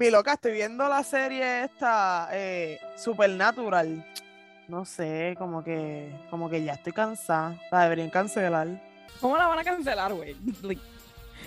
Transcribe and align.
Mi 0.00 0.10
loca, 0.10 0.32
estoy 0.32 0.52
viendo 0.52 0.88
la 0.88 1.04
serie 1.04 1.64
esta, 1.64 2.28
eh, 2.32 2.80
Supernatural. 2.96 4.02
No 4.66 4.84
sé, 4.86 5.34
como 5.36 5.62
que, 5.62 6.10
como 6.30 6.48
que 6.48 6.64
ya 6.64 6.72
estoy 6.72 6.92
cansada. 6.94 7.60
La 7.70 7.82
deberían 7.82 8.08
cancelar. 8.08 8.66
¿Cómo 9.20 9.36
la 9.36 9.46
van 9.46 9.58
a 9.58 9.64
cancelar, 9.64 10.14
güey? 10.14 10.34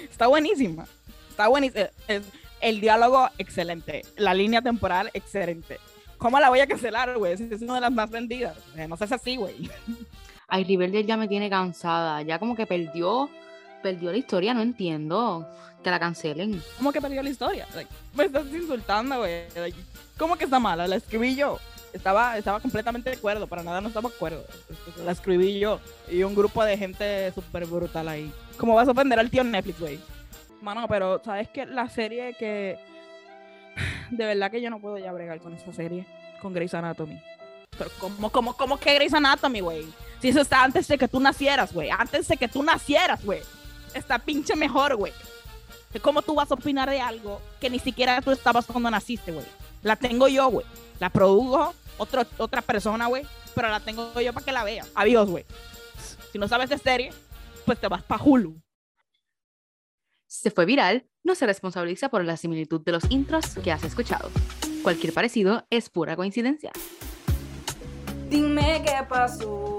Está 0.10 0.28
buenísima. 0.28 0.86
Está 1.30 1.48
buenísima. 1.48 1.88
Es- 2.08 2.24
el 2.62 2.80
diálogo, 2.80 3.28
excelente. 3.40 4.04
La 4.18 4.34
línea 4.36 4.62
temporal, 4.62 5.10
excelente. 5.14 5.80
¿Cómo 6.20 6.40
la 6.40 6.50
voy 6.50 6.60
a 6.62 6.68
cancelar, 6.68 7.18
güey? 7.18 7.34
Es 7.34 7.62
una 7.64 7.76
de 7.76 7.82
las 7.82 7.92
más 7.92 8.10
vendidas. 8.10 8.56
Eh, 8.78 8.88
No 8.88 8.96
seas 8.98 9.14
así, 9.14 9.36
güey. 9.36 9.70
Ay, 10.48 10.64
Riverdale 10.64 11.04
ya 11.06 11.18
me 11.18 11.28
tiene 11.28 11.50
cansada. 11.50 12.22
Ya 12.22 12.38
como 12.40 12.56
que 12.56 12.66
perdió, 12.68 13.30
perdió 13.84 14.12
la 14.12 14.18
historia, 14.18 14.54
no 14.54 14.62
entiendo. 14.62 15.48
Que 15.84 15.92
la 15.92 16.00
cancelen. 16.00 16.64
¿Cómo 16.78 16.94
que 16.94 17.02
perdió 17.02 17.22
la 17.22 17.30
historia? 17.30 17.68
Me 18.16 18.24
estás 18.24 18.46
insultando, 18.48 19.20
güey. 19.20 19.44
¿Cómo 20.18 20.38
que 20.38 20.46
está 20.46 20.58
mala? 20.58 20.88
La 20.88 20.96
escribí 20.96 21.36
yo. 21.36 21.60
Estaba, 21.92 22.38
estaba 22.38 22.60
completamente 22.60 23.12
de 23.12 23.18
acuerdo, 23.18 23.46
para 23.46 23.62
nada 23.62 23.82
no 23.82 23.90
estaba 23.90 24.10
de 24.10 24.16
acuerdo. 24.16 24.44
La 25.06 25.12
escribí 25.12 25.60
yo 25.60 25.80
y 26.10 26.24
un 26.24 26.34
grupo 26.34 26.64
de 26.64 26.78
gente 26.78 27.32
súper 27.34 27.66
brutal 27.66 28.08
ahí. 28.08 28.32
¿Cómo 28.58 28.74
vas 28.74 28.88
a 28.88 28.92
ofender 28.92 29.20
al 29.20 29.30
tío 29.30 29.44
Netflix, 29.44 29.80
güey? 29.80 30.00
Mano, 30.62 30.88
pero 30.88 31.22
¿sabes 31.24 31.50
qué? 31.50 31.66
La 31.66 31.90
serie 31.90 32.34
que... 32.40 32.80
De 34.10 34.26
verdad 34.26 34.50
que 34.50 34.62
yo 34.62 34.70
no 34.70 34.80
puedo 34.80 34.98
ya 34.98 35.12
bregar 35.12 35.40
con 35.40 35.54
esa 35.54 35.74
serie, 35.74 36.06
con 36.42 36.54
Grey's 36.54 36.74
Anatomy. 36.74 37.22
Pero 37.78 37.92
¿cómo, 38.00 38.30
cómo, 38.32 38.54
cómo 38.56 38.80
que 38.80 38.96
Grey's 38.96 39.14
Anatomy, 39.14 39.60
güey? 39.60 39.86
Si 40.22 40.30
eso 40.30 40.42
está 40.42 40.64
antes 40.64 40.88
de 40.88 40.98
que 40.98 41.08
tú 41.08 41.20
nacieras, 41.20 41.74
güey. 41.74 41.90
Antes 41.90 42.28
de 42.28 42.38
que 42.38 42.48
tú 42.48 42.64
nacieras, 42.64 43.24
güey. 43.26 43.42
Está 43.94 44.20
pinche 44.20 44.56
mejor, 44.56 44.96
güey. 44.96 45.14
¿Cómo 46.02 46.22
tú 46.22 46.36
vas 46.36 46.50
a 46.50 46.56
opinar 46.56 46.90
de 46.90 47.00
algo 47.00 47.42
que 47.60 47.70
ni 47.70 47.80
siquiera 47.80 48.22
tú 48.22 48.32
estabas 48.32 48.66
cuando 48.66 48.90
naciste, 48.90 49.32
güey? 49.32 49.46
La 49.84 49.96
tengo 49.96 50.28
yo, 50.28 50.50
güey. 50.50 50.66
La 51.00 51.10
produjo 51.10 51.74
otro, 51.98 52.24
otra 52.38 52.62
persona, 52.62 53.08
güey. 53.08 53.26
Pero 53.54 53.70
la 53.70 53.80
tengo 53.80 54.20
yo 54.20 54.34
para 54.34 54.46
que 54.46 54.52
la 54.52 54.64
vea. 54.64 54.86
Adiós, 54.96 55.30
güey. 55.30 55.46
Si 56.32 56.40
no 56.40 56.48
sabes 56.48 56.70
de 56.70 56.78
serie, 56.78 57.14
pues 57.66 57.80
te 57.80 57.88
vas 57.88 58.02
pa' 58.04 58.20
Hulu. 58.22 58.60
Se 60.26 60.50
fue 60.50 60.66
viral, 60.66 61.06
no 61.24 61.36
se 61.36 61.46
responsabiliza 61.46 62.10
por 62.10 62.26
la 62.26 62.38
similitud 62.38 62.82
de 62.82 62.92
los 62.92 63.04
intros 63.12 63.56
que 63.64 63.72
has 63.72 63.84
escuchado. 63.84 64.32
Cualquier 64.82 65.14
parecido 65.14 65.68
es 65.70 65.90
pura 65.90 66.16
coincidencia. 66.16 66.72
Dime 68.30 68.82
qué 68.84 69.06
pasó. 69.08 69.78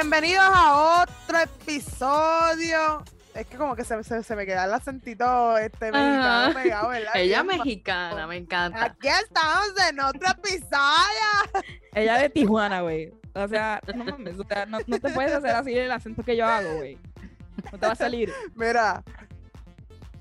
Bienvenidos 0.00 0.44
a 0.44 1.02
otro 1.02 1.38
episodio. 1.40 3.02
Es 3.34 3.46
que 3.46 3.56
como 3.56 3.74
que 3.74 3.82
se, 3.82 4.04
se- 4.04 4.22
se 4.22 4.36
me 4.36 4.44
queda 4.44 4.64
el 4.66 4.74
acentito 4.74 5.56
este 5.56 5.90
mexicano 5.90 6.52
pegado, 6.54 6.88
¿verdad? 6.90 7.12
Ella 7.14 7.42
Bien, 7.42 7.58
mexicana, 7.58 8.26
me 8.26 8.36
encanta. 8.36 8.84
Aquí 8.84 9.08
estamos 9.08 9.72
en 9.88 10.00
otro 10.00 10.28
episodio. 10.30 11.64
Ella 11.94 12.18
de 12.18 12.28
Tijuana, 12.28 12.82
güey. 12.82 13.10
O 13.34 13.48
sea, 13.48 13.80
no 13.94 14.04
mames. 14.04 14.38
O 14.38 14.44
sea, 14.46 14.66
no, 14.66 14.78
no 14.86 14.98
te 15.00 15.08
puedes 15.10 15.32
hacer 15.32 15.50
así 15.52 15.72
el 15.74 15.90
acento 15.90 16.22
que 16.22 16.36
yo 16.36 16.46
hago, 16.46 16.76
güey. 16.76 16.98
No 17.72 17.78
te 17.78 17.86
va 17.86 17.92
a 17.92 17.96
salir. 17.96 18.30
Mira, 18.54 19.02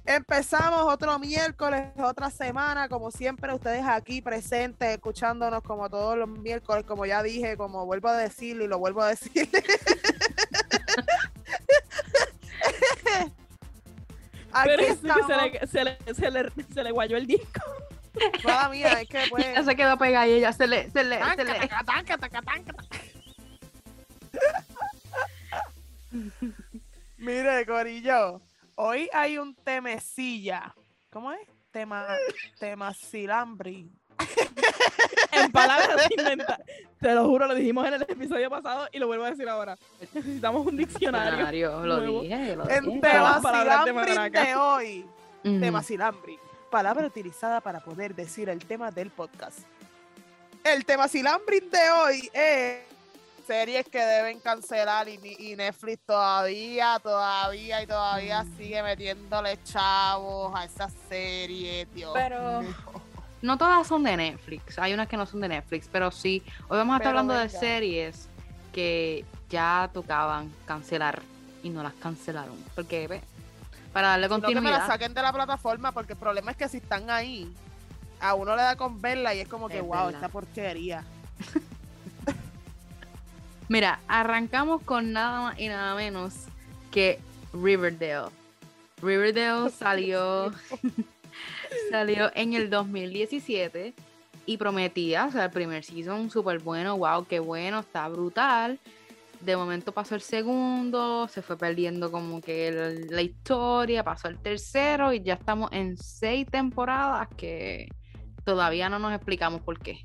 empezamos 0.05 0.81
otro 0.93 1.17
miércoles, 1.19 1.83
otra 1.97 2.29
semana, 2.29 2.87
como 2.89 3.11
siempre, 3.11 3.53
ustedes 3.53 3.83
aquí 3.85 4.21
presentes, 4.21 4.89
escuchándonos 4.95 5.61
como 5.63 5.89
todos 5.89 6.17
los 6.17 6.27
miércoles, 6.29 6.85
como 6.85 7.05
ya 7.05 7.21
dije, 7.23 7.57
como 7.57 7.85
vuelvo 7.85 8.09
a 8.09 8.17
decir 8.17 8.59
y 8.61 8.67
lo 8.67 8.77
vuelvo 8.79 9.01
a 9.01 9.09
decir. 9.09 9.49
Aquí 14.53 14.69
Pero 14.69 14.81
es 14.83 14.87
que 14.87 14.93
estamos. 15.07 15.27
se 15.27 15.35
le, 15.35 15.67
se, 15.67 15.83
le, 15.83 15.97
se, 16.13 16.31
le, 16.31 16.49
se 16.73 16.83
le 16.83 16.91
guayó 16.91 17.17
el 17.17 17.27
disco. 17.27 17.61
Mala 18.45 18.69
mía, 18.69 19.01
es 19.01 19.09
que 19.09 19.23
pues. 19.29 19.45
Ella 19.45 19.63
se 19.63 19.75
quedó 19.75 19.97
pegada 19.97 20.25
y 20.27 20.33
ella 20.33 20.53
se 20.53 20.67
le, 20.67 20.89
se 20.91 21.03
le, 21.03 21.19
se 21.35 21.43
le- 21.43 21.59
Tanca, 21.67 21.83
tanca, 21.83 22.17
tanca, 22.17 22.41
tanca. 22.41 22.73
Mire, 27.17 27.65
Corillo, 27.65 28.39
hoy 28.75 29.09
hay 29.13 29.37
un 29.37 29.55
temecilla. 29.55 30.73
¿Cómo 31.09 31.31
es? 31.31 31.39
Tema, 31.71 32.05
tema 32.59 32.93
silambri. 32.93 33.89
En 35.31 35.51
palabras 35.51 36.07
inventadas. 36.17 36.61
Te 37.01 37.13
lo 37.13 37.25
juro, 37.25 37.45
lo 37.47 37.53
dijimos 37.55 37.85
en 37.87 37.95
el 37.95 38.01
episodio 38.03 38.49
pasado 38.49 38.87
y 38.93 38.99
lo 38.99 39.07
vuelvo 39.07 39.25
a 39.25 39.31
decir 39.31 39.47
ahora. 39.49 39.77
Necesitamos 40.13 40.65
un 40.65 40.77
diccionario. 40.77 41.31
Diccionario, 41.31 41.85
lo 41.85 41.97
nuevo. 41.97 42.21
dije, 42.21 42.55
lo 42.55 42.69
En 42.69 42.85
dije. 42.85 42.99
tema 43.01 43.39
de 43.39 43.59
silambri 43.59 44.29
de 44.29 44.55
hoy. 44.55 45.05
Ujú. 45.43 45.59
Tema 45.59 45.83
silambri. 45.83 46.39
Palabra 46.71 47.05
utilizada 47.05 47.59
para 47.59 47.81
poder 47.81 48.15
decir 48.15 48.47
el 48.47 48.65
tema 48.65 48.91
del 48.91 49.09
podcast. 49.11 49.59
El 50.63 50.85
tema 50.85 51.09
silambri 51.09 51.59
de 51.59 51.89
hoy 51.91 52.29
es 52.33 52.79
series 53.45 53.87
que 53.89 53.99
deben 53.99 54.39
cancelar 54.39 55.07
y, 55.07 55.19
y 55.39 55.55
Netflix 55.55 55.99
todavía, 56.05 56.99
todavía 57.01 57.81
y 57.83 57.87
todavía 57.87 58.45
sigue 58.57 58.81
metiéndole 58.83 59.59
chavos 59.63 60.53
a 60.55 60.65
esa 60.65 60.89
serie, 61.09 61.87
Dios 61.93 62.11
Pero- 62.13 62.61
mío. 62.61 62.75
No 63.41 63.57
todas 63.59 63.85
son 63.85 64.03
de 64.03 64.17
Netflix, 64.17 64.79
hay 64.79 64.93
unas 64.93 65.07
que 65.07 65.17
no 65.17 65.25
son 65.27 65.39
de 65.41 65.47
Netflix, 65.49 65.87
pero 65.91 66.09
sí. 66.09 66.41
Hoy 66.67 66.77
vamos 66.79 66.93
a 66.95 66.97
estar 66.97 67.11
Pero 67.11 67.19
hablando 67.19 67.35
de 67.35 67.47
series 67.49 68.27
que 68.73 69.23
ya 69.49 69.87
tocaban 69.93 70.51
cancelar 70.65 71.21
y 71.61 71.69
no 71.69 71.83
las 71.83 71.93
cancelaron. 71.93 72.55
Porque, 72.73 73.07
ve, 73.07 73.21
para 73.93 74.07
darle 74.09 74.27
Sino 74.29 74.41
que 74.41 74.47
me 74.47 74.53
la 74.53 74.61
continuidad. 74.61 74.87
saquen 74.87 75.13
de 75.13 75.21
la 75.21 75.31
plataforma 75.31 75.91
porque 75.91 76.13
el 76.13 76.19
problema 76.19 76.51
es 76.51 76.57
que 76.57 76.67
si 76.67 76.77
están 76.77 77.09
ahí, 77.11 77.53
a 78.19 78.33
uno 78.33 78.55
le 78.55 78.63
da 78.63 78.75
con 78.77 78.99
verla 78.99 79.35
y 79.35 79.41
es 79.41 79.47
como 79.47 79.67
que, 79.69 79.77
Es 79.77 79.83
wow, 79.83 79.91
verdad. 79.91 80.13
esta 80.15 80.29
porquería. 80.29 81.03
Mira, 83.67 83.99
arrancamos 84.07 84.81
con 84.83 85.11
nada 85.11 85.41
más 85.41 85.59
y 85.59 85.67
nada 85.67 85.95
menos 85.95 86.33
que 86.91 87.19
Riverdale. 87.53 88.29
Riverdale 89.01 89.69
salió, 89.77 90.51
salió 91.91 92.31
en 92.35 92.53
el 92.53 92.69
2017 92.69 93.93
y 94.45 94.57
prometía, 94.57 95.25
o 95.25 95.31
sea, 95.31 95.45
el 95.45 95.51
primer 95.51 95.83
season 95.83 96.29
súper 96.29 96.59
bueno, 96.59 96.97
wow, 96.97 97.25
qué 97.25 97.39
bueno, 97.39 97.79
está 97.79 98.07
brutal. 98.07 98.79
De 99.41 99.57
momento 99.57 99.91
pasó 99.91 100.15
el 100.15 100.21
segundo, 100.21 101.27
se 101.27 101.41
fue 101.41 101.57
perdiendo 101.57 102.11
como 102.11 102.41
que 102.41 102.67
el- 102.69 103.07
la 103.07 103.21
historia, 103.21 104.03
pasó 104.03 104.27
el 104.27 104.37
tercero 104.39 105.11
y 105.13 105.21
ya 105.21 105.33
estamos 105.33 105.71
en 105.71 105.97
seis 105.97 106.47
temporadas 106.49 107.27
que 107.35 107.89
todavía 108.43 108.89
no 108.89 108.97
nos 108.99 109.13
explicamos 109.13 109.61
por 109.61 109.79
qué. 109.79 109.99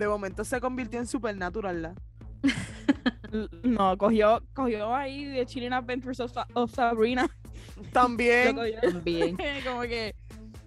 De 0.00 0.08
momento 0.08 0.44
se 0.46 0.58
convirtió 0.62 0.98
en 0.98 1.06
Supernatural, 1.06 1.94
No, 3.62 3.98
cogió, 3.98 4.42
cogió 4.54 4.94
ahí 4.94 5.26
de 5.26 5.44
Chilling 5.44 5.74
Adventures 5.74 6.18
of, 6.20 6.32
Sa- 6.32 6.46
of 6.54 6.72
Sabrina. 6.74 7.28
También. 7.92 8.56
También. 8.80 9.36
Como 9.66 9.82
que 9.82 10.14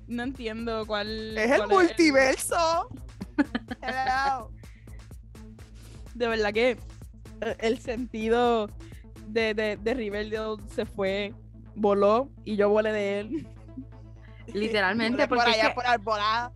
no 0.07 0.21
entiendo 0.21 0.85
cuál. 0.85 1.35
Es 1.35 1.49
el 1.49 1.67
multiverso. 1.67 2.89
Hello. 3.81 4.51
de 6.13 6.27
verdad 6.27 6.53
que 6.53 6.77
eh, 7.41 7.55
el 7.57 7.79
sentido 7.79 8.69
de, 9.29 9.55
de, 9.55 9.77
de 9.77 9.93
Riverdale 9.95 10.61
se 10.75 10.85
fue, 10.85 11.33
voló 11.75 12.29
y 12.45 12.55
yo 12.55 12.69
volé 12.69 12.91
de 12.93 13.19
él. 13.21 13.47
Literalmente, 14.53 15.27
por, 15.27 15.39
porque 15.39 15.51
es 15.51 15.57
allá, 15.57 15.69
que- 15.69 15.75
por 15.75 15.87
arbolada. 15.87 16.51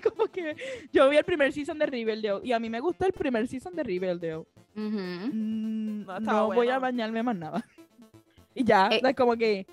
Como 0.02 0.26
que 0.26 0.56
yo 0.92 1.08
vi 1.08 1.16
el 1.16 1.24
primer 1.24 1.52
season 1.52 1.78
de 1.78 1.86
Riverdale 1.86 2.40
y 2.44 2.52
a 2.52 2.58
mí 2.58 2.68
me 2.70 2.80
gustó 2.80 3.06
el 3.06 3.12
primer 3.12 3.46
season 3.48 3.74
de 3.74 3.82
Riverdale. 3.82 4.36
Ujú. 4.76 4.98
Mm, 5.32 6.06
No 6.20 6.46
voy 6.52 6.68
a 6.68 6.78
bañarme 6.78 7.22
más 7.22 7.36
nada. 7.36 7.64
Y 8.58 8.64
ya, 8.64 8.88
Eh. 8.88 9.00
sea, 9.00 9.12
como 9.12 9.36
que 9.36 9.66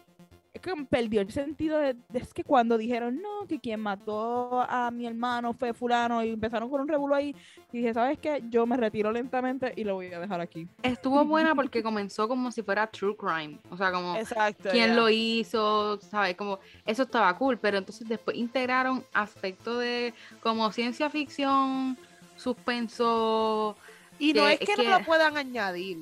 que 0.64 0.74
perdió 0.90 1.22
el 1.22 1.32
sentido 1.32 1.78
de, 1.78 1.94
de- 2.10 2.20
es 2.20 2.34
que 2.34 2.44
cuando 2.44 2.78
dijeron 2.78 3.22
no, 3.22 3.46
que 3.48 3.60
quien 3.60 3.80
mató 3.82 4.62
a 4.68 4.90
mi 4.92 5.06
hermano 5.06 5.54
fue 5.54 5.74
fulano 5.74 6.24
y 6.24 6.30
empezaron 6.32 6.70
con 6.70 6.82
un 6.82 6.88
revuelo 6.88 7.14
ahí, 7.14 7.36
y 7.72 7.78
dije, 7.80 7.94
¿sabes 7.94 8.18
qué? 8.18 8.42
Yo 8.50 8.66
me 8.66 8.78
retiro 8.78 9.12
lentamente 9.12 9.74
y 9.76 9.84
lo 9.84 9.96
voy 9.96 10.14
a 10.14 10.20
dejar 10.20 10.40
aquí. 10.42 10.68
Estuvo 10.82 11.24
buena 11.26 11.54
porque 11.56 11.84
comenzó 11.84 12.28
como 12.28 12.50
si 12.52 12.64
fuera 12.64 12.88
true 12.88 13.16
crime. 13.16 13.60
O 13.70 13.78
sea, 13.78 13.92
como 13.92 14.16
Exacto. 14.16 14.70
quién 14.72 14.96
lo 14.96 15.10
hizo, 15.10 16.00
¿sabes? 16.02 16.36
Como 16.36 16.60
eso 16.86 17.04
estaba 17.04 17.38
cool, 17.38 17.58
pero 17.60 17.78
entonces 17.78 18.08
después 18.08 18.38
integraron 18.38 19.04
aspectos 19.14 19.80
de 19.80 20.14
como 20.42 20.72
ciencia 20.72 21.10
ficción, 21.10 21.98
suspenso. 22.38 23.76
Y 24.20 24.34
no 24.34 24.46
que- 24.46 24.54
es 24.54 24.60
que, 24.60 24.66
que- 24.76 24.84
no 24.90 25.00
lo 25.00 25.06
puedan 25.06 25.38
añadir. 25.38 26.00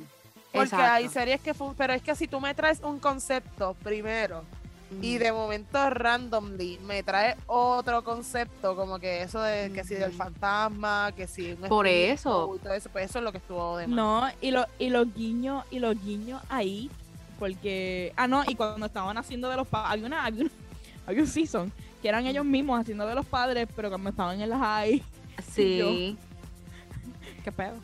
Porque 0.52 0.76
hay 0.76 1.08
series 1.10 1.42
que 1.42 1.54
pero 1.78 1.94
es 1.94 2.02
que 2.02 2.16
si 2.16 2.28
tú 2.28 2.40
me 2.42 2.54
traes 2.54 2.80
un 2.82 3.00
concepto 3.00 3.76
primero 3.84 4.44
y 5.02 5.18
de 5.18 5.32
momento 5.32 5.90
randomly 5.90 6.78
me 6.86 7.02
traes 7.02 7.38
otro 7.48 8.04
concepto, 8.04 8.76
como 8.76 9.00
que 9.00 9.22
eso 9.24 9.42
de 9.42 9.72
que 9.72 9.86
si 9.86 9.96
del 9.96 10.12
fantasma, 10.12 11.14
que 11.16 11.28
si 11.28 11.54
un 11.54 11.62
Por 11.70 11.88
eso. 11.88 12.54
y 12.56 12.60
todo 12.60 12.74
eso, 12.74 12.90
pues 12.92 13.10
eso 13.10 13.20
es 13.20 13.24
lo 13.24 13.32
que 13.32 13.38
estuvo 13.38 13.78
de 13.78 13.88
más. 13.88 13.96
No, 13.96 14.28
y, 14.42 14.52
lo, 14.52 14.66
y 14.80 14.90
los 14.90 15.14
guiños, 15.16 15.64
y 15.72 15.80
los 15.80 15.96
guiños 16.04 16.42
ahí, 16.50 16.90
porque, 17.40 18.12
ah, 18.18 18.28
no, 18.28 18.44
y 18.46 18.56
cuando 18.56 18.86
estaban 18.86 19.18
haciendo 19.18 19.50
de 19.50 19.56
los 19.56 19.68
padres, 19.68 19.92
había 19.94 20.06
una, 20.08 20.26
había, 20.26 20.42
una- 20.42 20.52
había 21.08 21.22
un 21.22 21.28
season 21.28 21.72
que 22.02 22.10
eran 22.10 22.26
ellos 22.28 22.44
mismos 22.44 22.80
haciendo 22.82 23.08
de 23.08 23.16
los 23.16 23.26
padres, 23.26 23.68
pero 23.76 23.88
cuando 23.90 24.10
estaban 24.10 24.42
en 24.42 24.50
las 24.50 24.60
high, 24.60 25.02
Sí. 25.54 26.18
Qué 27.44 27.52
pedo. 27.52 27.76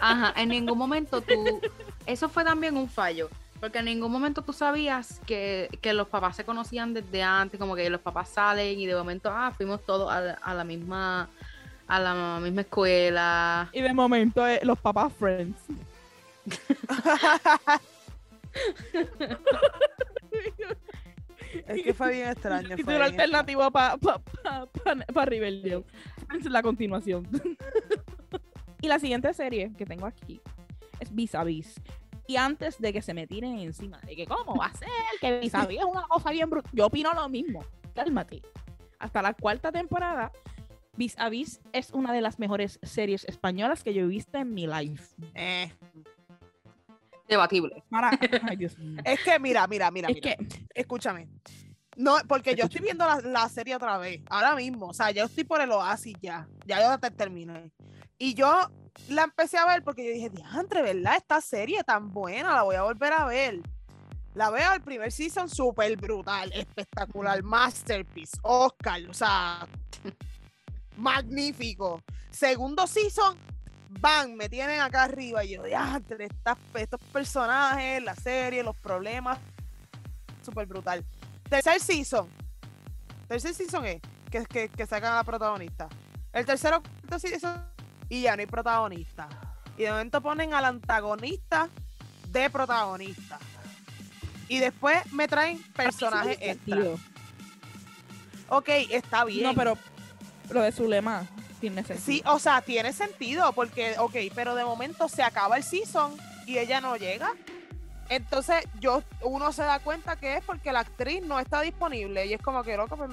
Ajá, 0.00 0.32
en 0.40 0.48
ningún 0.50 0.78
momento 0.78 1.20
tú. 1.20 1.60
Eso 2.06 2.28
fue 2.28 2.44
también 2.44 2.76
un 2.76 2.88
fallo. 2.88 3.28
Porque 3.60 3.78
en 3.80 3.86
ningún 3.86 4.12
momento 4.12 4.40
tú 4.42 4.52
sabías 4.52 5.20
que, 5.26 5.68
que 5.80 5.92
los 5.92 6.06
papás 6.06 6.36
se 6.36 6.44
conocían 6.44 6.94
desde 6.94 7.24
antes, 7.24 7.58
como 7.58 7.74
que 7.74 7.90
los 7.90 8.00
papás 8.00 8.28
salen 8.28 8.78
y 8.78 8.86
de 8.86 8.94
momento, 8.94 9.30
ah, 9.32 9.52
fuimos 9.56 9.84
todos 9.84 10.10
a, 10.12 10.20
la- 10.20 10.34
a 10.42 10.54
la 10.54 10.62
misma 10.64 11.28
a 11.88 11.98
la 11.98 12.38
misma 12.40 12.60
escuela. 12.60 13.68
Y 13.72 13.80
de 13.80 13.92
momento 13.94 14.46
eh, 14.46 14.60
los 14.62 14.78
papás 14.78 15.12
friends. 15.18 15.56
es 21.66 21.82
que 21.82 21.94
fue 21.94 22.12
bien 22.12 22.28
extraño. 22.28 22.76
Y 22.76 22.82
fue 22.82 22.96
una 22.96 23.08
bien 23.08 23.20
alternativa 23.20 23.70
para 23.70 23.96
pa, 23.96 24.18
pa, 24.42 24.66
pa, 24.66 24.96
pa 25.12 25.24
Riverdale. 25.24 25.84
Es 26.38 26.44
la 26.46 26.62
continuación. 26.62 27.26
Y 28.80 28.88
la 28.88 28.98
siguiente 28.98 29.32
serie 29.34 29.72
que 29.76 29.86
tengo 29.86 30.06
aquí 30.06 30.40
es 31.00 31.14
Vis 31.14 31.34
a 31.34 31.44
Vis. 31.44 31.80
Y 32.26 32.36
antes 32.36 32.78
de 32.78 32.92
que 32.92 33.00
se 33.00 33.14
me 33.14 33.26
tiren 33.26 33.58
encima 33.58 33.98
de 34.00 34.14
que 34.14 34.26
cómo 34.26 34.56
va 34.56 34.66
a 34.66 34.74
ser 34.74 34.88
que 35.20 35.40
Vis 35.40 35.54
a 35.54 35.66
Vis 35.66 35.78
es 35.78 35.84
una 35.84 36.02
cosa 36.02 36.30
bien 36.30 36.50
brutal, 36.50 36.70
yo 36.74 36.86
opino 36.86 37.12
lo 37.14 37.28
mismo. 37.28 37.64
Cálmate. 37.94 38.42
Hasta 38.98 39.22
la 39.22 39.32
cuarta 39.32 39.72
temporada, 39.72 40.30
Vis 40.96 41.18
a 41.18 41.28
Vis 41.28 41.60
es 41.72 41.90
una 41.92 42.12
de 42.12 42.20
las 42.20 42.38
mejores 42.38 42.78
series 42.82 43.24
españolas 43.24 43.82
que 43.82 43.94
yo 43.94 44.02
he 44.02 44.06
visto 44.08 44.36
en 44.38 44.52
mi 44.52 44.66
life. 44.66 45.14
Eh, 45.34 45.72
Debatible. 47.28 47.82
Para... 47.90 48.10
Ay, 48.48 48.56
Dios 48.56 48.76
mío. 48.78 49.00
Es 49.04 49.22
que 49.22 49.38
mira, 49.38 49.66
mira, 49.66 49.90
mira, 49.90 50.08
Es 50.08 50.14
mira. 50.16 50.36
que 50.36 50.66
Escúchame. 50.74 51.28
No, 51.96 52.16
porque 52.28 52.54
yo 52.54 52.64
estoy 52.64 52.80
viendo 52.80 53.04
la, 53.06 53.20
la 53.20 53.48
serie 53.48 53.74
otra 53.74 53.98
vez, 53.98 54.22
ahora 54.30 54.54
mismo. 54.54 54.86
O 54.86 54.94
sea, 54.94 55.10
yo 55.10 55.24
estoy 55.24 55.44
por 55.44 55.60
el 55.60 55.70
oasis 55.72 56.14
ya. 56.20 56.48
Ya 56.66 56.80
yo 56.80 56.98
te 56.98 57.10
terminé. 57.10 57.70
Y 58.18 58.34
yo 58.34 58.68
la 59.08 59.22
empecé 59.24 59.58
a 59.58 59.66
ver 59.66 59.82
porque 59.84 60.04
yo 60.06 60.12
dije, 60.12 60.30
diantre, 60.30 60.82
¿verdad? 60.82 61.16
Esta 61.16 61.40
serie 61.40 61.82
tan 61.84 62.12
buena, 62.12 62.54
la 62.54 62.62
voy 62.62 62.76
a 62.76 62.82
volver 62.82 63.12
a 63.12 63.24
ver. 63.26 63.60
La 64.34 64.50
veo 64.50 64.72
el 64.72 64.82
primer 64.82 65.10
season 65.10 65.48
súper 65.48 65.96
brutal, 65.96 66.52
espectacular, 66.52 67.42
masterpiece, 67.42 68.36
Oscar, 68.42 69.00
o 69.08 69.14
sea, 69.14 69.66
magnífico. 70.96 72.02
Segundo 72.30 72.86
season, 72.86 73.36
van, 74.00 74.36
me 74.36 74.48
tienen 74.48 74.80
acá 74.80 75.04
arriba 75.04 75.44
y 75.44 75.50
yo, 75.56 75.62
diantre, 75.62 76.26
estas- 76.26 76.58
estos 76.74 77.00
personajes, 77.12 78.02
la 78.02 78.14
serie, 78.14 78.62
los 78.62 78.76
problemas, 78.76 79.38
súper 80.44 80.66
brutal. 80.66 81.04
Tercer 81.48 81.80
season. 81.80 82.28
Tercer 83.26 83.54
season 83.54 83.84
es 83.86 84.00
que, 84.30 84.44
que, 84.44 84.68
que 84.68 84.86
sacan 84.86 85.12
a 85.12 85.16
la 85.16 85.24
protagonista. 85.24 85.88
El 86.32 86.44
tercero 86.44 86.82
season 87.18 87.64
y 88.08 88.22
ya 88.22 88.36
no 88.36 88.40
hay 88.40 88.46
protagonista. 88.46 89.28
Y 89.76 89.82
de 89.82 89.90
momento 89.90 90.20
ponen 90.20 90.54
al 90.54 90.64
antagonista 90.64 91.68
de 92.28 92.50
protagonista. 92.50 93.38
Y 94.48 94.58
después 94.58 95.12
me 95.12 95.28
traen 95.28 95.62
personajes 95.74 96.38
tiene 96.38 96.52
extra. 96.52 97.08
Ok, 98.48 98.68
está 98.90 99.24
bien. 99.24 99.42
No, 99.42 99.54
pero 99.54 99.76
lo 100.50 100.62
de 100.62 100.72
Zulema 100.72 101.26
tiene 101.60 101.84
sentido. 101.84 102.04
Sí, 102.04 102.22
o 102.26 102.38
sea, 102.38 102.62
tiene 102.62 102.92
sentido 102.92 103.52
porque, 103.52 103.96
ok, 103.98 104.16
pero 104.34 104.54
de 104.54 104.64
momento 104.64 105.08
se 105.08 105.22
acaba 105.22 105.56
el 105.56 105.62
season 105.62 106.16
y 106.46 106.58
ella 106.58 106.80
no 106.80 106.96
llega. 106.96 107.32
Entonces, 108.08 108.64
yo, 108.80 109.02
uno 109.20 109.52
se 109.52 109.62
da 109.62 109.80
cuenta 109.80 110.16
que 110.16 110.36
es 110.36 110.44
porque 110.44 110.72
la 110.72 110.80
actriz 110.80 111.22
no 111.22 111.38
está 111.38 111.60
disponible 111.60 112.24
y 112.24 112.32
es 112.32 112.40
como 112.40 112.62
que, 112.64 112.76
loco, 112.76 112.96
pues 112.96 113.10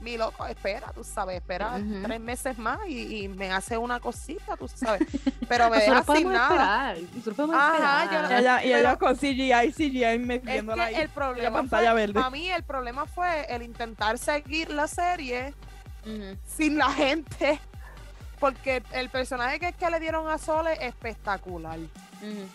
mi, 0.00 0.16
loco, 0.16 0.46
espera, 0.46 0.92
tú 0.94 1.04
sabes, 1.04 1.36
espera 1.36 1.78
tres 2.02 2.20
meses 2.20 2.58
más 2.58 2.78
y, 2.88 3.24
y 3.24 3.28
me 3.28 3.52
hace 3.52 3.76
una 3.78 4.00
cosita, 4.00 4.56
tú 4.56 4.66
sabes. 4.68 5.02
Pero 5.48 5.68
me 5.70 5.78
deja 5.78 6.02
sin 6.14 6.32
nada. 6.32 6.94
esperar. 6.94 7.50
Ajá, 7.54 8.04
yo 8.04 8.18
esperar. 8.20 8.40
ella, 8.40 8.64
y 8.64 8.72
ella 8.72 8.96
con 8.96 9.14
CGI, 9.16 9.72
CGI 9.72 10.04
Es 10.04 10.20
metiéndola 10.20 10.88
que 10.88 10.96
ahí. 10.96 11.02
el 11.02 11.08
problema 11.10 11.58
pantalla 11.58 11.92
fue, 11.92 12.00
verde. 12.06 12.20
a 12.22 12.30
mí 12.30 12.48
el 12.50 12.62
problema 12.62 13.06
fue 13.06 13.46
el 13.48 13.62
intentar 13.62 14.18
seguir 14.18 14.70
la 14.70 14.86
serie 14.88 15.54
sin 16.46 16.78
la 16.78 16.90
gente. 16.92 17.60
Porque 18.38 18.82
el 18.92 19.10
personaje 19.10 19.60
que, 19.60 19.72
que 19.74 19.90
le 19.90 20.00
dieron 20.00 20.26
a 20.26 20.38
Sole 20.38 20.72
es 20.72 20.80
espectacular. 20.80 21.78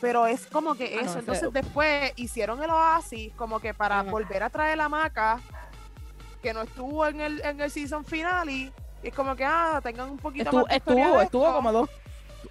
Pero 0.01 0.25
es 0.25 0.47
como 0.47 0.74
que 0.75 0.95
Ah, 1.00 1.03
no, 1.03 1.09
eso. 1.12 1.19
Entonces 1.19 1.53
después 1.53 2.12
hicieron 2.15 2.62
el 2.63 2.69
oasis 2.71 3.31
como 3.36 3.59
que 3.59 3.74
para 3.75 4.01
volver 4.01 4.42
a 4.42 4.50
traer 4.50 4.77
la 4.80 4.89
maca 4.89 5.39
que 6.45 6.53
no 6.53 6.62
estuvo 6.62 7.07
en 7.07 7.21
el, 7.21 7.42
en 7.44 7.59
el 7.59 7.71
season 7.71 8.06
final 8.06 8.47
y 8.51 8.71
es 9.01 9.12
como 9.15 9.36
que 9.36 9.44
ah, 9.44 9.80
tengan 9.81 10.12
un 10.12 10.18
poquito 10.18 10.44
Estuvo, 10.44 10.62
más 10.62 10.69
de 10.69 10.75
historia 10.75 11.03
estuvo, 11.06 11.18
de 11.18 11.24
estuvo 11.24 11.53
como 11.53 11.71
dos, 11.71 11.89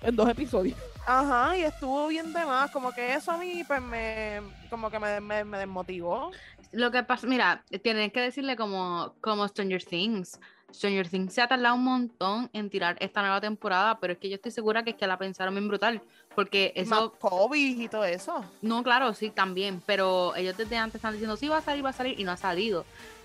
en 0.03 0.17
dos 0.17 0.29
episodios. 0.29 0.77
Ajá, 1.07 1.57
y 1.57 1.63
estuvo 1.63 2.09
bien 2.09 2.33
de 2.33 2.45
más. 2.45 2.73
Como 2.73 2.91
que 2.91 3.15
eso 3.15 3.31
a 3.31 3.37
mí 3.37 3.63
pues 3.65 3.81
me 3.81 4.41
como 4.69 4.91
que 4.91 4.99
me, 4.99 5.21
me, 5.21 5.45
me 5.45 5.59
desmotivó. 5.59 6.33
Lo 6.73 6.91
que 6.91 7.05
pasa, 7.05 7.29
mira, 7.29 7.63
tienen 7.85 8.11
que 8.11 8.21
decirle 8.21 8.57
como, 8.57 9.15
como 9.21 9.47
Stranger 9.47 9.85
Things. 9.85 10.41
Stranger 10.73 11.09
Things 11.09 11.33
se 11.33 11.41
ha 11.41 11.47
tardado 11.47 11.77
un 11.77 11.85
montón 11.85 12.51
en 12.53 12.69
tirar 12.69 12.97
esta 12.99 13.21
nueva 13.21 13.41
temporada, 13.41 14.01
pero 14.01 14.15
es 14.15 14.19
que 14.19 14.29
yo 14.29 14.35
estoy 14.35 14.51
segura 14.51 14.83
que 14.83 14.91
es 14.91 14.97
que 14.97 15.07
la 15.07 15.19
pensaron 15.19 15.55
bien 15.55 15.69
brutal. 15.69 16.03
Porque 16.35 16.73
Y 16.75 16.85
más 16.87 16.99
eso, 16.99 17.13
COVID 17.13 17.81
y 17.81 17.89
todo 17.89 18.05
eso. 18.05 18.45
no, 18.61 18.83
claro, 18.83 19.15
sí, 19.15 19.31
también, 19.31 19.81
pero 19.87 20.35
ellos 20.35 20.57
desde 20.57 20.77
antes 20.77 20.97
están 20.97 21.13
diciendo, 21.13 21.37
sí, 21.37 21.47
va 21.47 21.59
a 21.59 21.61
salir, 21.61 21.85
va 21.85 21.91
a 21.91 21.93
salir, 21.93 22.19
y 22.19 22.25
no 22.25 22.33
ha 22.33 22.37
salido. 22.37 22.85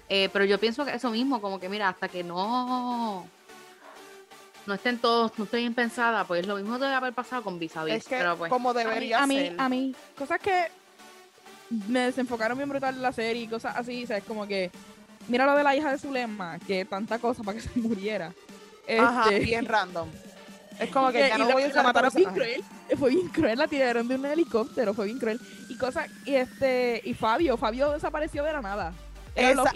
Eh, 0.09 0.29
pero 0.33 0.43
yo 0.45 0.59
pienso 0.59 0.83
que 0.85 0.93
eso 0.93 1.11
mismo, 1.11 1.39
como 1.39 1.59
que 1.59 1.69
mira, 1.69 1.87
hasta 1.89 2.07
que 2.07 2.23
no 2.23 3.27
no 4.65 4.73
estén 4.75 4.99
todos, 4.99 5.31
no 5.37 5.45
estén 5.45 5.61
bien 5.61 5.73
pensada, 5.73 6.25
pues 6.25 6.45
lo 6.45 6.55
mismo 6.55 6.77
debe 6.77 6.93
haber 6.93 7.13
pasado 7.13 7.43
con 7.43 7.57
Vis 7.57 7.75
a 7.75 7.83
Vis, 7.83 7.95
Es 7.95 8.05
que 8.05 8.17
pero 8.17 8.37
pues, 8.37 8.51
como 8.51 8.69
A 8.69 8.73
mí, 8.73 8.79
debería 8.79 9.23
a 9.23 9.27
mí, 9.27 9.35
ser. 9.35 9.55
a 9.57 9.69
mí, 9.69 9.95
cosas 10.17 10.39
que 10.39 10.67
me 11.87 12.01
desenfocaron 12.01 12.57
bien 12.57 12.69
brutal 12.69 12.95
en 12.95 13.01
la 13.01 13.11
serie 13.11 13.43
y 13.43 13.47
cosas 13.47 13.75
así, 13.75 14.05
¿sabes? 14.05 14.23
Como 14.25 14.47
que, 14.47 14.71
mira 15.27 15.45
lo 15.45 15.55
de 15.55 15.63
la 15.63 15.75
hija 15.75 15.91
de 15.91 15.97
Zulema, 15.97 16.59
que 16.59 16.85
tanta 16.85 17.19
cosa 17.19 17.43
para 17.43 17.57
que 17.59 17.63
se 17.67 17.79
muriera. 17.79 18.33
Ajá, 18.99 19.23
Este, 19.29 19.39
bien 19.39 19.65
random. 19.65 20.09
Es 20.79 20.89
como 20.91 21.11
que 21.11 21.25
y 21.25 21.29
ya 21.29 21.37
no 21.37 21.51
voy 21.51 21.63
a 21.63 21.67
usar 21.67 21.83
mataron 21.83 22.07
este 22.07 22.19
bien 22.19 22.33
cruel. 22.33 22.63
Fue 22.97 23.09
bien 23.09 23.27
cruel, 23.27 23.59
la 23.59 23.67
tiraron 23.67 24.07
de 24.07 24.15
un 24.15 24.25
helicóptero, 24.25 24.93
fue 24.93 25.07
bien 25.07 25.19
cruel. 25.19 25.37
Y 25.67 25.75
cosas, 25.77 26.09
y 26.25 26.35
este, 26.35 27.01
y 27.03 27.13
Fabio, 27.13 27.57
Fabio 27.57 27.91
desapareció 27.91 28.45
de 28.45 28.53
la 28.53 28.61
nada. 28.61 28.93
Esa- 29.39 29.71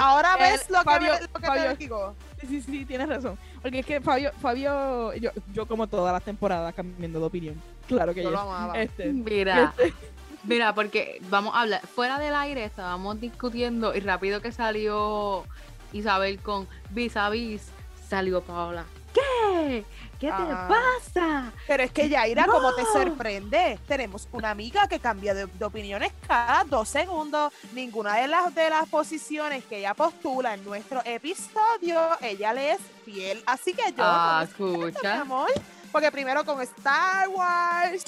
ahora 0.00 0.34
el 0.34 0.52
ves 0.52 0.70
lo 0.70 0.78
que, 0.78 0.84
Fabio- 0.84 1.12
lo 1.34 1.40
que 1.40 1.46
Fabio- 1.46 1.70
te 1.70 1.76
digo. 1.76 2.14
Sí, 2.40 2.46
sí, 2.48 2.60
sí, 2.62 2.84
tienes 2.84 3.08
razón. 3.08 3.38
Porque 3.62 3.78
es 3.80 3.86
que 3.86 4.00
Fabio, 4.00 4.30
Fabio, 4.40 5.14
yo, 5.14 5.30
yo 5.52 5.66
como 5.66 5.86
todas 5.86 6.12
las 6.12 6.22
temporadas 6.22 6.74
cambiando 6.74 7.18
de 7.18 7.24
opinión. 7.24 7.60
Claro 7.88 8.12
que 8.14 8.22
Yo 8.22 8.30
yo. 8.30 8.36
lo 8.36 8.40
amaba. 8.40 8.80
Este, 8.80 9.06
mira, 9.12 9.72
este, 9.78 9.94
Mira, 10.44 10.74
porque 10.74 11.20
vamos 11.28 11.54
a 11.56 11.62
hablar, 11.62 11.80
fuera 11.86 12.18
del 12.20 12.34
aire 12.34 12.64
estábamos 12.64 13.20
discutiendo 13.20 13.94
y 13.96 14.00
rápido 14.00 14.40
que 14.40 14.52
salió 14.52 15.42
Isabel 15.92 16.38
con 16.40 16.68
vis 16.90 17.16
a 17.16 17.28
vis, 17.30 17.68
salió 18.08 18.42
Paola. 18.42 18.84
¿Qué? 19.66 19.84
¿Qué 20.20 20.26
te 20.28 20.32
Ah. 20.32 20.68
pasa? 20.68 21.52
Pero 21.66 21.82
es 21.82 21.90
que 21.92 22.08
Yaira, 22.08 22.46
como 22.46 22.74
te 22.74 22.82
No. 22.82 22.92
sorprende, 22.92 23.78
tenemos 23.86 24.28
una 24.32 24.50
amiga 24.50 24.86
que 24.88 24.98
cambia 24.98 25.34
de, 25.34 25.46
de 25.46 25.64
opiniones 25.64 26.12
cada 26.26 26.64
dos 26.64 26.88
segundos. 26.88 27.52
Ninguna 27.72 28.16
de 28.16 28.28
las 28.28 28.54
de 28.54 28.70
las 28.70 28.88
posiciones 28.88 29.64
que 29.64 29.78
ella 29.78 29.94
postula 29.94 30.54
en 30.54 30.64
nuestro 30.64 31.02
episodio, 31.04 32.00
ella 32.22 32.52
le 32.52 32.72
es 32.72 32.78
fiel. 33.04 33.42
Así 33.46 33.74
que 33.74 33.82
yo, 33.92 33.98
Ah, 34.04 34.40
respeto, 34.42 34.68
mi 34.78 34.84
escucha. 34.88 35.20
amor, 35.20 35.50
porque 35.92 36.10
primero 36.10 36.44
con 36.44 36.60
Star 36.62 37.28
Wars. 37.28 38.04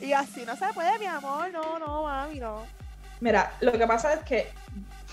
Y 0.00 0.12
así 0.12 0.44
no 0.44 0.56
se 0.56 0.66
puede, 0.74 0.98
mi 0.98 1.06
amor. 1.06 1.50
No, 1.52 1.78
no, 1.78 2.02
mami, 2.02 2.38
no. 2.38 2.66
Mira, 3.20 3.54
lo 3.60 3.72
que 3.72 3.86
pasa 3.86 4.12
es 4.12 4.20
que 4.24 4.50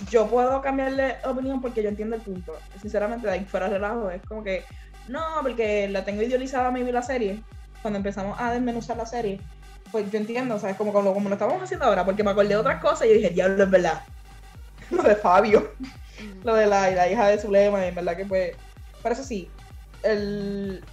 yo 0.09 0.27
puedo 0.27 0.61
cambiarle 0.61 1.17
opinión 1.25 1.61
porque 1.61 1.83
yo 1.83 1.89
entiendo 1.89 2.15
el 2.15 2.21
punto. 2.21 2.57
Sinceramente, 2.81 3.27
de 3.27 3.33
ahí 3.33 3.45
fuera 3.45 3.67
de 3.67 3.73
relajo, 3.73 4.09
es 4.09 4.21
como 4.23 4.43
que, 4.43 4.63
no, 5.07 5.21
porque 5.41 5.87
la 5.89 6.03
tengo 6.03 6.21
idealizada 6.21 6.71
maybe 6.71 6.91
la 6.91 7.01
serie. 7.01 7.41
Cuando 7.81 7.97
empezamos 7.97 8.39
a 8.39 8.51
desmenuzar 8.51 8.97
la 8.97 9.05
serie, 9.05 9.39
pues 9.91 10.09
yo 10.11 10.17
entiendo, 10.17 10.59
¿sabes? 10.59 10.75
Como, 10.75 10.93
como, 10.93 11.13
como 11.13 11.29
lo 11.29 11.35
estamos 11.35 11.61
haciendo 11.61 11.85
ahora, 11.85 12.05
porque 12.05 12.23
me 12.23 12.31
acordé 12.31 12.49
de 12.49 12.57
otras 12.57 12.81
cosas 12.81 13.05
y 13.05 13.09
yo 13.09 13.15
dije, 13.15 13.29
diablo, 13.29 13.63
es 13.63 13.69
verdad. 13.69 14.01
Lo 14.89 15.03
de 15.03 15.15
Fabio, 15.15 15.71
lo 16.43 16.55
de 16.55 16.67
la, 16.67 16.91
la 16.91 17.09
hija 17.09 17.27
de 17.27 17.39
Zulema, 17.39 17.83
y 17.83 17.87
en 17.87 17.95
verdad 17.95 18.15
que 18.15 18.25
pues. 18.25 18.51
Pero 19.01 19.13
eso 19.13 19.23
sí, 19.23 19.49
el, 20.03 20.83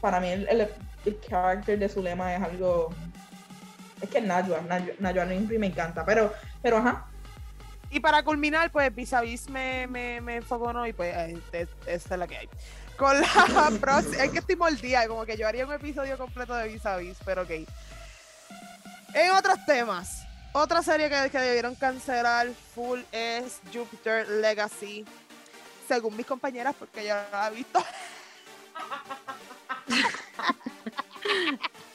para 0.00 0.18
mí 0.18 0.28
el, 0.28 0.48
el, 0.48 0.68
el 1.04 1.20
character 1.20 1.78
de 1.78 1.88
Zulema 1.88 2.34
es 2.34 2.42
algo. 2.42 2.90
Es 4.00 4.08
que 4.08 4.20
Najwa, 4.20 4.62
Najwa, 4.62 4.94
Najwa 4.98 5.24
me 5.26 5.66
encanta, 5.66 6.04
pero, 6.04 6.32
pero 6.62 6.78
ajá, 6.78 7.06
Y 7.92 8.00
para 8.00 8.22
culminar, 8.24 8.72
pues 8.72 8.92
Vis 8.94 9.12
a 9.12 9.20
Vis 9.20 9.48
me, 9.50 9.86
me, 9.86 10.20
me 10.22 10.36
enfoconó 10.36 10.86
y 10.86 10.92
pues 10.94 11.14
eh, 11.14 11.38
es- 11.52 11.68
esta 11.86 12.14
es 12.14 12.18
la 12.18 12.26
que 12.26 12.38
hay. 12.38 12.48
Con 12.96 13.20
la 13.20 13.70
próxima, 13.80 14.24
es 14.24 14.30
que 14.30 14.38
estoy 14.38 14.56
mordida, 14.56 15.06
como 15.08 15.26
que 15.26 15.36
yo 15.36 15.46
haría 15.46 15.66
un 15.66 15.72
episodio 15.72 16.16
completo 16.16 16.54
de 16.54 16.68
Vis 16.68 16.86
a 16.86 16.96
Vis, 16.96 17.18
pero 17.24 17.42
ok. 17.42 17.50
En 19.14 19.30
otros 19.32 19.58
temas, 19.66 20.24
otra 20.54 20.82
serie 20.82 21.10
que, 21.10 21.28
que 21.30 21.38
debieron 21.38 21.74
cancelar 21.74 22.48
full 22.74 23.00
es 23.12 23.60
Jupiter 23.72 24.26
Legacy. 24.28 25.04
Según 25.86 26.16
mis 26.16 26.24
compañeras, 26.24 26.74
porque 26.78 27.06
no 27.08 27.14
la 27.30 27.48
he 27.48 27.50
visto. 27.54 27.84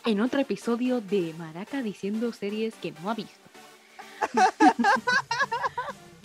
En 0.05 0.21
otro 0.21 0.39
episodio 0.39 1.01
de 1.01 1.33
Maraca 1.37 1.81
diciendo 1.81 2.31
series 2.31 2.73
que 2.75 2.91
no 2.93 3.09
ha 3.09 3.13
visto. 3.13 3.33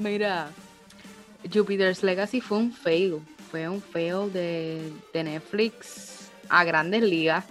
Mira, 0.02 0.48
Jupiter's 1.52 2.02
Legacy 2.02 2.40
fue 2.40 2.58
un 2.58 2.72
fail. 2.72 3.20
Fue 3.50 3.68
un 3.68 3.80
fail 3.80 4.32
de, 4.32 4.92
de 5.12 5.24
Netflix 5.24 6.30
a 6.48 6.64
grandes 6.64 7.02
ligas. 7.02 7.44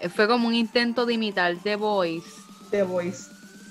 Eh, 0.00 0.08
Fue 0.08 0.28
como 0.28 0.46
un 0.48 0.54
intento 0.54 1.04
de 1.06 1.14
imitar 1.14 1.56
The 1.62 1.76
Voice. 1.76 2.28
The 2.70 2.82
Voice. 2.84 3.30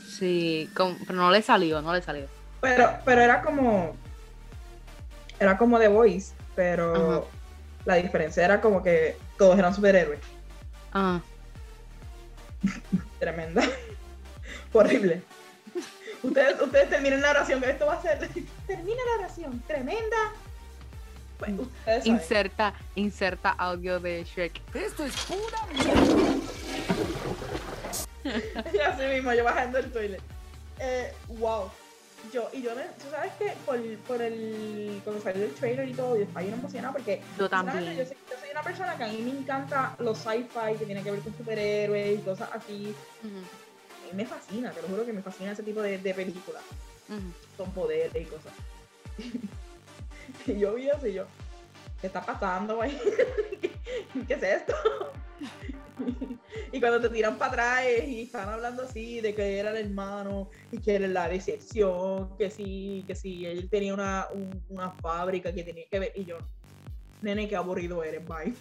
Sí, 0.10 0.70
pero 0.76 0.94
no 1.14 1.32
le 1.32 1.42
salió, 1.42 1.82
no 1.82 1.94
le 1.94 2.02
salió. 2.02 2.26
Pero, 2.62 2.90
pero 3.06 3.22
era 3.22 3.42
como. 3.42 3.96
Era 5.40 5.58
como 5.58 5.80
The 5.80 5.88
Voice, 5.88 6.34
pero 6.56 6.94
Ajá. 6.96 7.22
la 7.86 7.96
diferencia 7.96 8.44
era 8.46 8.62
como 8.62 8.84
que 8.84 9.18
todos 9.38 9.58
eran 9.58 9.74
superhéroes. 9.74 10.20
Ah, 10.94 11.20
Tremenda. 13.20 13.64
Horrible. 14.74 15.22
Ustedes, 16.24 16.62
ustedes 16.62 16.90
terminen 16.90 17.22
la 17.22 17.32
oración, 17.32 17.62
que 17.62 17.70
esto 17.72 17.86
va 17.86 17.94
a 17.96 18.02
ser. 18.02 18.18
Termina 18.68 19.02
la 19.06 19.24
oración. 19.24 19.62
Tremenda. 19.68 20.18
Pues, 21.38 21.52
saben. 21.86 22.08
inserta, 22.08 22.74
inserta 22.96 23.50
audio 23.52 24.00
de 24.00 24.24
Shrek. 24.24 24.62
Esto 24.74 25.04
es 25.04 25.14
pura 25.26 25.68
Y 28.74 28.80
así 28.80 29.04
mismo, 29.14 29.34
yo 29.34 29.44
bajando 29.44 29.78
el 29.80 29.92
toilet. 29.92 30.22
Eh, 30.80 31.14
wow. 31.28 31.70
Yo, 32.34 32.50
y 32.54 32.62
yo, 32.62 32.74
me- 32.74 32.84
tú 32.84 33.10
sabes 33.12 33.34
que 33.34 33.54
por, 33.66 33.78
por 34.08 34.22
el, 34.22 35.02
cuando 35.04 35.22
salió 35.22 35.44
el 35.44 35.54
trailer 35.54 35.90
y 35.90 35.94
todo, 35.94 36.16
yo 36.16 36.24
estaba 36.24 36.42
bien 36.42 36.54
emocionada 36.54 36.94
porque 36.94 37.22
Yo 37.38 37.50
también. 37.50 37.98
Yo 37.98 38.06
soy, 38.06 38.16
yo 38.32 38.38
soy 38.40 38.50
una 38.52 38.62
persona 38.62 38.96
que 38.96 39.04
a 39.04 39.08
mí 39.08 39.18
me 39.18 39.32
encanta 39.32 39.94
los 40.00 40.18
sci-fi 40.20 40.78
que 40.80 40.86
tienen 40.86 41.04
que 41.04 41.12
ver 41.12 41.20
con 41.20 41.36
superhéroes 41.36 42.20
y 42.20 42.22
cosas 42.22 42.48
así. 42.54 42.96
Mí 44.14 44.24
me 44.24 44.26
fascina, 44.30 44.72
te 44.72 44.82
lo 44.82 44.88
juro 44.88 45.06
que 45.06 45.14
me 45.14 45.22
fascina 45.22 45.52
ese 45.52 45.64
tipo 45.64 45.82
de, 45.82 45.98
de 45.98 46.14
películas 46.14 46.62
ujú. 47.10 47.32
con 47.58 47.72
poderes 47.74 48.16
y 48.16 48.26
cosas. 48.26 48.54
y 50.48 50.60
yo 50.60 50.74
vi 50.76 50.90
eso 50.90 51.08
y 51.08 51.14
yo, 51.14 51.26
¿qué 52.02 52.08
está 52.08 52.26
pasando, 52.26 52.76
güey? 52.78 52.92
¿Qué 54.28 54.34
es 54.34 54.44
esto? 54.44 54.74
y 56.72 56.80
cuando 56.80 57.02
te 57.02 57.10
tiran 57.10 57.38
para 57.38 57.52
atrás 57.52 57.86
y 58.08 58.24
están 58.24 58.50
hablando 58.50 58.84
así 58.84 59.22
de 59.22 59.34
que 59.36 59.58
era 59.60 59.72
el 59.72 59.78
hermano 59.88 60.50
y 60.72 60.80
que 60.80 60.96
era 60.96 61.08
la 61.08 61.28
decepción, 61.28 62.38
que 62.38 62.50
sí, 62.50 63.04
que 63.08 63.16
sí, 63.16 63.46
él 63.46 63.70
tenía 63.70 63.94
una, 63.94 64.28
un- 64.34 64.64
una 64.70 64.92
fábrica 64.92 65.54
que 65.54 65.64
tenía 65.64 65.86
que 65.90 66.00
ver 66.00 66.12
y 66.16 66.26
yo, 66.26 66.38
nene, 67.22 67.48
qué 67.48 67.56
aburrido 67.56 68.04
eres, 68.04 68.22
bye. 68.28 68.54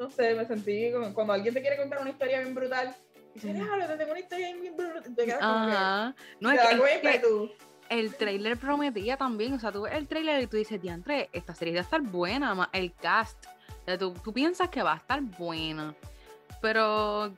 No 0.00 0.10
sé, 0.10 0.34
me 0.34 0.46
sentí 0.46 0.90
como 0.92 1.12
cuando 1.12 1.34
alguien 1.34 1.52
te 1.54 1.60
quiere 1.60 1.76
contar 1.76 2.00
una 2.00 2.10
historia 2.10 2.40
bien 2.40 2.54
brutal. 2.54 2.96
Y 3.30 3.34
dice, 3.34 3.52
déjalo, 3.52 3.86
te 3.86 3.96
tengo 3.96 4.10
una 4.12 4.20
historia 4.20 4.54
bien 4.56 4.76
brutal. 4.76 5.14
Te 5.14 5.24
quedas 5.24 5.38
como 5.40 5.66
que- 5.66 5.72
Ajá. 5.72 6.14
No, 6.40 6.50
te 6.50 6.56
es 6.56 6.62
que, 7.00 7.14
es 7.14 7.20
que 7.22 7.56
el 7.90 8.14
trailer 8.16 8.56
prometía 8.56 9.16
también. 9.16 9.52
O 9.52 9.60
sea, 9.60 9.70
tú 9.70 9.82
ves 9.82 9.92
el 9.94 10.08
trailer 10.08 10.42
y 10.42 10.46
tú 10.46 10.56
dices, 10.56 10.80
diantre, 10.80 11.28
esta 11.32 11.54
serie 11.54 11.74
va 11.74 11.80
a 11.80 11.82
estar 11.82 12.00
buena. 12.00 12.54
ma- 12.54 12.70
El 12.72 12.94
cast. 12.94 13.44
O 13.46 13.84
sea, 13.84 13.98
tú, 13.98 14.14
tú 14.24 14.32
piensas 14.32 14.68
que 14.70 14.82
va 14.82 14.94
a 14.94 14.96
estar 14.96 15.20
buena. 15.20 15.94
Pero 16.62 17.32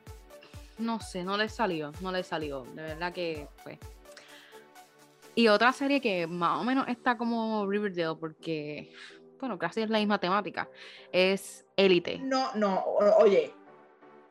no 0.77 0.99
sé, 1.01 1.23
no 1.23 1.37
le 1.37 1.49
salió. 1.49 1.91
No 2.01 2.11
le 2.11 2.23
salió. 2.23 2.63
De 2.63 2.81
verdad 2.81 3.11
que 3.13 3.47
pues. 3.63 3.77
Y 5.35 5.47
otra 5.47 5.73
serie 5.73 5.99
que 5.99 6.27
más 6.27 6.59
o 6.59 6.63
menos 6.63 6.87
está 6.87 7.17
como 7.17 7.65
Riverdale, 7.67 8.15
porque, 8.19 8.93
bueno, 9.43 9.57
casi 9.59 9.81
es 9.81 9.89
la 9.89 9.99
misma 9.99 10.19
temática, 10.19 10.69
es 11.11 11.65
Elite. 11.75 12.17
No, 12.19 12.55
no, 12.55 12.75
o- 12.79 13.23
oye, 13.23 13.51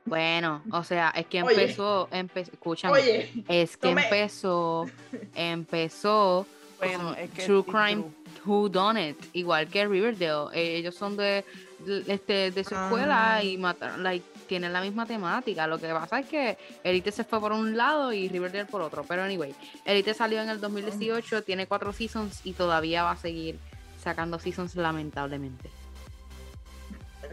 Bueno, 0.07 0.63
o 0.73 0.83
sea, 0.83 1.11
es 1.15 1.27
que 1.27 1.39
empezó, 1.39 2.09
empe- 2.09 2.49
escúchame, 2.51 2.95
oye, 2.95 3.31
es 3.47 3.77
que 3.77 3.91
empezó, 3.91 4.87
empezó 5.35 6.47
Bueno, 6.79 7.11
con 7.11 7.19
es 7.19 7.31
que 7.31 7.45
True 7.45 7.63
Crime 7.65 8.03
true. 8.43 8.43
Who 8.47 8.69
Done 8.71 9.11
It, 9.11 9.19
igual 9.35 9.69
que 9.69 9.87
Riverdale. 9.87 10.49
Eh, 10.55 10.77
ellos 10.79 10.95
son 10.95 11.17
de, 11.19 11.45
de- 11.81 12.05
este, 12.13 12.51
de 12.51 12.65
su 12.65 12.75
escuela 12.75 13.35
Ah. 13.37 13.45
y 13.45 13.59
mataron, 13.59 14.03
like, 14.03 14.25
tienen 14.49 14.73
la 14.73 14.81
misma 14.81 15.05
temática. 15.07 15.67
Lo 15.67 15.79
que 15.79 15.89
pasa 15.89 16.21
es 16.21 16.27
que 16.27 16.57
Elite 16.83 17.13
se 17.13 17.25
fue 17.25 17.39
por 17.39 17.53
un 17.53 17.77
lado 17.77 18.13
y 18.15 18.29
Riverdale 18.31 18.65
por 18.65 18.81
otro. 18.81 19.05
Pero 19.07 19.23
anyway, 19.23 19.55
Elite 19.85 20.15
salió 20.15 20.41
en 20.43 20.49
el 20.49 20.59
2018, 20.61 21.43
tiene 21.45 21.67
cuatro 21.67 21.93
seasons 21.93 22.41
y 22.45 22.55
todavía 22.55 23.03
va 23.05 23.13
a 23.13 23.17
seguir 23.17 23.59
sacando 24.03 24.39
seasons 24.39 24.75
lamentablemente. 24.77 25.71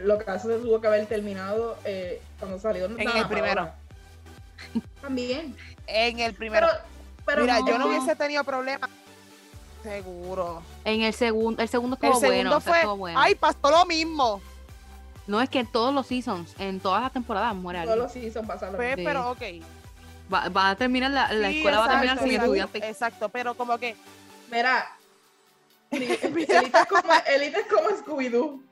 lo 0.00 0.18
que 0.18 0.30
hace 0.30 0.48
se 0.48 0.58
tuvo 0.58 0.80
que 0.80 0.86
haber 0.86 1.06
terminado 1.06 1.76
eh, 1.84 2.22
cuando 2.38 2.58
salió 2.58 2.86
En 2.86 3.00
el 3.16 3.26
primero. 3.28 3.70
También. 5.02 5.56
En 5.86 6.20
el 6.20 6.34
primero. 6.34 6.66
Pero, 6.68 6.82
pero 7.26 7.40
Mira, 7.42 7.58
yo 7.66 7.78
no 7.78 7.86
hubiese 7.88 8.14
tenido 8.16 8.44
problema. 8.44 8.88
Seguro. 9.82 10.62
En 10.84 11.02
el 11.02 11.12
segundo, 11.14 11.62
el 11.62 11.68
segundo 11.68 11.96
El 12.00 12.08
estuvo 12.08 12.20
segundo 12.20 12.50
bueno, 12.50 12.56
o 12.56 12.60
sea, 12.60 12.70
fue. 12.72 12.78
estuvo 12.80 12.96
bueno. 12.96 13.20
Ay, 13.20 13.34
pasó 13.34 13.70
lo 13.70 13.84
mismo. 13.86 14.40
No 15.26 15.40
es 15.40 15.48
que 15.48 15.60
en 15.60 15.66
todos 15.66 15.94
los 15.94 16.06
seasons, 16.06 16.54
en 16.58 16.80
todas 16.80 17.02
las 17.02 17.12
temporadas 17.12 17.54
muere 17.54 17.82
todos 17.84 17.96
los 17.96 18.12
seasons 18.12 18.46
pasaron. 18.46 18.76
Pues, 18.76 18.94
Sí. 18.96 19.02
pero 19.04 19.30
ok. 19.30 19.42
Va, 20.32 20.48
va 20.48 20.70
a 20.70 20.76
terminar 20.76 21.10
la, 21.10 21.32
la 21.32 21.48
Sí, 21.48 21.58
escuela 21.58 21.78
va 21.80 21.84
a 21.86 21.88
terminar 21.88 22.18
sin 22.18 22.26
exacto, 22.26 22.44
estudiantes. 22.44 22.82
Exacto, 22.84 23.28
pero 23.30 23.54
como 23.54 23.78
que. 23.78 23.96
Mira, 24.50 24.86
Elite 26.00 26.70
es 26.72 26.86
como, 26.86 27.12
Elite 27.26 27.60
es 27.60 27.66
como 27.66 27.88
Scooby-Doo. 27.90 28.62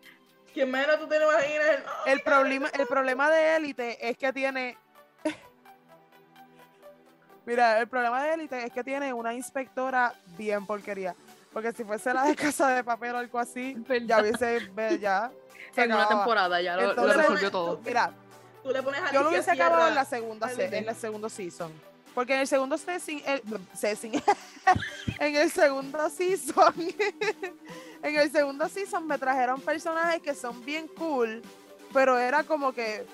Quien 0.54 0.70
menos 0.70 0.98
tú 0.98 1.08
te 1.08 1.16
imaginas. 1.16 1.82
¡ay, 2.04 2.12
El 2.12 2.20
problema, 2.20 2.68
el 2.68 2.86
problema 2.86 3.30
de 3.30 3.56
élite 3.56 4.08
es 4.08 4.16
que 4.16 4.32
tiene. 4.32 4.78
Mira, 7.46 7.80
el 7.80 7.88
problema 7.88 8.22
de 8.22 8.34
élite 8.34 8.64
es 8.64 8.72
que 8.72 8.84
tiene 8.84 9.12
una 9.12 9.34
inspectora 9.34 10.14
bien 10.36 10.66
porquería. 10.66 11.14
Porque 11.52 11.72
si 11.72 11.84
fuese 11.84 12.14
la 12.14 12.24
de 12.24 12.36
casa 12.36 12.68
de 12.68 12.84
papel 12.84 13.14
o 13.14 13.18
algo 13.18 13.38
así, 13.38 13.76
ya 14.04 14.20
hubiese. 14.20 14.70
Ya, 15.00 15.30
se 15.74 15.82
En 15.82 15.92
una 15.92 16.08
temporada 16.08 16.60
ya 16.60 16.76
lo, 16.76 17.12
resolvió 17.12 17.50
todo. 17.50 17.80
Mira, 17.84 18.12
Tú 18.62 18.70
le 18.70 18.82
pones 18.82 19.00
a 19.00 19.12
yo 19.12 19.22
lo 19.22 19.30
hubiese 19.30 19.50
acabado 19.50 19.88
en 19.88 19.94
la 19.94 20.04
segunda 20.04 20.50
en 20.52 20.88
el 20.88 20.94
segundo 20.94 21.28
season. 21.28 21.72
Porque 22.18 22.34
en 22.34 22.40
el 22.40 22.48
segundo 22.48 22.76
season, 22.76 23.22
el, 23.26 23.42
season- 23.80 24.20
en 25.20 25.36
el 25.36 25.52
segundo 25.52 26.10
season, 26.10 26.74
en 28.02 28.16
el 28.16 28.32
segundo 28.32 28.68
season 28.68 29.06
me 29.06 29.16
trajeron 29.18 29.60
personajes 29.60 30.20
que 30.20 30.34
son 30.34 30.64
bien 30.64 30.88
cool, 30.98 31.40
pero 31.92 32.18
era 32.18 32.42
como 32.42 32.72
que, 32.72 33.06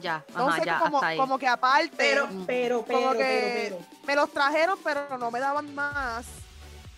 Ya, 0.00 0.24
no 0.34 0.48
ajá, 0.48 0.58
sé, 0.60 0.64
ya, 0.64 0.78
como, 0.78 0.96
hasta 0.96 1.06
ahí. 1.08 1.18
como 1.18 1.38
que 1.38 1.46
aparte, 1.46 1.90
Pero, 1.98 2.28
Mm. 2.28 2.46
pero, 2.46 2.82
pero, 2.86 2.98
Como 2.98 3.10
pero, 3.10 3.18
que- 3.18 3.66
pero. 3.74 3.78
me 4.06 4.14
los 4.16 4.30
trajeron, 4.32 4.78
pero 4.82 5.18
no 5.18 5.30
me 5.30 5.38
daban 5.38 5.74
más. 5.74 6.24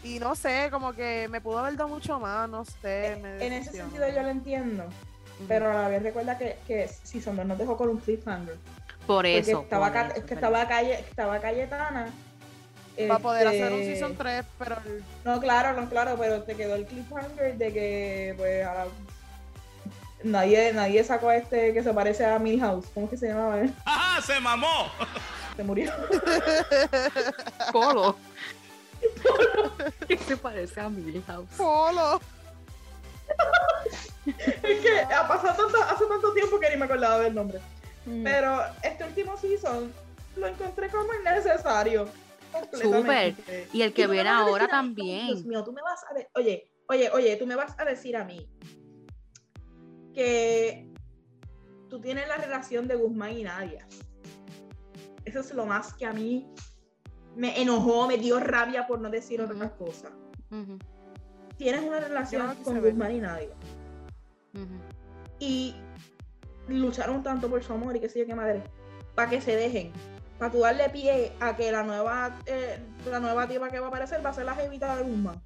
Y 0.05 0.21
no 0.21 0.37
sé, 0.37 0.69
como 0.71 0.93
que 0.93 1.27
me 1.29 1.41
pudo 1.41 1.59
haber 1.59 1.75
dado 1.77 1.89
mucho 1.89 2.21
más, 2.21 2.49
no 2.49 2.65
sé. 2.65 3.19
me 3.21 3.45
En 3.45 3.53
ese 3.53 3.73
sentido 3.73 4.09
yo 4.09 4.23
lo 4.23 4.29
entiendo. 4.29 4.85
Pero 5.49 5.73
a 5.73 5.75
la 5.75 5.89
vez 5.89 6.05
recuerda 6.05 6.39
que, 6.39 6.57
que 6.69 6.87
Season 7.03 7.35
2 7.35 7.47
nos 7.47 7.59
dejó 7.59 7.77
con 7.77 7.89
un 7.89 7.97
cliffhanger. 7.99 8.57
Por 9.11 9.17
Porque 9.25 9.39
eso. 9.39 9.63
estaba, 9.63 9.87
por 9.87 9.93
Ca- 9.93 10.07
eso, 10.07 10.17
es 10.19 10.25
que 10.25 10.35
estaba, 10.35 10.69
calle, 10.69 10.93
estaba 11.01 11.41
Cayetana. 11.41 12.11
Para 13.09 13.19
poder 13.19 13.49
hacer 13.49 13.73
un 13.73 13.81
este, 13.81 13.95
season 13.95 14.17
3, 14.17 14.45
pero 14.57 14.77
el- 14.87 15.03
No, 15.25 15.41
claro, 15.41 15.81
no, 15.81 15.89
claro, 15.89 16.17
pero 16.17 16.43
te 16.45 16.55
quedó 16.55 16.77
el 16.77 16.87
cliffhanger 16.87 17.57
de 17.57 17.73
que, 17.73 18.35
pues, 18.37 18.65
ahora 18.65 18.87
nadie, 20.23 20.73
nadie 20.75 21.03
sacó 21.03 21.31
a 21.31 21.37
este 21.37 21.73
que 21.73 21.83
se 21.83 21.93
parece 21.93 22.25
a 22.25 22.39
Milhouse. 22.39 22.87
¿Cómo 22.95 23.07
es 23.07 23.11
que 23.11 23.17
se 23.17 23.29
llamaba 23.29 23.59
él? 23.61 23.75
¡Ajá! 23.85 24.23
se 24.27 24.39
mamó. 24.39 24.93
Se 25.57 25.65
murió. 25.65 25.93
Polo. 27.73 28.17
¿Qué 30.07 30.17
se 30.29 30.37
parece 30.37 30.81
a 30.81 30.89
Milhouse? 30.89 31.49
Polo. 31.57 32.21
Es 34.27 34.81
que 34.81 35.01
ha 35.01 35.27
pasado 35.27 35.65
tanto, 35.69 35.83
hace 35.83 36.05
tanto 36.07 36.33
tiempo 36.33 36.61
que 36.61 36.71
ni 36.71 36.77
me 36.77 36.85
acordaba 36.85 37.19
del 37.21 37.35
nombre. 37.35 37.59
Mm. 38.11 38.25
Pero 38.25 38.61
este 38.83 39.05
último 39.05 39.37
season 39.37 39.93
lo 40.37 40.47
encontré 40.47 40.89
como 40.89 41.09
innecesario. 41.15 42.09
completamente. 42.53 43.69
Y 43.73 43.83
el 43.83 43.93
que 43.93 44.07
viene 44.07 44.29
ahora 44.29 44.67
también. 44.69 45.29
Dios 45.29 45.45
mío, 45.47 45.63
tú 45.65 45.73
me 45.73 45.83
vas 45.83 46.03
a 46.05 46.39
Oye, 46.39 46.71
oye, 46.89 47.11
oye, 47.11 47.37
tú 47.37 47.47
me 47.47 47.55
vas 47.55 47.75
a 47.79 47.85
decir 47.85 48.17
a 48.17 48.25
mí 48.25 48.49
que 50.13 50.89
tú 51.89 52.01
tienes 52.01 52.27
la 52.29 52.37
relación 52.37 52.89
de 52.89 52.97
Guzmán 52.97 53.33
y 53.33 53.45
Nadia. 53.45 53.87
Eso 55.25 55.41
es 55.41 55.55
lo 55.55 55.67
más 55.67 55.95
que 55.95 56.07
a 56.07 56.13
mí 56.13 56.49
me 57.37 57.61
enojó, 57.61 58.09
me 58.09 58.19
dio 58.19 58.41
rabia 58.41 58.87
por 58.87 59.01
no 59.01 59.09
decir 59.11 59.41
otras 59.41 59.73
cosas. 59.73 60.13
Ujú, 60.51 60.79
Tienes 61.57 61.83
una 61.83 62.01
relación 62.01 62.47
no 62.47 62.63
con. 62.65 62.81
Guzmán 62.81 63.15
y 63.15 63.21
Nadia. 63.21 63.55
y 65.39 65.75
lucharon 66.71 67.23
tanto 67.23 67.49
por 67.49 67.63
su 67.63 67.73
amor 67.73 67.97
y 67.97 68.01
qué 68.01 68.09
sé 68.09 68.21
yo 68.21 68.27
qué 68.27 68.35
madre, 68.35 68.63
para 69.15 69.31
que 69.31 69.41
se 69.41 69.57
dejen, 69.57 69.93
para 70.39 70.51
tú 70.51 70.61
darle 70.61 70.89
pie 70.91 71.33
a 71.41 71.57
que 71.57 71.71
la 71.71 71.83
nueva, 71.83 72.39
eh, 72.47 72.79
la 73.09 73.21
nueva 73.21 73.47
tipa 73.47 73.69
que 73.69 73.79
va 73.81 73.87
a 73.87 73.89
aparecer 73.89 74.25
va 74.25 74.31
a 74.31 74.35
ser 74.35 74.45
la 74.47 74.55
jevita 74.55 74.97
de 74.97 75.03
Guzmán. 75.03 75.41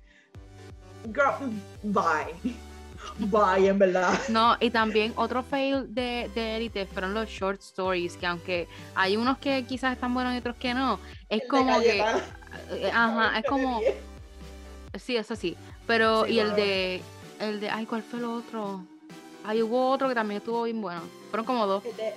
Girl, 1.07 1.51
bye. 1.83 2.55
Bye, 3.19 3.69
en 3.69 3.79
verdad. 3.79 4.19
No, 4.29 4.57
y 4.61 4.71
también 4.71 5.13
otro 5.17 5.43
fail 5.43 5.95
de, 5.95 6.31
de 6.35 6.57
Elite 6.57 6.87
fueron 6.87 7.15
los 7.15 7.29
short 7.29 7.61
stories, 7.61 8.17
que 8.17 8.27
aunque 8.27 8.69
hay 8.95 9.17
unos 9.17 9.39
que 9.39 9.65
quizás 9.67 9.93
están 9.93 10.15
buenos 10.15 10.35
y 10.35 10.39
otros 10.39 10.57
que 10.57 10.75
no, 10.75 10.99
es 11.29 11.43
El 11.43 11.49
como 11.49 11.81
que, 11.81 12.01
eh, 12.01 12.91
ajá, 12.93 13.39
es 13.39 13.45
como, 13.47 13.81
sí, 14.99 15.17
eso 15.17 15.37
sí, 15.37 15.57
pero 15.87 16.25
Sí, 16.25 16.33
y 16.33 16.39
el 16.41 16.55
de, 16.57 17.03
el 17.41 17.61
de, 17.61 17.71
ay, 17.71 17.87
¿cuál 17.87 18.03
fue 18.03 18.19
el 18.21 18.25
otro? 18.25 18.85
Ay, 19.45 19.63
hubo 19.63 19.91
otro 19.91 20.09
que 20.09 20.15
también 20.15 20.39
estuvo 20.39 20.63
bien 20.65 20.81
bueno, 20.81 21.03
fueron 21.31 21.45
como 21.47 21.67
dos. 21.67 21.85
El 21.85 21.97
de- 21.97 22.15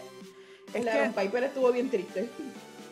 Es 0.74 0.86
de 0.86 0.91
que- 1.13 1.22
Piper 1.22 1.43
estuvo 1.43 1.72
bien 1.72 1.89
triste. 1.89 2.29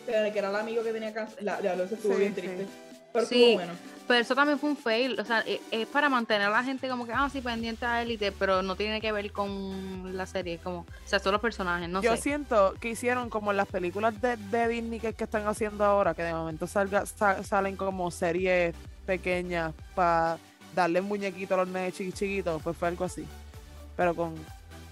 Pero 0.06 0.32
que 0.32 0.38
era 0.39 0.50
el 0.50 0.56
amigo 0.56 0.84
que 0.84 0.92
tenía 0.94 1.13
cáncer. 1.13 1.42
La, 1.44 1.60
la 1.62 1.72
Alonso 1.72 1.96
estuvo 1.96 2.13
Sí, 2.13 2.20
bien 2.20 2.36
sí. 2.36 2.42
triste. 2.42 2.68
Pero 3.12 3.25
Sí. 3.25 3.36
estuvo 3.42 3.54
bueno. 3.56 3.74
Pero 4.08 4.20
eso 4.20 4.36
también 4.36 4.60
fue 4.60 4.70
un 4.70 4.77
fail, 4.77 5.20
o 5.20 5.25
sea, 5.25 5.44
e- 5.48 5.60
es 5.72 5.88
para 5.88 6.10
mantener 6.10 6.48
a 6.48 6.51
la 6.51 6.63
gente 6.63 6.88
como 6.88 7.08
que, 7.08 7.12
ah, 7.13 7.27
sí, 7.32 7.42
pendiente 7.42 7.84
a 7.88 8.04
Elite, 8.04 8.32
pero 8.34 8.62
no 8.62 8.75
tiene 8.75 9.01
que 9.01 9.12
ver 9.12 9.32
con 9.32 10.15
la 10.15 10.27
serie, 10.27 10.60
como, 10.60 10.82
o 10.82 10.86
sea, 11.06 11.18
son 11.18 11.32
los 11.32 11.42
personajes, 11.42 11.89
no 11.89 12.04
Yo 12.04 12.15
sé. 12.15 12.22
siento 12.22 12.75
que 12.80 12.89
hicieron 12.89 13.32
como 13.32 13.50
en 13.50 13.58
las 13.58 13.68
películas 13.68 14.22
de, 14.22 14.38
de 14.38 14.68
Disney 14.68 15.00
que, 15.00 15.13
que 15.13 15.24
están 15.24 15.48
haciendo 15.48 15.84
ahora, 15.84 16.13
que 16.13 16.22
de 16.22 16.34
momento 16.36 16.68
salga, 16.68 17.08
sa- 17.08 17.42
salen 17.44 17.75
como 17.75 18.12
series 18.12 18.75
pequeñas 19.08 19.74
para 19.96 20.38
darle 20.75 21.01
muñequito 21.01 21.56
a 21.56 21.58
los 21.58 21.68
nenes 21.70 21.96
chiqui- 22.00 22.13
chiquitos, 22.13 22.62
pues 22.62 22.77
fue 22.77 22.89
algo 22.89 23.06
así. 23.06 23.25
Pero 23.96 24.16
con 24.16 24.36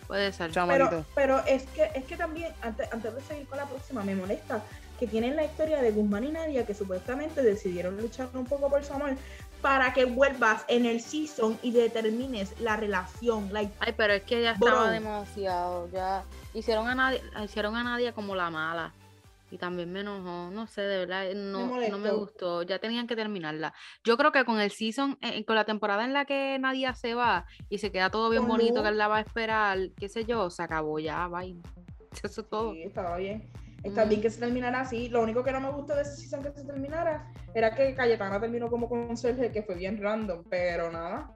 Puede 0.08 0.32
ser. 0.32 0.52
Pero, 0.52 1.06
pero 1.16 1.40
es 1.46 1.64
que 1.68 1.90
es 1.96 2.06
que 2.06 2.16
también, 2.18 2.54
antes, 2.62 2.92
antes 2.92 3.16
de 3.16 3.22
seguir 3.22 3.48
con 3.48 3.58
la 3.58 3.66
próxima, 3.66 4.04
me 4.04 4.16
molesta 4.16 4.62
que 5.00 5.08
tienen 5.08 5.36
la 5.36 5.44
historia 5.44 5.82
de 5.82 5.92
Guzmán 5.92 6.24
y 6.24 6.32
Nadia 6.32 6.66
que 6.66 6.74
supuestamente 6.74 7.42
decidieron 7.42 7.98
luchar 7.98 8.30
un 8.34 8.46
poco 8.46 8.70
por 8.70 8.84
su 8.84 8.94
amor 8.94 9.16
para 9.62 9.94
que 9.94 10.06
vuelvas 10.06 10.66
en 10.68 10.86
el 10.86 11.02
season 11.02 11.58
y 11.64 11.72
determines 11.72 12.60
la 12.60 12.76
relación. 12.76 13.52
Like, 13.52 13.74
Ay, 13.80 13.94
pero 13.98 14.14
es 14.14 14.24
que 14.24 14.42
ya 14.42 14.54
Bro. 14.54 14.68
estaba 14.68 14.92
demasiado, 14.92 15.90
ya 15.92 16.24
hicieron 16.54 16.88
a 16.88 16.96
Nadia, 16.96 17.22
hicieron 17.44 17.76
a 17.76 17.84
Nadia 17.84 18.14
como 18.14 18.36
la 18.36 18.50
mala. 18.50 18.94
Y 19.54 19.60
también 19.60 19.92
me 19.94 20.00
enojó, 20.00 20.50
no 20.50 20.66
sé, 20.66 20.82
de 20.82 20.98
verdad, 20.98 21.30
eh, 21.30 21.36
no, 21.36 21.68
no 21.88 22.00
me 22.00 22.10
gustó, 22.10 22.64
ya 22.64 22.80
tenían 22.80 23.06
que 23.06 23.16
terminarla. 23.16 23.72
Yo 24.04 24.18
creo 24.18 24.32
que 24.32 24.46
con 24.46 24.60
el 24.60 24.72
season, 24.72 25.16
eh, 25.22 25.46
con 25.46 25.56
la 25.56 25.64
temporada 25.64 26.04
en 26.06 26.12
la 26.12 26.26
que 26.26 26.58
Nadia 26.58 26.96
se 26.96 27.14
va 27.14 27.46
y 27.70 27.78
se 27.78 27.92
queda 27.92 28.10
todo 28.10 28.32
bien 28.32 28.42
Con 28.42 28.50
bonito, 28.50 28.78
Lu. 28.78 28.82
que 28.82 28.90
él 28.90 28.98
la 28.98 29.08
va 29.08 29.18
a 29.18 29.22
esperar, 29.22 29.78
qué 30.00 30.10
sé 30.10 30.26
yo, 30.26 30.50
se 30.50 30.64
acabó 30.64 30.98
ya, 30.98 31.28
bye. 31.28 31.56
Eso 32.24 32.42
es 32.42 32.50
todo. 32.50 32.74
sí, 32.74 32.82
estaba 32.82 33.16
bien. 33.18 33.48
Está 33.84 34.06
Mm. 34.06 34.10
bien 34.10 34.22
que 34.22 34.32
se 34.32 34.40
terminara 34.40 34.80
así. 34.80 35.08
Lo 35.10 35.22
único 35.22 35.44
que 35.44 35.52
no 35.52 35.60
me 35.60 35.70
gustó 35.70 35.94
de 35.96 36.02
ese 36.02 36.16
season 36.16 36.42
que 36.42 36.52
se 36.52 36.66
terminara 36.66 37.32
era 37.54 37.76
que 37.76 37.94
Cayetana 37.94 38.40
terminó 38.42 38.72
como 38.72 38.90
con 38.90 39.16
Sergio, 39.16 39.52
que 39.52 39.62
fue 39.62 39.76
bien 39.76 40.02
random, 40.02 40.46
pero 40.50 40.92
nada. 40.92 41.30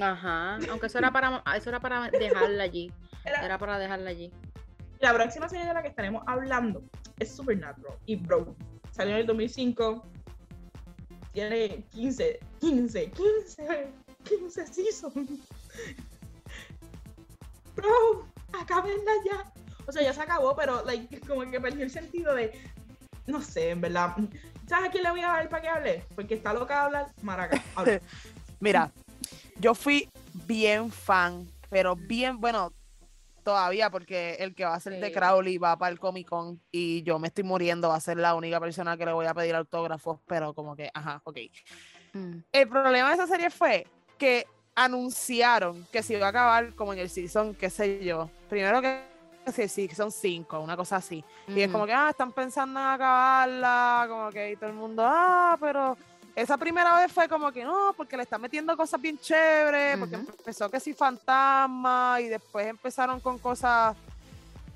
Ajá, 0.00 0.58
aunque 0.70 0.86
eso 0.86 0.96
era 0.98 1.10
para, 1.10 1.42
eso 1.54 1.68
era 1.68 1.80
para 1.80 2.08
dejarla 2.10 2.62
allí, 2.64 2.90
Era- 3.26 3.44
era 3.44 3.58
para 3.58 3.78
dejarla 3.78 4.08
allí. 4.08 4.32
La 5.00 5.14
próxima 5.14 5.48
serie 5.48 5.66
de 5.66 5.74
la 5.74 5.82
que 5.82 5.88
estaremos 5.88 6.22
hablando 6.26 6.82
es 7.18 7.34
Supernatural. 7.34 7.96
Y 8.06 8.16
bro, 8.16 8.56
salió 8.90 9.14
en 9.14 9.20
el 9.20 9.26
2005. 9.26 10.04
Tiene 11.32 11.84
15, 11.90 12.40
15, 12.60 13.10
15, 13.10 13.92
15 14.24 14.66
seasons. 14.66 15.30
Bro, 17.76 18.26
acábenla 18.60 19.12
ya. 19.24 19.52
O 19.86 19.92
sea, 19.92 20.02
ya 20.02 20.12
se 20.12 20.20
acabó, 20.20 20.56
pero 20.56 20.84
like, 20.84 21.20
como 21.20 21.48
que 21.48 21.60
perdió 21.60 21.84
el 21.84 21.90
sentido 21.90 22.34
de. 22.34 22.52
No 23.26 23.40
sé, 23.40 23.70
en 23.70 23.80
verdad. 23.80 24.16
¿Sabes 24.66 24.88
a 24.88 24.90
quién 24.90 25.04
le 25.04 25.10
voy 25.10 25.20
a 25.20 25.28
dar 25.28 25.48
para 25.48 25.62
que 25.62 25.68
hable? 25.68 26.04
Porque 26.14 26.34
está 26.34 26.52
loca 26.52 26.74
de 26.74 26.80
hablar 26.80 27.12
maraca. 27.22 27.62
Mira, 28.60 28.90
yo 29.60 29.74
fui 29.74 30.08
bien 30.46 30.90
fan, 30.90 31.46
pero 31.70 31.94
bien, 31.94 32.40
bueno, 32.40 32.72
todavía 33.48 33.88
porque 33.88 34.36
el 34.40 34.54
que 34.54 34.66
va 34.66 34.74
a 34.74 34.80
ser 34.80 35.00
de 35.00 35.06
Sí. 35.06 35.12
Crowley 35.14 35.56
va 35.56 35.78
para 35.78 35.90
el 35.90 35.98
Comic 35.98 36.28
Con 36.28 36.60
y 36.70 37.02
yo 37.02 37.18
me 37.18 37.28
estoy 37.28 37.44
muriendo, 37.44 37.88
va 37.88 37.94
a 37.94 38.00
ser 38.00 38.18
la 38.18 38.34
única 38.34 38.60
persona 38.60 38.94
que 38.98 39.06
le 39.06 39.12
voy 39.12 39.24
a 39.24 39.32
pedir 39.32 39.54
autógrafos, 39.54 40.20
pero 40.26 40.52
como 40.52 40.76
que, 40.76 40.90
ajá, 40.92 41.22
ok. 41.24 41.38
Mm. 42.12 42.40
El 42.52 42.68
problema 42.68 43.08
de 43.08 43.14
esa 43.14 43.26
serie 43.26 43.48
fue 43.48 43.86
que 44.18 44.46
anunciaron 44.74 45.86
que 45.90 46.02
se 46.02 46.18
iba 46.18 46.26
a 46.26 46.28
acabar 46.28 46.74
como 46.74 46.92
en 46.92 46.98
el 46.98 47.08
season, 47.08 47.54
qué 47.54 47.70
sé 47.70 48.04
yo. 48.04 48.28
Primero 48.50 48.82
que 48.82 49.02
si 49.50 49.62
el 49.62 49.70
season 49.70 50.12
5, 50.12 50.60
una 50.60 50.76
cosa 50.76 50.96
así. 50.96 51.24
Y 51.46 51.62
es 51.62 51.70
como 51.72 51.86
que, 51.86 51.94
ah, 51.94 52.08
están 52.10 52.32
pensando 52.32 52.78
en 52.78 52.84
acabarla, 52.84 54.04
como 54.10 54.28
que 54.28 54.52
y 54.52 54.56
todo 54.56 54.68
el 54.68 54.76
mundo, 54.76 55.02
ah, 55.06 55.56
pero 55.58 55.96
esa 56.42 56.56
primera 56.56 56.96
vez 56.98 57.12
fue 57.12 57.28
como 57.28 57.50
que 57.50 57.64
no, 57.64 57.92
porque 57.96 58.16
le 58.16 58.22
están 58.22 58.40
metiendo 58.40 58.76
cosas 58.76 59.00
bien 59.00 59.18
chéveres, 59.18 59.98
porque 59.98 60.14
empezó 60.14 60.70
que 60.70 60.78
sí 60.78 60.94
fantasma 60.94 62.18
y 62.20 62.28
después 62.28 62.66
empezaron 62.68 63.18
con 63.18 63.38
cosas 63.38 63.96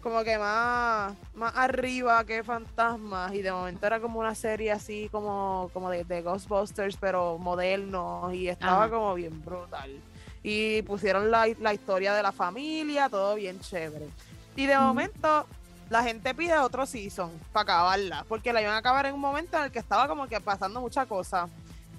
como 0.02 0.24
que 0.24 0.36
más, 0.36 1.14
más 1.34 1.56
arriba 1.56 2.24
que 2.24 2.42
fantasmas 2.42 3.32
y 3.32 3.42
de 3.42 3.52
momento 3.52 3.86
era 3.86 4.00
como 4.00 4.18
una 4.18 4.34
serie 4.34 4.72
así 4.72 5.08
como, 5.12 5.70
como 5.72 5.88
de, 5.90 6.02
de 6.02 6.22
Ghostbusters 6.22 6.96
pero 6.96 7.38
moderno 7.38 8.30
y 8.32 8.48
estaba 8.48 8.84
Ajá. 8.84 8.90
como 8.90 9.14
bien 9.14 9.44
brutal. 9.44 10.00
Y 10.42 10.82
pusieron 10.82 11.30
la, 11.30 11.46
la 11.60 11.72
historia 11.72 12.14
de 12.14 12.22
la 12.24 12.32
familia, 12.32 13.08
todo 13.08 13.36
bien 13.36 13.60
chévere. 13.60 14.08
Y 14.56 14.66
de 14.66 14.76
momento 14.76 15.46
la 15.90 16.02
gente 16.02 16.34
pide 16.34 16.56
otro 16.58 16.86
season 16.86 17.30
para 17.52 17.62
acabarla 17.64 18.24
porque 18.28 18.52
la 18.52 18.62
iban 18.62 18.74
a 18.74 18.78
acabar 18.78 19.06
en 19.06 19.14
un 19.14 19.20
momento 19.20 19.56
en 19.58 19.64
el 19.64 19.70
que 19.72 19.78
estaba 19.78 20.08
como 20.08 20.26
que 20.26 20.40
pasando 20.40 20.80
muchas 20.80 21.06
cosas 21.06 21.48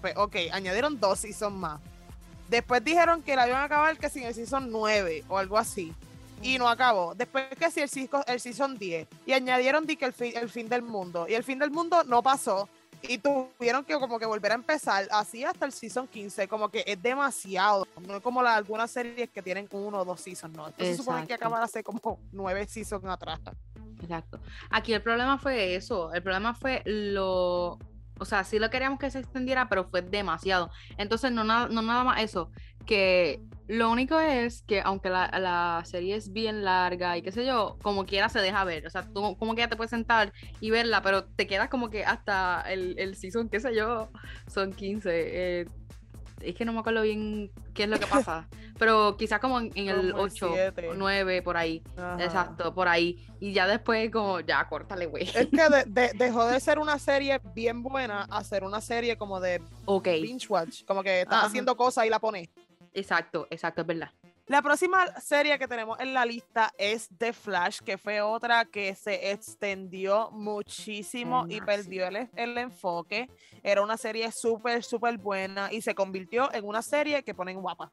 pues 0.01 0.15
ok, 0.17 0.35
añadieron 0.51 0.99
dos 0.99 1.19
seasons 1.19 1.55
más 1.55 1.79
Después 2.49 2.83
dijeron 2.83 3.23
que 3.23 3.35
la 3.35 3.47
iban 3.47 3.61
a 3.61 3.63
acabar 3.63 3.97
que 3.97 4.09
sin 4.09 4.23
el 4.23 4.33
season 4.35 4.69
9 4.69 5.23
o 5.27 5.37
algo 5.39 5.57
así. 5.57 5.91
Y 6.41 6.59
no 6.59 6.67
acabó. 6.69 7.15
Después 7.15 7.45
que 7.57 7.71
sí 7.71 7.79
el, 7.79 7.89
season- 7.89 8.23
el 8.27 8.39
season 8.39 8.77
10. 8.77 9.07
Y 9.25 9.31
añadieron 9.33 9.87
di 9.87 9.95
que 9.95 10.05
el 10.05 10.13
fin, 10.13 10.33
el 10.35 10.49
fin 10.49 10.67
del 10.69 10.83
mundo. 10.83 11.25
Y 11.27 11.33
el 11.33 11.43
fin 11.43 11.57
del 11.57 11.71
mundo 11.71 12.03
no 12.03 12.21
pasó. 12.21 12.69
Y 13.01 13.17
tuvieron 13.17 13.83
que 13.85 13.95
como 13.95 14.19
que 14.19 14.25
volver 14.27 14.51
a 14.51 14.55
empezar 14.55 15.07
así 15.11 15.43
hasta 15.43 15.65
el 15.65 15.71
season 15.71 16.07
15. 16.07 16.47
Como 16.47 16.69
que 16.69 16.83
es 16.85 17.01
demasiado. 17.01 17.87
No 18.05 18.17
es 18.17 18.21
como 18.21 18.43
la, 18.43 18.55
algunas 18.55 18.91
series 18.91 19.29
que 19.31 19.41
tienen 19.41 19.67
uno 19.71 19.99
o 20.01 20.05
dos 20.05 20.21
seasons. 20.21 20.55
No. 20.55 20.67
Esto 20.67 20.83
se 20.83 20.97
supone 20.97 21.25
que 21.25 21.33
acabar 21.33 21.63
hace 21.63 21.83
como 21.83 22.19
nueve 22.33 22.67
seasons 22.67 23.05
atrás. 23.05 23.39
Exacto. 24.03 24.41
Aquí 24.69 24.93
el 24.93 25.01
problema 25.01 25.37
fue 25.37 25.75
eso. 25.75 26.13
El 26.13 26.23
problema 26.23 26.53
fue 26.53 26.81
lo. 26.85 27.79
O 28.19 28.25
sea, 28.25 28.43
sí 28.43 28.59
lo 28.59 28.69
queríamos 28.69 28.99
que 28.99 29.09
se 29.11 29.19
extendiera, 29.19 29.69
pero 29.69 29.85
fue 29.89 30.01
demasiado. 30.01 30.71
Entonces, 30.97 31.31
no, 31.31 31.43
nada 31.43 31.67
no 31.69 31.81
nada 31.81 32.03
más 32.03 32.21
eso. 32.21 32.51
Que 32.85 33.41
lo 33.67 33.89
único 33.91 34.19
es 34.19 34.61
que, 34.63 34.81
aunque 34.81 35.09
la, 35.09 35.27
la 35.39 35.81
serie 35.85 36.15
es 36.15 36.31
bien 36.31 36.63
larga 36.65 37.17
y 37.17 37.21
qué 37.23 37.31
sé 37.31 37.45
yo, 37.45 37.77
como 37.81 38.05
quiera 38.05 38.29
se 38.29 38.39
deja 38.39 38.63
ver. 38.65 38.85
O 38.87 38.89
sea, 38.89 39.03
tú 39.13 39.35
como 39.37 39.55
quiera 39.55 39.69
te 39.69 39.77
puedes 39.77 39.91
sentar 39.91 40.33
y 40.59 40.69
verla, 40.69 41.01
pero 41.01 41.25
te 41.25 41.47
quedas 41.47 41.69
como 41.69 41.89
que 41.89 42.05
hasta 42.05 42.61
el, 42.69 42.95
el 42.99 43.15
season, 43.15 43.49
qué 43.49 43.59
sé 43.61 43.75
yo, 43.75 44.11
son 44.47 44.73
15. 44.73 45.61
eh, 45.61 45.65
es 46.43 46.55
que 46.55 46.65
no 46.65 46.73
me 46.73 46.79
acuerdo 46.79 47.01
bien 47.01 47.51
qué 47.73 47.83
es 47.83 47.89
lo 47.89 47.99
que 47.99 48.05
pasa. 48.07 48.47
pero 48.77 49.15
quizás 49.17 49.39
como 49.39 49.59
en, 49.59 49.71
en 49.75 49.87
el 49.89 49.95
Como 50.11 50.25
el 50.25 50.31
8 50.31 50.49
siete. 50.53 50.89
o 50.89 50.93
9, 50.93 51.41
por 51.41 51.57
ahí. 51.57 51.81
Ajá. 51.97 52.17
Exacto, 52.23 52.73
por 52.73 52.87
ahí. 52.87 53.25
Y 53.39 53.53
ya 53.53 53.67
después 53.67 54.09
como, 54.11 54.39
ya, 54.41 54.67
córtale, 54.67 55.05
güey. 55.05 55.23
Es 55.23 55.47
que 55.47 55.69
de- 55.69 55.85
de- 55.87 56.11
dejó 56.17 56.45
de 56.47 56.59
ser 56.59 56.79
una 56.79 56.99
serie 56.99 57.39
bien 57.55 57.81
buena 57.83 58.23
a 58.29 58.43
ser 58.43 58.63
una 58.63 58.81
serie 58.81 59.17
como 59.17 59.39
de 59.39 59.61
Ok, 59.85 60.07
binge 60.21 60.47
watch. 60.49 60.83
Como 60.85 61.01
que 61.03 61.21
estás 61.21 61.37
Ajá. 61.39 61.47
haciendo 61.47 61.75
cosas 61.77 62.05
y 62.05 62.09
la 62.09 62.19
pones. 62.19 62.49
exacto, 62.93 63.47
exacto, 63.49 63.81
es 63.81 63.87
verdad. 63.87 64.11
La 64.47 64.61
próxima 64.61 65.07
serie 65.21 65.57
que 65.57 65.67
tenemos 65.67 65.99
en 65.99 66.13
la 66.13 66.25
lista 66.25 66.73
es 66.77 67.09
The 67.17 67.31
Flash, 67.31 67.79
que 67.79 67.97
fue 67.97 68.19
otra 68.21 68.65
que 68.65 68.93
se 68.93 69.31
extendió 69.31 70.31
muchísimo 70.31 71.45
y 71.47 71.61
perdió 71.61 72.07
el, 72.07 72.29
el 72.35 72.57
enfoque. 72.57 73.29
Era 73.63 73.81
una 73.81 73.95
serie 73.95 74.31
súper, 74.31 74.83
súper 74.83 75.17
buena 75.17 75.71
y 75.71 75.81
se 75.81 75.95
convirtió 75.95 76.53
en 76.53 76.65
una 76.65 76.81
serie 76.81 77.23
que 77.23 77.33
ponen 77.33 77.61
guapa. 77.61 77.89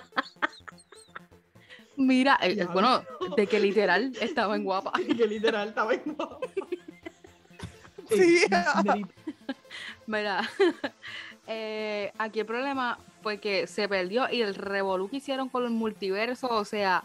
Mira, 1.97 2.39
eh, 2.43 2.57
eh, 2.59 2.67
bueno, 2.67 3.03
de 3.37 3.47
que 3.47 3.61
literal 3.61 4.13
estaba 4.21 4.57
en 4.57 4.65
guapa. 4.65 4.93
que 5.17 5.27
literal 5.27 5.69
estaba 5.69 5.95
en 5.95 6.17
Sí. 8.11 8.45
Mira, 10.07 10.49
eh, 11.47 12.13
aquí 12.19 12.41
el 12.41 12.47
problema 12.47 12.99
fue 13.25 13.39
que 13.39 13.67
se 13.67 13.89
perdió 13.89 14.31
y 14.31 14.43
el 14.43 14.55
revolú 14.55 15.09
que 15.09 15.17
hicieron 15.17 15.49
con 15.49 15.65
el 15.65 15.71
multiverso, 15.71 16.47
o 16.47 16.67
sea, 16.67 17.03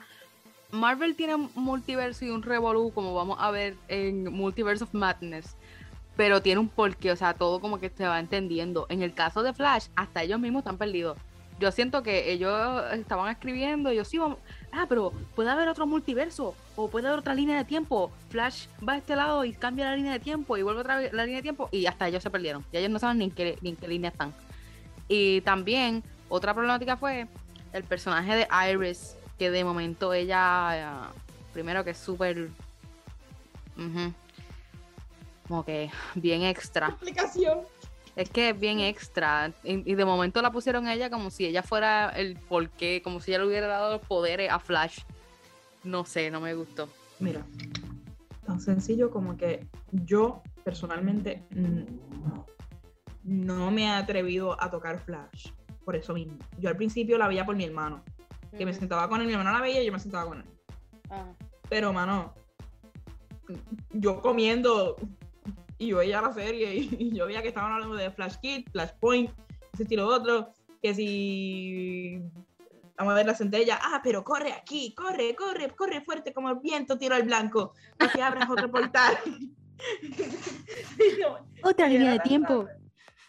Marvel 0.69 1.15
tiene 1.15 1.35
un 1.35 1.49
multiverso 1.55 2.25
y 2.25 2.29
un 2.29 2.43
revolú, 2.43 2.91
como 2.93 3.13
vamos 3.15 3.37
a 3.39 3.49
ver 3.51 3.75
en 3.87 4.31
Multiverse 4.31 4.83
of 4.83 4.93
Madness, 4.93 5.55
pero 6.17 6.41
tiene 6.41 6.59
un 6.59 6.67
porqué, 6.67 7.13
o 7.13 7.15
sea, 7.15 7.33
todo 7.33 7.61
como 7.61 7.79
que 7.79 7.89
se 7.89 8.05
va 8.05 8.19
entendiendo. 8.19 8.85
En 8.89 9.01
el 9.01 9.13
caso 9.13 9.43
de 9.43 9.53
Flash, 9.53 9.87
hasta 9.95 10.21
ellos 10.21 10.41
mismos 10.41 10.59
están 10.59 10.77
perdidos. 10.77 11.17
Yo 11.57 11.71
siento 11.71 12.03
que 12.03 12.33
ellos 12.33 12.83
estaban 12.91 13.31
escribiendo, 13.31 13.93
yo 13.93 14.03
sí, 14.03 14.19
ah, 14.73 14.85
pero 14.89 15.13
puede 15.35 15.49
haber 15.49 15.69
otro 15.69 15.87
multiverso, 15.87 16.53
o 16.75 16.89
puede 16.89 17.07
haber 17.07 17.19
otra 17.19 17.33
línea 17.33 17.57
de 17.57 17.63
tiempo. 17.63 18.11
Flash 18.29 18.67
va 18.87 18.93
a 18.93 18.97
este 18.97 19.15
lado 19.15 19.45
y 19.45 19.53
cambia 19.53 19.85
la 19.85 19.95
línea 19.95 20.11
de 20.11 20.19
tiempo, 20.19 20.57
y 20.57 20.63
vuelve 20.63 20.81
otra 20.81 20.97
vez 20.97 21.13
la 21.13 21.23
línea 21.23 21.37
de 21.37 21.43
tiempo, 21.43 21.69
y 21.71 21.85
hasta 21.85 22.09
ellos 22.09 22.21
se 22.21 22.29
perdieron. 22.29 22.65
Y 22.73 22.77
ellos 22.77 22.91
no 22.91 22.99
saben 22.99 23.19
ni 23.19 23.31
qué, 23.31 23.57
ni 23.61 23.69
en 23.69 23.75
qué 23.77 23.87
línea 23.87 24.11
están. 24.11 24.33
Y 25.09 25.41
también, 25.41 26.03
otra 26.29 26.53
problemática 26.53 26.95
fue 26.95 27.27
el 27.73 27.83
personaje 27.83 28.35
de 28.35 28.47
Iris, 28.71 29.17
que 29.37 29.51
de 29.51 29.63
momento 29.63 30.13
ella, 30.13 31.09
eh, 31.09 31.19
primero 31.51 31.83
que 31.83 31.89
es 31.91 31.97
súper, 31.97 32.49
como 35.47 35.65
que 35.65 35.89
bien 36.15 36.43
extra. 36.43 36.89
Explicación. 36.89 37.59
Es 38.15 38.29
que 38.29 38.49
es 38.49 38.59
bien 38.59 38.79
extra. 38.79 39.51
Y, 39.63 39.91
y 39.91 39.95
de 39.95 40.05
momento 40.05 40.41
la 40.41 40.51
pusieron 40.51 40.87
a 40.87 40.93
ella 40.93 41.09
como 41.09 41.31
si 41.31 41.45
ella 41.45 41.63
fuera 41.63 42.09
el 42.09 42.35
porqué, 42.35 43.01
como 43.03 43.19
si 43.19 43.31
ella 43.31 43.39
le 43.39 43.47
hubiera 43.47 43.67
dado 43.67 43.93
los 43.93 44.05
poderes 44.05 44.51
a 44.51 44.59
Flash. 44.59 44.99
No 45.83 46.05
sé, 46.05 46.29
no 46.29 46.41
me 46.41 46.53
gustó. 46.53 46.89
Mira, 47.19 47.45
tan 48.45 48.59
sencillo 48.59 49.09
como 49.11 49.37
que 49.37 49.65
yo 49.91 50.41
personalmente 50.63 51.43
mm, 51.51 51.83
no 53.23 53.71
me 53.71 53.83
he 53.83 53.89
atrevido 53.89 54.61
a 54.61 54.69
tocar 54.69 54.99
Flash. 54.99 55.51
Por 55.85 55.95
eso 55.95 56.13
mismo. 56.13 56.37
Yo 56.59 56.69
al 56.69 56.77
principio 56.77 57.17
la 57.17 57.27
veía 57.27 57.45
por 57.45 57.55
mi 57.55 57.65
hermano. 57.65 58.03
Que 58.57 58.65
me 58.65 58.73
sentaba 58.73 59.07
con 59.07 59.21
él, 59.21 59.27
mi 59.27 59.33
hermano 59.33 59.51
la 59.51 59.61
veía 59.61 59.81
y 59.81 59.85
yo 59.85 59.91
me 59.91 59.99
sentaba 59.99 60.25
con 60.27 60.39
él. 60.39 60.45
Ajá. 61.09 61.35
Pero, 61.69 61.93
mano, 61.93 62.33
yo 63.91 64.21
comiendo 64.21 64.95
y 65.77 65.87
yo 65.87 65.97
veía 65.97 66.21
la 66.21 66.33
serie 66.33 66.75
y, 66.75 66.95
y 66.99 67.15
yo 67.15 67.25
veía 67.27 67.41
que 67.41 67.47
estaban 67.47 67.71
hablando 67.71 67.95
de 67.95 68.11
Flash 68.11 68.35
Kid, 68.41 68.67
Flashpoint, 68.71 69.31
ese 69.73 69.83
estilo 69.83 70.07
otro, 70.07 70.51
que 70.81 70.93
si 70.93 72.21
vamos 72.97 73.13
a 73.13 73.15
ver 73.15 73.25
la 73.25 73.35
centella, 73.35 73.79
ah, 73.81 74.01
pero 74.03 74.23
corre 74.23 74.51
aquí, 74.51 74.93
corre, 74.93 75.35
corre, 75.35 75.69
corre 75.69 76.01
fuerte 76.01 76.33
como 76.33 76.49
el 76.49 76.57
viento, 76.57 76.97
tiro 76.97 77.15
al 77.15 77.23
blanco, 77.23 77.73
para 77.97 78.11
que 78.11 78.21
abras 78.21 78.49
otro 78.49 78.69
portal. 78.69 79.17
Yo, 81.19 81.37
Otra 81.63 81.87
línea 81.87 82.11
de 82.11 82.19
tiempo. 82.19 82.65
raro. 82.65 82.78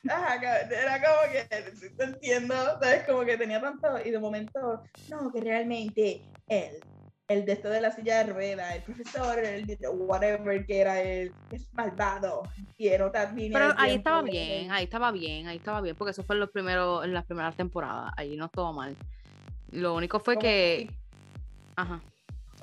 Ajá, 0.08 0.36
era 0.36 1.00
como 1.02 1.32
que, 1.32 1.76
sí 1.76 1.90
te 1.96 2.04
entiendo, 2.04 2.54
¿sabes? 2.80 3.04
Como 3.06 3.24
que 3.24 3.36
tenía 3.36 3.60
tanto, 3.60 3.98
y 4.04 4.10
de 4.10 4.18
momento, 4.18 4.82
no, 5.10 5.30
que 5.32 5.40
realmente 5.40 6.22
él, 6.48 6.80
el 7.28 7.44
de 7.44 7.52
esto 7.52 7.68
de 7.68 7.80
la 7.80 7.92
silla 7.92 8.24
de 8.24 8.32
ruedas, 8.32 8.74
el 8.74 8.82
profesor, 8.82 9.38
el 9.38 9.66
de 9.66 9.76
whatever 9.88 10.64
que 10.66 10.80
era 10.80 11.00
él, 11.02 11.32
es 11.52 11.68
malvado, 11.74 12.42
y 12.78 12.88
otra 12.94 13.30
línea 13.30 13.58
Pero 13.58 13.74
ahí 13.78 13.96
estaba 13.96 14.22
bien, 14.22 14.72
ahí 14.72 14.84
estaba 14.84 15.12
bien, 15.12 15.46
ahí 15.48 15.58
estaba 15.58 15.80
bien, 15.80 15.94
porque 15.96 16.12
eso 16.12 16.24
fue 16.24 16.34
en, 16.36 16.40
los 16.40 16.50
primeros, 16.50 17.04
en 17.04 17.12
las 17.12 17.24
primeras 17.26 17.54
temporadas. 17.56 18.12
Ahí 18.16 18.36
no 18.36 18.46
estuvo 18.46 18.72
mal. 18.72 18.96
Lo 19.70 19.94
único 19.94 20.18
fue 20.18 20.34
Como- 20.34 20.42
que. 20.42 20.90
Ajá. 21.76 22.00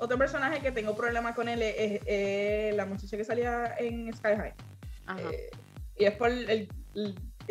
Otro 0.00 0.18
personaje 0.18 0.60
que 0.60 0.70
tengo 0.70 0.94
problemas 0.94 1.34
con 1.34 1.48
él 1.48 1.62
es, 1.62 1.74
es- 1.78 2.02
es 2.06 2.74
la 2.76 2.84
muchacha 2.84 3.16
que 3.16 3.24
salía 3.24 3.74
en 3.78 4.12
Sky 4.12 4.36
High. 4.36 4.54
Ajá. 5.06 5.20
Eh, 5.32 5.50
y 5.96 6.04
es 6.04 6.12
por 6.16 6.30
el, 6.30 6.68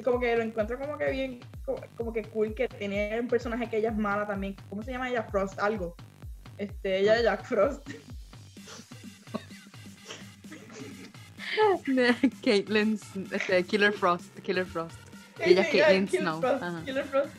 como 0.03 0.19
que 0.19 0.35
lo 0.35 0.43
encuentro 0.43 0.77
como 0.79 0.97
que 0.97 1.09
bien, 1.11 1.39
como, 1.65 1.79
como 1.95 2.13
que 2.13 2.23
cool 2.23 2.53
que 2.53 2.67
tiene 2.67 3.19
un 3.19 3.27
personaje 3.27 3.69
que 3.69 3.77
ella 3.77 3.89
es 3.89 3.97
mala 3.97 4.25
también. 4.27 4.55
¿Cómo 4.69 4.83
se 4.83 4.91
llama 4.91 5.09
ella? 5.09 5.23
Frost, 5.23 5.59
algo. 5.59 5.95
Este, 6.57 6.99
ella 6.99 7.15
es 7.17 7.23
Jack 7.23 7.45
Frost. 7.45 7.87
Caitlyn, 12.43 12.99
este, 13.31 13.63
Killer 13.63 13.91
Frost, 13.93 14.37
Killer 14.41 14.65
Frost. 14.65 14.95
Y 15.39 15.51
ella 15.51 15.61
es 15.61 15.69
Sí, 15.71 15.79
Caitlyn 15.79 16.07
Snow, 16.09 16.39
Frost, 16.41 16.63
ajá. 16.63 16.81
Killer 16.85 17.05
Frost. 17.05 17.33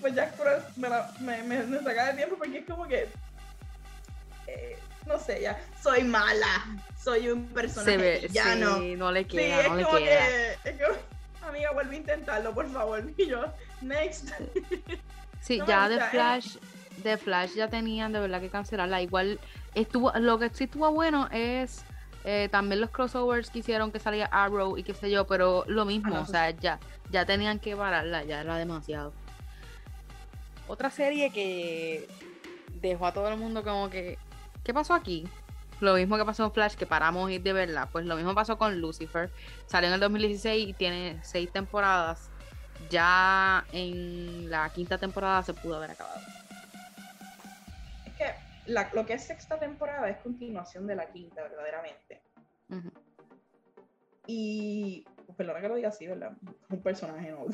Pues 0.00 0.14
Jack 0.14 0.36
Frost 0.36 0.76
me, 0.76 0.88
la- 0.88 1.12
me, 1.20 1.42
me, 1.42 1.62
me 1.64 1.78
saca 1.80 2.06
de 2.08 2.14
tiempo 2.14 2.36
porque 2.38 2.58
es 2.58 2.66
como 2.66 2.86
que. 2.86 3.08
eh, 4.46 4.78
no 5.08 5.18
sé, 5.18 5.40
ya. 5.42 5.58
Soy 5.82 6.04
mala. 6.04 6.78
Soy 7.02 7.28
un 7.30 7.46
personaje 7.46 7.90
Se 7.90 7.96
ve, 7.96 8.26
villano. 8.28 8.78
sí, 8.78 8.94
no 8.96 9.10
le 9.10 9.22
Sí, 9.22 9.28
queda, 9.28 9.60
es 9.62 9.68
no 9.70 9.76
le 9.76 9.84
como 9.84 9.98
queda. 9.98 10.26
que. 10.26 10.70
Es 10.70 10.76
como, 10.82 11.48
amiga, 11.48 11.70
vuelve 11.72 11.96
a 11.96 11.98
intentarlo, 11.98 12.54
por 12.54 12.70
favor. 12.70 13.02
Y 13.16 13.26
yo, 13.26 13.44
next. 13.80 14.30
Sí, 15.40 15.58
no 15.58 15.66
ya 15.66 15.88
de 15.88 15.96
eh. 15.96 16.00
Flash, 16.10 16.56
de 17.02 17.16
Flash 17.16 17.54
ya 17.54 17.68
tenían 17.68 18.12
de 18.12 18.20
verdad 18.20 18.40
que 18.40 18.50
cancelarla. 18.50 19.00
Igual 19.02 19.40
estuvo, 19.74 20.12
lo 20.18 20.38
que 20.38 20.50
sí 20.50 20.64
estuvo 20.64 20.90
bueno 20.92 21.28
es 21.32 21.84
eh, 22.24 22.48
también 22.50 22.80
los 22.80 22.90
crossovers 22.90 23.48
que 23.50 23.60
hicieron 23.60 23.90
que 23.92 23.98
salía 24.00 24.26
Arrow 24.26 24.76
y 24.76 24.82
qué 24.82 24.92
sé 24.92 25.10
yo, 25.10 25.26
pero 25.26 25.64
lo 25.68 25.84
mismo, 25.86 26.20
o 26.20 26.26
sea, 26.26 26.50
ya, 26.50 26.78
ya 27.10 27.24
tenían 27.24 27.58
que 27.60 27.74
pararla, 27.76 28.24
ya 28.24 28.40
era 28.42 28.58
demasiado. 28.58 29.12
Otra 30.66 30.90
serie 30.90 31.30
que 31.30 32.06
dejó 32.80 33.06
a 33.06 33.12
todo 33.14 33.28
el 33.28 33.38
mundo 33.38 33.62
como 33.62 33.88
que, 33.88 34.18
¿qué 34.68 34.74
pasó 34.74 34.92
aquí? 34.92 35.26
Lo 35.80 35.94
mismo 35.94 36.18
que 36.18 36.26
pasó 36.26 36.44
en 36.44 36.52
Flash, 36.52 36.74
que 36.74 36.84
paramos 36.84 37.30
de 37.30 37.52
verla, 37.54 37.88
pues 37.90 38.04
lo 38.04 38.16
mismo 38.16 38.34
pasó 38.34 38.58
con 38.58 38.78
Lucifer. 38.82 39.30
Salió 39.64 39.88
en 39.88 39.94
el 39.94 40.00
2016 40.00 40.68
y 40.68 40.72
tiene 40.74 41.18
seis 41.22 41.50
temporadas. 41.50 42.28
Ya 42.90 43.64
en 43.72 44.50
la 44.50 44.68
quinta 44.68 44.98
temporada 44.98 45.42
se 45.42 45.54
pudo 45.54 45.76
haber 45.76 45.92
acabado. 45.92 46.20
Es 48.04 48.12
que 48.12 48.34
la- 48.66 48.90
lo 48.92 49.06
que 49.06 49.14
es 49.14 49.24
sexta 49.24 49.58
temporada 49.58 50.06
es 50.10 50.18
continuación 50.18 50.86
de 50.86 50.96
la 50.96 51.06
quinta, 51.06 51.42
verdaderamente. 51.44 52.20
Ujú. 52.68 52.90
Y. 54.26 55.06
Perdona 55.34 55.62
que 55.62 55.68
lo 55.68 55.76
diga 55.76 55.88
así, 55.88 56.06
¿verdad? 56.06 56.32
Un 56.68 56.82
personaje, 56.82 57.30
¿no? 57.30 57.46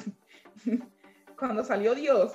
Cuando 1.39 1.63
salió 1.63 1.95
Dios, 1.95 2.33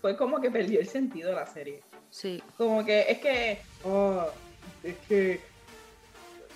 fue 0.00 0.16
como 0.16 0.40
que 0.40 0.50
perdió 0.50 0.80
el 0.80 0.88
sentido 0.88 1.28
de 1.30 1.36
la 1.36 1.46
serie. 1.46 1.84
Sí, 2.16 2.42
Como 2.56 2.82
que 2.82 3.04
es 3.10 3.18
que. 3.18 3.58
ah, 3.84 4.28
es 4.82 4.96
que. 5.06 5.38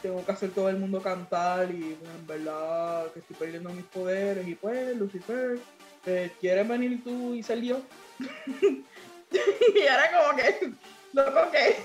Tengo 0.01 0.25
que 0.25 0.33
hacer 0.33 0.53
todo 0.53 0.70
el 0.70 0.79
mundo 0.79 1.03
cantar 1.03 1.70
y 1.70 1.99
en 2.03 2.27
verdad 2.27 3.12
que 3.12 3.18
estoy 3.18 3.37
perdiendo 3.37 3.68
mis 3.68 3.85
poderes 3.85 4.49
y 4.49 4.55
pues 4.55 4.96
Lucifer, 4.96 5.59
eh, 6.07 6.31
¿quieres 6.40 6.66
venir 6.66 7.05
tú 7.05 7.35
y 7.35 7.42
ser 7.42 7.61
Dios? 7.61 7.81
y 8.18 9.79
era 9.79 10.11
como 10.11 10.38
que, 10.38 10.73
loco 11.12 11.51
que... 11.51 11.77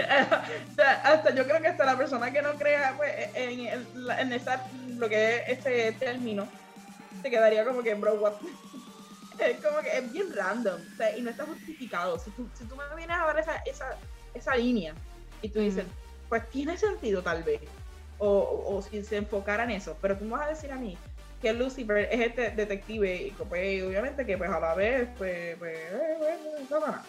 Hasta 1.04 1.32
yo 1.34 1.44
creo 1.44 1.60
que 1.60 1.68
hasta 1.68 1.84
la 1.84 1.96
persona 1.96 2.32
que 2.32 2.42
no 2.42 2.54
crea 2.54 2.94
pues, 2.96 3.12
en, 3.34 3.68
en 3.68 4.32
esa, 4.32 4.66
lo 4.96 5.08
que 5.08 5.36
es 5.46 5.58
ese 5.58 5.92
término 5.92 6.48
se 7.22 7.30
quedaría 7.30 7.64
como 7.64 7.82
que, 7.82 7.94
bro, 7.94 8.14
what? 8.14 8.34
Es 9.46 9.64
como 9.64 9.80
que 9.80 9.98
es 9.98 10.12
bien 10.12 10.32
random 10.34 10.80
o 10.80 10.96
sea, 10.96 11.16
y 11.16 11.22
no 11.22 11.30
está 11.30 11.44
justificado. 11.44 12.18
Si 12.18 12.30
tú, 12.30 12.48
si 12.54 12.64
tú 12.64 12.76
me 12.76 12.84
vienes 12.96 13.16
a 13.16 13.26
ver 13.26 13.38
esa, 13.38 13.56
esa, 13.66 13.96
esa 14.34 14.56
línea 14.56 14.94
y 15.42 15.48
tú 15.48 15.60
dices, 15.60 15.84
pues 16.28 16.48
tiene 16.50 16.76
sentido 16.76 17.22
tal 17.22 17.42
vez, 17.42 17.60
o, 18.18 18.28
o, 18.28 18.76
o 18.76 18.82
si 18.82 19.02
se 19.04 19.16
enfocara 19.18 19.64
en 19.64 19.70
eso, 19.70 19.96
pero 20.02 20.16
tú 20.16 20.24
me 20.24 20.32
vas 20.32 20.46
a 20.46 20.50
decir 20.50 20.72
a 20.72 20.76
mí 20.76 20.96
que 21.40 21.52
Lucifer 21.52 22.08
es 22.10 22.20
este 22.20 22.50
detective 22.50 23.14
y 23.28 23.30
pues 23.30 23.82
obviamente 23.84 24.26
que 24.26 24.36
pues 24.36 24.50
a 24.50 24.58
la 24.58 24.74
vez 24.74 25.08
pues, 25.16 25.56
pues 25.58 25.78
eh, 25.78 26.16
bueno, 26.18 26.84
no. 26.86 27.02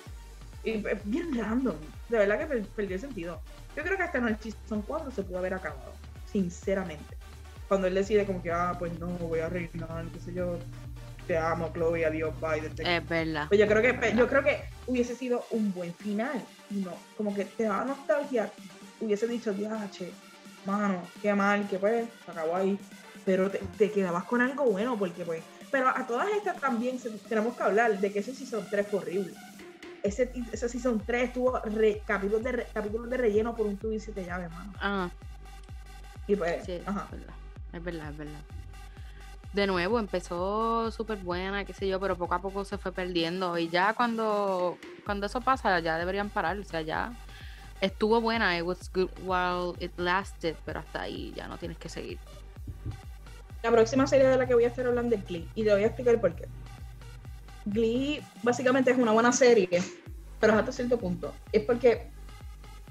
Y 0.64 0.86
es 0.88 1.00
bien 1.06 1.36
random, 1.36 1.76
de 2.10 2.18
verdad 2.20 2.38
que 2.38 2.46
per- 2.46 2.66
perdió 2.68 2.96
el 2.96 3.02
sentido. 3.02 3.42
Yo 3.76 3.84
creo 3.84 3.98
que 3.98 4.04
hasta 4.04 4.18
en 4.20 4.28
el 4.28 4.38
Season 4.40 4.82
4 4.84 5.10
se 5.10 5.24
pudo 5.24 5.40
haber 5.40 5.54
acabado, 5.56 5.94
sinceramente. 6.32 7.18
Cuando 7.68 7.88
él 7.88 7.96
decide 7.96 8.26
como 8.26 8.42
que, 8.44 8.52
ah, 8.52 8.76
pues 8.78 8.98
no, 9.00 9.08
voy 9.08 9.40
a 9.40 9.50
reinar, 9.50 10.06
qué 10.14 10.20
sé 10.20 10.34
yo, 10.34 10.58
te 11.30 11.38
amo, 11.38 11.72
Chloe, 11.72 12.04
adiós, 12.08 12.34
bye, 12.42 12.58
es 12.66 12.76
verdad. 12.76 13.48
Pues 13.50 13.60
yo 13.60 13.68
creo 13.68 13.82
que 13.84 14.16
yo 14.16 14.28
creo 14.28 14.44
que 14.44 14.58
hubiese 14.88 15.16
sido 15.16 15.46
un 15.52 15.72
buen 15.72 15.94
final. 15.94 16.44
Y 16.72 16.80
no, 16.80 16.92
como 17.16 17.36
que 17.36 17.46
te 17.46 17.66
da 17.66 17.86
nostalgia. 17.86 18.52
Hubiese 19.00 19.28
dicho, 19.28 19.56
che, 19.92 20.12
mano, 20.66 21.08
qué 21.22 21.32
mal, 21.36 21.68
que 21.68 21.78
pues, 21.78 22.10
se 22.26 22.32
acabó 22.32 22.56
ahí. 22.56 22.80
pero 23.26 23.52
te, 23.52 23.60
te 23.78 23.92
quedabas 23.92 24.24
con 24.24 24.42
algo 24.42 24.72
bueno, 24.72 24.98
porque 24.98 25.24
pues. 25.24 25.44
Pero 25.72 25.90
a 25.90 26.08
todas 26.08 26.28
estas 26.36 26.60
también 26.60 26.98
se- 26.98 27.12
tenemos 27.30 27.56
que 27.56 27.62
hablar 27.64 28.00
de 28.00 28.12
que 28.12 28.20
ese 28.20 28.34
Season 28.34 28.66
3 28.68 28.88
fue 28.90 29.02
horrible. 29.02 29.36
Ese, 30.02 30.32
ese 30.52 30.68
Season 30.68 31.00
3 31.06 31.32
tuvo 31.32 31.60
re- 31.60 32.02
capítulos, 32.08 32.44
de, 32.44 32.52
re- 32.54 32.68
capítulos 32.74 33.08
de 33.08 33.18
relleno 33.18 33.56
por 33.56 33.68
un 33.68 33.78
tubo 33.78 33.92
y 33.94 34.00
siete 34.00 34.26
llaves, 34.26 34.50
mano. 34.52 34.74
Ah, 34.82 35.12
Y 36.26 36.36
pues, 36.36 36.66
sí, 36.66 36.82
ajá. 36.88 37.06
es 37.06 37.20
verdad. 37.20 37.36
Es 37.74 37.84
verdad, 37.84 38.10
es 38.10 38.18
verdad. 38.18 38.42
De 39.54 39.66
nuevo, 39.66 39.98
empezó 39.98 40.92
súper 40.92 41.18
buena, 41.18 41.66
qué 41.66 41.74
sé 41.74 41.88
yo, 41.88 42.00
pero 42.00 42.16
poco 42.16 42.36
a 42.36 42.42
poco 42.42 42.64
se 42.66 42.78
fue 42.78 42.92
perdiendo. 42.92 43.58
Y 43.58 43.68
ya 43.68 43.94
cuando, 43.94 44.78
cuando 45.06 45.26
eso 45.26 45.42
pasa, 45.42 45.80
ya 45.80 45.98
deberían 45.98 46.30
parar. 46.30 46.60
O 46.60 46.64
sea, 46.64 46.82
ya 46.82 47.14
estuvo 47.82 48.22
buena. 48.22 48.58
It 48.58 48.64
was 48.64 48.92
good 48.94 49.10
while 49.24 49.74
it 49.80 49.92
lasted, 49.98 50.56
pero 50.66 50.80
hasta 50.80 51.02
ahí 51.02 51.34
ya 51.36 51.48
no 51.48 51.58
tienes 51.58 51.78
que 51.78 51.90
seguir. 51.90 52.20
La 53.64 53.72
próxima 53.72 54.06
serie 54.06 54.28
de 54.28 54.38
la 54.38 54.48
que 54.48 54.54
voy 54.54 54.66
a 54.66 54.68
estar 54.68 54.86
hablando 54.86 55.16
es 55.16 55.26
Glee. 55.26 55.50
Y 55.56 55.64
te 55.64 55.72
voy 55.72 55.84
a 55.84 55.88
explicar 55.88 56.22
por 56.22 56.36
qué. 56.36 56.48
Glee 57.66 58.22
básicamente 58.44 58.92
es 58.92 58.98
una 58.98 59.12
buena 59.12 59.32
serie, 59.32 59.82
pero 60.40 60.54
hasta 60.54 60.72
cierto 60.72 60.98
punto. 61.00 61.34
Es 61.52 61.64
porque 61.64 62.12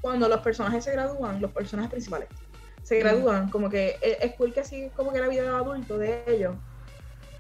cuando 0.01 0.29
los 0.29 0.41
personajes 0.41 0.85
se 0.85 0.93
gradúan, 0.93 1.41
los 1.41 1.53
personajes 1.53 1.91
principales 1.91 2.29
se 2.89 2.99
gradúan, 3.01 3.51
como 3.51 3.69
que 3.69 3.99
es, 4.01 4.17
es 4.23 4.35
cool 4.37 4.55
que 4.55 4.61
así 4.61 4.91
como 4.97 5.13
que 5.13 5.21
la 5.21 5.29
vida 5.29 5.43
de 5.43 5.49
adulto 5.49 5.99
de 5.99 6.23
ellos. 6.27 6.55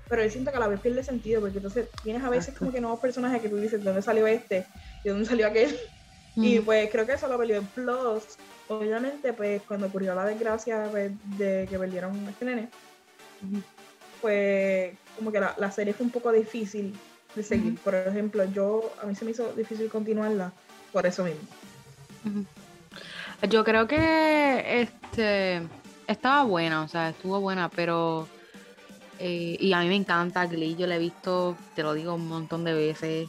Pero 0.06 0.22
yo 0.22 0.30
siento 0.30 0.50
que 0.50 0.58
a 0.58 0.60
la 0.60 0.68
vez 0.68 0.78
pierde 0.78 1.02
sentido, 1.02 1.40
porque 1.40 1.56
entonces 1.56 1.88
tienes 2.02 2.22
a 2.22 2.28
veces 2.28 2.48
Exacto. 2.48 2.58
como 2.58 2.72
que 2.72 2.80
nuevos 2.82 3.00
personajes 3.00 3.40
que 3.40 3.48
tú 3.48 3.56
dices, 3.56 3.80
¿de 3.80 3.86
dónde 3.86 4.02
salió 4.02 4.26
este? 4.26 4.66
¿Y 5.02 5.04
de 5.04 5.10
dónde 5.10 5.26
salió 5.26 5.46
aquel? 5.46 5.74
Y 6.36 6.60
pues 6.60 6.88
creo 6.92 7.04
que 7.04 7.14
eso 7.14 7.26
lo 7.26 7.36
perdió 7.36 7.56
en 7.56 7.66
Plus. 7.66 8.22
Obviamente, 8.68 9.32
pues 9.32 9.60
cuando 9.66 9.88
ocurrió 9.88 10.14
la 10.14 10.24
desgracia 10.24 10.86
pues, 10.88 11.10
de 11.36 11.66
que 11.68 11.76
perdieron 11.76 12.14
a 12.28 12.30
este 12.30 12.44
nene, 12.44 12.68
pues 14.20 14.94
como 15.16 15.32
que 15.32 15.40
la, 15.40 15.56
la 15.58 15.72
serie 15.72 15.94
fue 15.94 16.06
un 16.06 16.12
poco 16.12 16.30
difícil 16.30 16.96
de 17.34 17.42
seguir. 17.42 17.76
Por 17.80 17.92
ejemplo, 17.96 18.44
yo 18.44 18.94
a 19.02 19.06
mí 19.06 19.16
se 19.16 19.24
me 19.24 19.32
hizo 19.32 19.52
difícil 19.54 19.88
continuarla 19.88 20.52
por 20.92 21.06
eso 21.06 21.24
mismo. 21.24 21.48
Yo 23.46 23.64
creo 23.64 23.86
que 23.86 24.82
este 24.82 25.62
estaba 26.08 26.42
buena, 26.42 26.82
o 26.82 26.88
sea, 26.88 27.10
estuvo 27.10 27.40
buena, 27.40 27.68
pero 27.68 28.26
eh, 29.20 29.56
y 29.60 29.72
a 29.72 29.80
mí 29.80 29.88
me 29.88 29.94
encanta 29.94 30.46
Glee, 30.46 30.74
yo 30.76 30.86
la 30.86 30.96
he 30.96 30.98
visto, 30.98 31.56
te 31.76 31.82
lo 31.82 31.94
digo 31.94 32.14
un 32.14 32.28
montón 32.28 32.64
de 32.64 32.74
veces. 32.74 33.28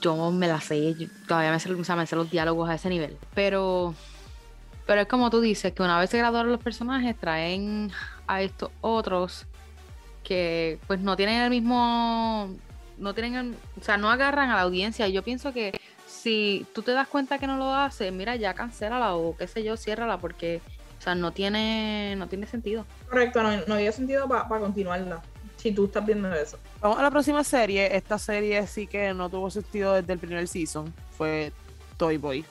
Yo 0.00 0.32
me 0.32 0.48
la 0.48 0.60
sé, 0.60 0.96
todavía 1.28 1.52
me 1.52 1.60
sé, 1.60 1.72
o 1.72 1.84
sea, 1.84 1.94
me 1.94 2.04
los 2.04 2.30
diálogos 2.30 2.68
a 2.68 2.74
ese 2.74 2.88
nivel. 2.88 3.16
Pero 3.34 3.94
pero 4.86 5.00
es 5.02 5.06
como 5.06 5.30
tú 5.30 5.40
dices, 5.40 5.72
que 5.72 5.82
una 5.82 5.98
vez 5.98 6.10
se 6.10 6.18
graduaron 6.18 6.52
los 6.52 6.60
personajes, 6.60 7.16
traen 7.16 7.90
a 8.26 8.42
estos 8.42 8.70
otros 8.80 9.46
que 10.24 10.78
pues 10.86 11.00
no 11.00 11.16
tienen 11.16 11.40
el 11.40 11.50
mismo 11.50 12.50
no 12.98 13.14
tienen 13.14 13.56
o 13.80 13.84
sea, 13.84 13.96
no 13.96 14.10
agarran 14.10 14.50
a 14.50 14.56
la 14.56 14.62
audiencia. 14.62 15.08
Yo 15.08 15.22
pienso 15.22 15.52
que 15.52 15.78
si 16.06 16.66
tú 16.74 16.82
te 16.82 16.92
das 16.92 17.08
cuenta 17.08 17.38
que 17.38 17.46
no 17.46 17.56
lo 17.56 17.72
hace, 17.74 18.10
mira, 18.10 18.36
ya 18.36 18.54
cancélala 18.54 19.14
o 19.14 19.36
qué 19.36 19.46
sé 19.46 19.62
yo, 19.62 19.76
ciérrala 19.76 20.18
porque, 20.18 20.60
o 20.98 21.02
sea, 21.02 21.14
no 21.14 21.32
tiene, 21.32 22.14
no 22.16 22.26
tiene 22.28 22.46
sentido. 22.46 22.84
Correcto, 23.08 23.42
no, 23.42 23.50
no 23.66 23.74
había 23.74 23.92
sentido 23.92 24.28
para 24.28 24.46
continuarla. 24.48 25.22
Si 25.56 25.72
tú 25.72 25.86
estás 25.86 26.04
viendo 26.04 26.32
eso. 26.34 26.58
Vamos 26.80 26.98
a 26.98 27.02
la 27.02 27.10
próxima 27.10 27.42
serie. 27.42 27.96
Esta 27.96 28.18
serie 28.18 28.66
sí 28.66 28.86
que 28.86 29.14
no 29.14 29.30
tuvo 29.30 29.50
sentido 29.50 29.94
desde 29.94 30.12
el 30.12 30.18
primer 30.18 30.46
season. 30.46 30.92
Fue 31.16 31.52
Toy 31.96 32.18
Boy. 32.18 32.44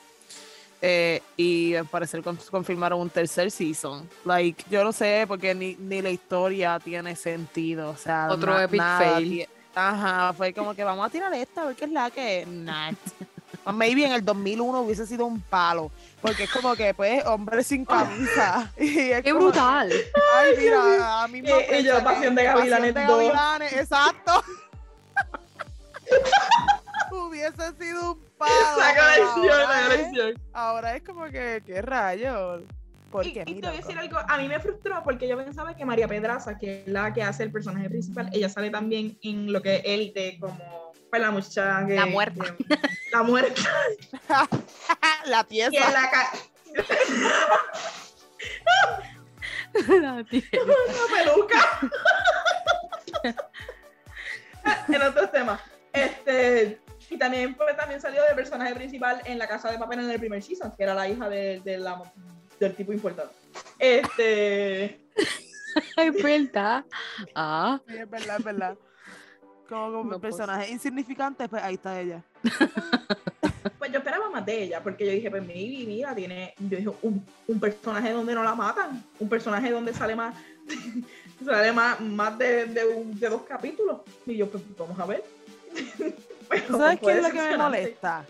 Eh, 0.82 1.22
y 1.36 1.74
al 1.76 1.86
parecer 1.86 2.22
con- 2.22 2.36
confirmaron 2.50 3.00
un 3.00 3.08
tercer 3.08 3.50
season. 3.52 4.08
Like, 4.24 4.64
yo 4.68 4.82
no 4.82 4.92
sé, 4.92 5.24
porque 5.28 5.54
ni, 5.54 5.76
ni 5.76 6.02
la 6.02 6.10
historia 6.10 6.78
tiene 6.80 7.14
sentido. 7.14 7.90
O 7.90 7.96
sea, 7.96 8.28
Otro 8.30 8.52
na- 8.54 8.64
epic 8.64 8.78
nada 8.80 8.98
fail. 9.14 9.48
Ajá, 9.76 10.32
fue 10.32 10.52
como 10.52 10.74
que 10.74 10.82
vamos 10.84 11.06
a 11.06 11.10
tirar 11.10 11.32
esta, 11.34 11.62
a 11.62 11.66
ver 11.66 11.76
qué 11.76 11.84
es 11.84 11.90
la 11.92 12.10
que. 12.10 12.44
Nah. 12.46 12.92
Maybe 13.72 14.04
en 14.06 14.12
el 14.12 14.24
2001 14.24 14.80
hubiese 14.82 15.06
sido 15.06 15.26
un 15.26 15.40
palo. 15.40 15.90
Porque 16.20 16.44
es 16.44 16.50
como 16.50 16.74
que, 16.76 16.94
pues, 16.94 17.24
hombre 17.26 17.62
sin 17.64 17.84
camisa. 17.84 18.70
Y 18.78 19.10
es 19.10 19.22
¡Qué 19.22 19.32
como- 19.32 19.46
brutal! 19.46 19.92
Ay, 20.36 20.54
mira, 20.58 21.22
a 21.22 21.28
mí 21.28 21.42
me 21.42 21.50
Eh, 21.50 21.80
y 21.80 21.84
yo, 21.84 21.96
ofrece 21.98 22.04
Pasión 22.04 22.34
que- 22.34 22.40
de 22.40 22.46
Gavilanes 22.46 22.92
Pasión 22.92 22.94
de 22.94 23.04
2. 23.24 23.32
Gavilanes, 23.32 23.72
exacto. 23.74 24.42
Hubiese 27.10 27.72
sido 27.78 28.12
un 28.12 28.20
palo. 28.38 28.52
Saca 28.78 29.18
la 29.18 29.36
la. 29.44 30.32
Ahora 30.52 30.96
es 30.96 31.02
como 31.02 31.24
que, 31.26 31.62
¿qué 31.66 31.82
rayos? 31.82 32.62
Porque, 33.14 33.44
Y, 33.46 33.52
y 33.52 33.60
te 33.60 33.68
voy 33.68 33.76
a 33.76 33.80
decir 33.80 33.96
algo, 33.96 34.18
a 34.18 34.38
mí 34.38 34.48
me 34.48 34.58
frustró 34.58 35.00
porque 35.04 35.28
yo 35.28 35.36
pensaba 35.36 35.76
que 35.76 35.84
María 35.84 36.08
Pedraza, 36.08 36.58
que 36.58 36.80
es 36.82 36.88
la 36.88 37.12
que 37.12 37.22
hace 37.22 37.44
el 37.44 37.52
personaje 37.52 37.88
principal, 37.88 38.28
ella 38.32 38.48
sale 38.48 38.70
también 38.70 39.16
en 39.22 39.52
lo 39.52 39.62
que 39.62 39.76
es 39.76 39.82
élite 39.84 40.36
como 40.40 40.92
pues, 41.10 41.22
la 41.22 41.30
muchacha 41.30 41.86
que- 41.86 41.94
La 41.94 42.06
muerta. 42.06 42.44
que- 42.56 42.64
la 43.12 43.22
muerta. 43.22 43.62
la 45.26 45.44
que 45.44 45.48
pieza. 45.48 45.92
la 45.92 46.10
ca- 46.10 46.32
La 49.74 50.24
tía. 50.24 50.42
una 50.56 50.74
peluca. 51.14 51.60
en 54.88 55.02
otros 55.02 55.30
temas. 55.30 55.60
Este, 55.92 56.80
y 57.10 57.16
también, 57.18 57.54
pues, 57.54 57.76
también 57.76 58.00
salió 58.00 58.24
de 58.24 58.34
personaje 58.34 58.74
principal 58.74 59.20
en 59.24 59.38
La 59.38 59.46
Casa 59.46 59.70
de 59.70 59.78
Papel 59.78 60.00
en 60.00 60.10
el 60.10 60.18
primer 60.18 60.42
season, 60.42 60.72
que 60.76 60.82
era 60.82 60.94
la 60.94 61.08
hija 61.08 61.28
de, 61.28 61.60
de 61.64 61.78
la- 61.78 62.02
del 62.64 62.74
tipo 62.76 62.92
importante. 62.92 63.34
Este, 63.78 65.00
Es 65.96 66.22
verdad. 66.22 66.84
Ah, 67.34 67.80
Sí, 67.88 67.96
es 67.96 68.08
verdad, 68.10 68.36
es 68.38 68.44
verdad. 68.44 68.76
Como, 69.68 69.86
como 69.92 70.04
No, 70.12 70.20
pues. 70.20 70.34
personaje 70.34 70.70
insignificante, 70.70 71.48
pues 71.48 71.62
ahí 71.62 71.74
está 71.74 71.98
ella. 72.00 72.22
pues 73.78 73.90
yo 73.90 73.98
esperaba 73.98 74.28
más 74.30 74.44
de 74.46 74.62
ella, 74.64 74.82
porque 74.82 75.06
yo 75.06 75.12
dije, 75.12 75.30
pues 75.30 75.42
maybe, 75.44 75.86
mira, 75.86 76.14
tiene, 76.14 76.54
yo 76.58 76.76
dije, 76.78 76.90
un, 77.02 77.24
un 77.48 77.60
personaje 77.60 78.12
donde 78.12 78.34
no 78.34 78.42
la 78.44 78.54
matan, 78.54 79.02
un 79.18 79.28
personaje 79.28 79.70
donde 79.70 79.92
sale 79.94 80.14
más, 80.14 80.34
sale 81.44 81.72
más, 81.72 81.98
más 82.00 82.36
de, 82.38 82.66
de, 82.66 82.84
un- 82.86 83.18
de 83.18 83.28
dos 83.28 83.42
capítulos. 83.42 84.00
Y 84.26 84.36
yo, 84.36 84.48
pues 84.50 84.62
vamos 84.78 84.98
a 85.00 85.06
ver. 85.06 85.24
Pero 86.48 86.78
¿Sabes 86.78 87.00
qué 87.00 87.10
es 87.18 87.22
lo 87.22 87.30
que 87.30 87.40
me 87.42 87.56
molesta? 87.58 88.24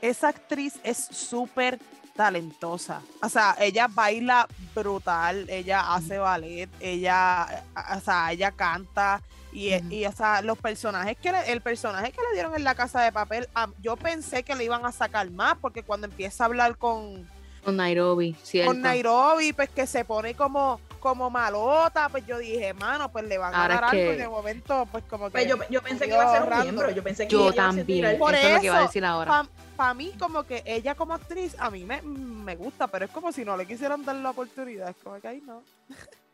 Esa 0.00 0.28
actriz 0.28 0.78
es 0.82 0.96
súper 0.96 1.78
talentosa. 2.24 3.00
O 3.22 3.28
sea, 3.30 3.56
ella 3.58 3.88
baila 3.88 4.46
brutal, 4.74 5.48
ella 5.48 5.94
hace 5.94 6.18
ballet, 6.18 6.68
ella, 6.80 7.64
o 7.96 8.00
sea, 8.00 8.30
ella 8.30 8.50
canta. 8.52 9.22
Y, 9.52 9.74
Ujú. 9.74 9.86
y, 9.90 10.04
o 10.06 10.12
sea, 10.12 10.42
los 10.42 10.58
personajes 10.58 11.16
que 11.16 11.32
le- 11.32 11.50
el 11.50 11.60
personaje 11.62 12.12
que 12.12 12.20
le 12.20 12.34
dieron 12.34 12.54
en 12.54 12.62
la 12.62 12.74
casa 12.74 13.00
de 13.02 13.10
papel, 13.10 13.48
yo 13.82 13.96
pensé 13.96 14.42
que 14.44 14.54
le 14.54 14.64
iban 14.64 14.84
a 14.86 14.92
sacar 14.92 15.28
más, 15.30 15.56
porque 15.60 15.82
cuando 15.82 16.06
empieza 16.06 16.44
a 16.44 16.46
hablar 16.46 16.76
con, 16.76 17.26
con 17.64 17.76
Nairobi, 17.76 18.36
cierto. 18.44 18.70
con 18.70 18.82
Nairobi, 18.82 19.52
pues 19.54 19.68
que 19.70 19.86
se 19.88 20.04
pone 20.04 20.34
como, 20.34 20.78
como 21.00 21.30
malota, 21.30 22.08
pues 22.08 22.24
yo 22.26 22.38
dije, 22.38 22.72
mano, 22.74 23.10
pues 23.10 23.24
le 23.26 23.38
van 23.38 23.54
a 23.54 23.62
Ahora 23.62 23.74
dar 23.76 23.84
es 23.84 23.90
algo 23.90 24.10
que- 24.10 24.14
y 24.14 24.18
de 24.18 24.28
momento, 24.28 24.86
pues 24.92 25.04
como 25.10 25.26
que. 25.26 25.30
Pues 25.32 25.46
yo, 25.48 25.56
yo 25.68 25.82
pensé 25.82 26.06
que 26.06 26.14
iba 26.14 26.22
a 26.22 26.32
ser 26.32 26.42
un 26.52 26.60
miembro, 26.62 26.90
yo 26.90 27.02
pensé 27.02 27.26
que 27.26 27.32
Yo 27.32 27.48
ella 27.48 27.54
iba 27.54 27.64
a 27.68 27.72
ser 27.72 27.78
también. 27.80 27.98
tirar- 27.98 28.18
Por 28.18 28.34
Eso 28.34 28.46
es 28.46 28.54
lo 28.54 28.60
que 28.60 28.66
iba 28.66 28.78
a 28.78 28.82
decir 28.82 29.04
ahora. 29.04 29.46
Para 29.76 29.94
mí, 29.94 30.12
como 30.18 30.44
que 30.44 30.62
ella 30.66 30.94
como 30.94 31.14
actriz, 31.14 31.56
a 31.58 31.70
mí 31.70 31.84
me, 31.84 32.02
me 32.02 32.54
gusta, 32.54 32.86
pero 32.86 33.06
es 33.06 33.10
como 33.10 33.32
si 33.32 33.44
no 33.44 33.56
le 33.56 33.66
quisieran 33.66 34.04
dar 34.04 34.14
la 34.16 34.30
oportunidad. 34.30 34.90
Es 34.90 34.96
como 35.02 35.18
que 35.20 35.26
ahí 35.28 35.40
no. 35.44 35.62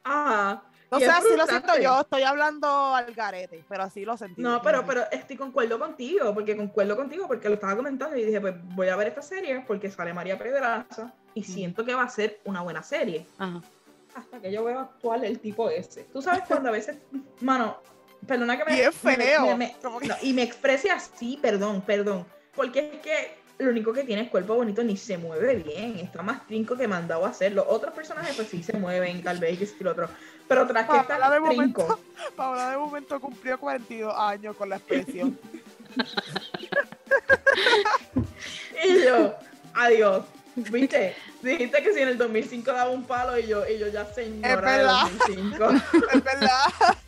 Ajá. 0.05 0.63
No 0.91 1.01
sé, 1.01 1.07
así 1.11 1.37
lo 1.37 1.47
siento 1.49 1.77
yo, 1.81 2.01
estoy 2.03 2.23
hablando 2.23 2.95
al 2.95 3.13
garete, 3.13 3.65
pero 3.69 3.83
así 3.83 4.05
lo 4.05 4.17
sentí. 4.17 4.41
No, 4.41 4.63
pero, 4.63 4.87
pero 4.87 5.03
estoy 5.11 5.37
concuerdo 5.37 5.81
contigo, 5.81 6.33
porque 6.33 6.57
concuerdo 6.57 6.95
contigo, 6.95 7.27
porque 7.27 7.49
lo 7.49 7.55
estaba 7.55 7.75
comentando 7.75 8.17
y 8.17 8.25
dije, 8.25 8.41
pues 8.41 8.55
voy 8.77 8.89
a 8.89 8.95
ver 8.95 9.09
esta 9.09 9.21
serie 9.21 9.65
porque 9.67 9.91
sale 9.91 10.15
María 10.15 10.39
Pedraza 10.39 11.13
y 11.35 11.43
siento 11.43 11.85
que 11.85 11.93
va 11.93 12.05
a 12.05 12.09
ser 12.09 12.41
una 12.45 12.63
buena 12.63 12.85
serie. 12.85 13.27
Ajá. 13.37 13.63
Hasta 14.17 14.41
que 14.41 14.51
yo 14.51 14.65
veo 14.65 14.81
actual 14.81 15.25
el 15.25 15.39
tipo 15.41 15.69
ese. 15.69 16.05
Tú 16.05 16.23
sabes 16.23 16.45
cuando 16.49 16.71
a 16.71 16.73
veces, 16.73 16.97
mano, 17.43 17.77
perdona 18.27 18.57
que 18.57 18.65
me... 18.65 18.73
Bien 18.73 18.87
me- 18.87 19.17
feo. 19.17 19.47
me- 19.49 19.55
me- 19.57 19.77
como 19.83 20.01
que- 20.01 20.09
no, 20.09 20.15
y 20.23 20.33
me 20.33 20.43
exprese 20.43 20.91
así, 20.91 21.39
perdón, 21.41 21.83
perdón. 21.83 22.25
Porque 22.55 22.79
es 22.95 23.01
que 23.03 23.37
lo 23.59 23.71
único 23.71 23.93
que 23.93 24.05
tiene 24.05 24.23
es 24.23 24.31
cuerpo 24.31 24.55
bonito, 24.55 24.83
ni 24.83 24.97
se 24.97 25.19
mueve 25.19 25.57
bien. 25.57 25.99
Está 25.99 26.23
más 26.23 26.47
trinco 26.47 26.77
que 26.79 26.89
mandado 26.89 27.27
a 27.27 27.29
hacerlo. 27.29 27.67
Otros 27.69 27.93
personajes, 27.93 28.35
pues 28.37 28.49
sí 28.49 28.63
se 28.63 28.73
mueven, 28.79 29.23
tal 29.23 29.39
vez, 29.39 29.75
y 29.79 29.85
lo 29.85 29.91
otro. 29.91 30.09
Pero 30.49 30.67
tras 30.67 30.89
que 30.89 30.97
está 30.97 31.19
de 31.31 31.37
trinco. 31.47 31.83
momento. 31.83 31.99
Paola 32.37 32.71
de 32.71 32.79
momento 32.79 33.21
cumplió 33.21 33.61
42 33.61 34.15
años 34.17 34.57
con 34.57 34.71
la 34.71 34.77
expresión. 34.77 35.39
Y 38.85 39.05
yo, 39.05 39.35
adiós. 39.75 40.25
¿Viste? 40.57 41.15
Dijiste 41.43 41.83
que 41.83 41.93
si 41.93 42.01
en 42.01 42.09
el 42.09 42.17
2005 42.19 42.73
daba 42.73 42.91
un 42.91 43.05
palo 43.05 43.39
y 43.39 43.47
yo, 43.47 43.69
y 43.69 43.79
yo 43.79 43.89
ya 43.89 44.07
señora 44.07 44.49
Es 44.55 44.61
verdad. 44.63 45.05
de 45.05 45.19
2005. 45.37 45.65
es 46.15 46.25
verdad. 46.25 46.61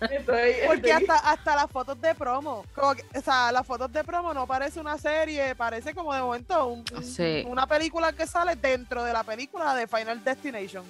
Estoy, 0.03 0.53
Porque 0.67 0.91
estoy- 0.91 0.91
hasta, 0.91 1.15
hasta 1.31 1.57
las 1.57 1.71
fotos 1.71 2.01
de 2.01 2.15
promo, 2.15 2.65
como 2.75 2.95
que, 2.95 3.05
o 3.17 3.23
sea, 3.23 3.51
las 3.51 3.67
fotos 3.67 3.91
de 3.93 4.05
promo 4.05 4.35
no 4.35 4.47
parece 4.47 4.79
una 4.81 4.99
serie, 4.99 5.55
parece 5.55 5.95
como 5.95 6.13
de 6.15 6.21
momento 6.21 6.67
un- 6.69 6.85
Sí. 7.03 7.43
una 7.49 7.67
película 7.67 8.13
que 8.13 8.27
sale 8.27 8.55
dentro 8.55 9.03
de 9.03 9.13
la 9.15 9.25
película 9.25 9.75
de 9.75 9.87
Final 9.87 10.23
Destination. 10.23 10.85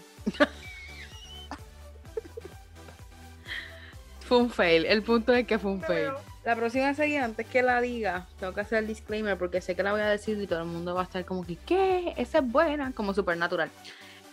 Fue 4.27 4.37
un 4.39 4.51
fail. 4.51 4.85
El 4.85 5.03
punto 5.03 5.33
es 5.33 5.47
que 5.47 5.59
fue 5.59 5.71
un 5.71 5.81
fail. 5.83 6.11
La 6.49 6.57
próxima 6.57 6.95
serie, 6.95 7.19
antes 7.19 7.47
que 7.47 7.63
la 7.63 7.79
diga, 7.79 8.27
tengo 8.41 8.55
que 8.55 8.63
hacer 8.63 8.79
el 8.79 8.87
disclaimer 8.87 9.37
porque 9.37 9.61
sé 9.61 9.77
que 9.77 9.83
la 9.83 9.93
voy 9.93 10.01
a 10.01 10.07
decir 10.07 10.41
y 10.41 10.47
todo 10.47 10.61
el 10.61 10.65
mundo 10.65 10.95
va 10.95 11.03
a 11.03 11.05
estar 11.05 11.23
como 11.27 11.45
que, 11.45 11.57
¿qué? 11.57 12.15
Esa 12.17 12.39
es 12.39 12.51
buena, 12.51 12.91
como 12.93 13.13
Supernatural. 13.13 13.69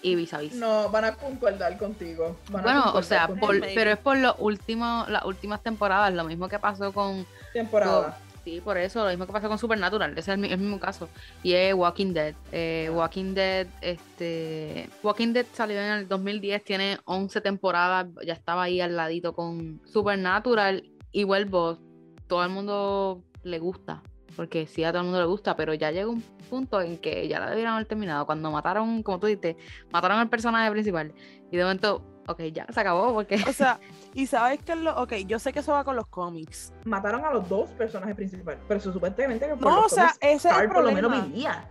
Y 0.01 0.15
vis 0.15 0.33
a 0.33 0.37
vis. 0.37 0.53
No, 0.53 0.89
van 0.89 1.03
a 1.03 1.15
concordar 1.15 1.77
contigo. 1.77 2.37
van 2.49 2.61
a 2.61 2.63
Bueno, 2.63 2.93
o 2.93 3.03
sea, 3.03 3.27
por- 3.27 3.59
pero 3.59 3.91
es 3.91 3.97
por 3.97 4.15
los 4.15 4.33
últimos, 4.39 5.09
las 5.09 5.25
últimas 5.25 5.61
temporadas, 5.61 6.13
lo 6.13 6.23
mismo 6.23 6.47
que 6.47 6.57
pasó 6.57 6.93
con, 6.93 7.25
temporada. 7.51 8.17
sí, 8.45 8.61
por 8.61 8.77
eso, 8.77 9.03
lo 9.03 9.09
mismo 9.09 9.25
que 9.27 9.33
pasó 9.33 9.49
con 9.49 9.59
Supernatural, 9.59 10.11
ese 10.11 10.21
es 10.21 10.39
el 10.39 10.57
mismo 10.57 10.79
caso. 10.79 11.09
Y 11.43 11.51
es 11.51 11.73
Walking 11.73 12.13
Dead. 12.13 12.33
Eh, 12.53 12.89
Walking 12.93 13.33
Dead, 13.33 13.67
este, 13.81 14.89
Walking 15.03 15.33
Dead 15.33 15.47
salió 15.51 15.81
en 15.81 15.91
el 15.91 16.07
2010, 16.07 16.63
tiene 16.63 16.97
11 17.03 17.41
temporadas, 17.41 18.07
ya 18.25 18.31
estaba 18.31 18.63
ahí 18.63 18.79
al 18.79 18.95
ladito 18.95 19.33
con 19.33 19.81
Supernatural 19.91 20.81
y 21.11 21.23
vuelvo, 21.25 21.77
todo 22.27 22.43
el 22.43 22.49
mundo 22.49 23.23
le 23.43 23.59
gusta, 23.59 24.01
porque 24.35 24.67
sí 24.67 24.83
a 24.83 24.91
todo 24.91 24.99
el 24.99 25.05
mundo 25.05 25.19
le 25.19 25.27
gusta, 25.27 25.55
pero 25.55 25.73
ya 25.73 25.91
llega 25.91 26.09
un 26.09 26.21
punto 26.49 26.81
en 26.81 26.97
que 26.97 27.27
ya 27.27 27.39
la 27.39 27.49
debieron 27.49 27.73
haber 27.73 27.85
terminado, 27.85 28.25
cuando 28.25 28.51
mataron, 28.51 29.03
como 29.03 29.19
tú 29.19 29.27
dices, 29.27 29.55
mataron 29.91 30.19
al 30.19 30.29
personaje 30.29 30.69
principal 30.71 31.13
y 31.51 31.57
de 31.57 31.63
momento, 31.63 32.03
ok, 32.27 32.41
ya 32.53 32.65
se 32.71 32.79
acabó 32.79 33.13
porque... 33.13 33.35
O 33.47 33.53
sea, 33.53 33.79
y 34.13 34.27
sabes 34.27 34.61
que 34.63 34.75
lo. 34.75 34.95
Ok, 35.01 35.13
yo 35.25 35.39
sé 35.39 35.53
que 35.53 35.59
eso 35.59 35.73
va 35.73 35.83
con 35.83 35.95
los 35.95 36.07
cómics. 36.07 36.73
Mataron 36.83 37.23
a 37.25 37.31
los 37.31 37.47
dos 37.47 37.69
personajes 37.71 38.15
principales, 38.15 38.61
pero 38.67 38.79
supuestamente 38.79 39.47
que 39.47 39.55
por 39.55 39.61
No, 39.61 39.81
los 39.81 39.91
o 39.91 39.95
sea, 39.95 40.03
cómics, 40.07 40.17
ese 40.21 40.49
es 40.49 40.57
el 40.57 40.69
por 40.69 40.83
lo 40.83 40.91
menos 40.91 41.11
problema. 41.11 41.69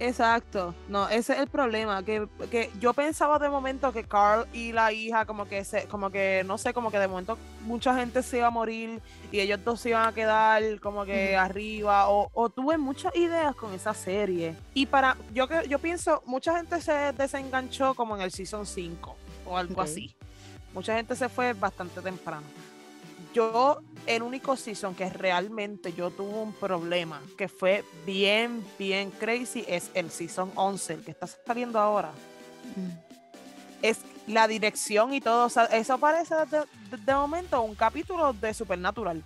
Exacto, 0.00 0.74
no, 0.88 1.08
ese 1.08 1.34
es 1.34 1.38
el 1.38 1.46
problema, 1.46 2.04
que, 2.04 2.28
que 2.50 2.70
yo 2.80 2.92
pensaba 2.92 3.38
de 3.38 3.48
momento 3.48 3.92
que 3.92 4.04
Carl 4.04 4.46
y 4.52 4.72
la 4.72 4.92
hija 4.92 5.24
como 5.24 5.46
que 5.46 5.64
se, 5.64 5.86
como 5.86 6.10
que, 6.10 6.42
no 6.44 6.58
sé, 6.58 6.74
como 6.74 6.90
que 6.90 6.98
de 6.98 7.06
momento 7.06 7.38
mucha 7.62 7.94
gente 7.94 8.22
se 8.22 8.38
iba 8.38 8.48
a 8.48 8.50
morir 8.50 9.00
y 9.30 9.40
ellos 9.40 9.64
dos 9.64 9.80
se 9.80 9.90
iban 9.90 10.06
a 10.06 10.12
quedar 10.12 10.62
como 10.80 11.04
que 11.04 11.36
arriba, 11.36 12.08
o, 12.08 12.28
o 12.34 12.50
tuve 12.50 12.76
muchas 12.76 13.14
ideas 13.16 13.54
con 13.54 13.72
esa 13.72 13.94
serie. 13.94 14.56
Y 14.74 14.86
para, 14.86 15.16
yo 15.32 15.46
que 15.46 15.68
yo 15.68 15.78
pienso, 15.78 16.22
mucha 16.26 16.56
gente 16.56 16.80
se 16.80 17.12
desenganchó 17.12 17.94
como 17.94 18.16
en 18.16 18.22
el 18.22 18.30
season 18.30 18.66
5 18.66 19.16
o 19.46 19.56
algo 19.56 19.80
así. 19.80 20.14
Mucha 20.72 20.96
gente 20.96 21.14
se 21.14 21.28
fue 21.28 21.52
bastante 21.52 22.00
temprano. 22.00 22.46
Yo, 23.34 23.80
el 24.06 24.22
único 24.22 24.56
season 24.56 24.94
que 24.94 25.10
realmente 25.10 25.92
yo 25.92 26.10
tuve 26.10 26.32
un 26.38 26.52
problema, 26.52 27.20
que 27.36 27.48
fue 27.48 27.84
bien, 28.06 28.64
bien 28.78 29.10
crazy, 29.10 29.64
es 29.66 29.90
el 29.94 30.10
season 30.10 30.52
11, 30.54 30.94
el 30.94 31.04
que 31.04 31.10
está 31.10 31.26
saliendo 31.26 31.78
ahora. 31.80 32.12
Es 33.82 33.98
la 34.26 34.46
dirección 34.48 35.12
y 35.12 35.20
todo, 35.20 35.46
o 35.46 35.50
sea, 35.50 35.64
eso 35.64 35.98
parece 35.98 36.34
de, 36.36 36.46
de- 36.90 36.96
de 37.04 37.14
momento 37.14 37.60
un 37.60 37.74
capítulo 37.74 38.32
de 38.32 38.54
Supernatural. 38.54 39.22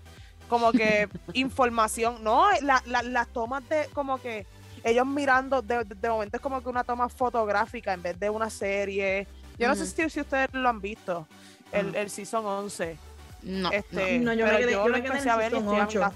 Como 0.49 0.73
que 0.73 1.09
información, 1.35 2.25
no, 2.25 2.47
la- 2.63 2.83
la- 2.87 3.03
las 3.03 3.29
tomas 3.29 3.69
de 3.69 3.87
como 3.93 4.19
que 4.19 4.47
ellos 4.85 5.07
mirando, 5.07 5.61
de, 5.61 5.85
de- 5.85 6.09
momento 6.09 6.39
es 6.39 6.43
como 6.43 6.63
que 6.63 6.69
una 6.71 6.83
toma 6.83 7.09
fotográfica 7.11 7.93
en 7.93 8.03
vez 8.03 8.19
de 8.19 8.31
una 8.31 8.49
serie. 8.49 9.27
Yo 9.59 9.69
no 9.69 9.75
sé 9.77 9.87
si, 9.87 10.09
si 10.09 10.21
ustedes 10.21 10.49
lo 10.53 10.69
han 10.69 10.81
visto, 10.81 11.27
el, 11.73 11.91
Ajá. 11.91 12.01
el 12.01 12.11
season 12.11 12.47
11. 12.47 12.97
No, 13.43 13.71
Este, 13.71 14.19
No, 14.19 14.33
yo 14.35 14.45
me 14.45 14.51
pero 14.53 14.59
quedé- 14.67 14.73
yo, 14.73 14.83
yo 14.83 14.89
lo 14.89 14.95
me 14.97 15.03
quedé 15.03 15.17
en 15.19 15.23
el 15.23 15.29
a 15.29 15.37
ver 15.37 15.53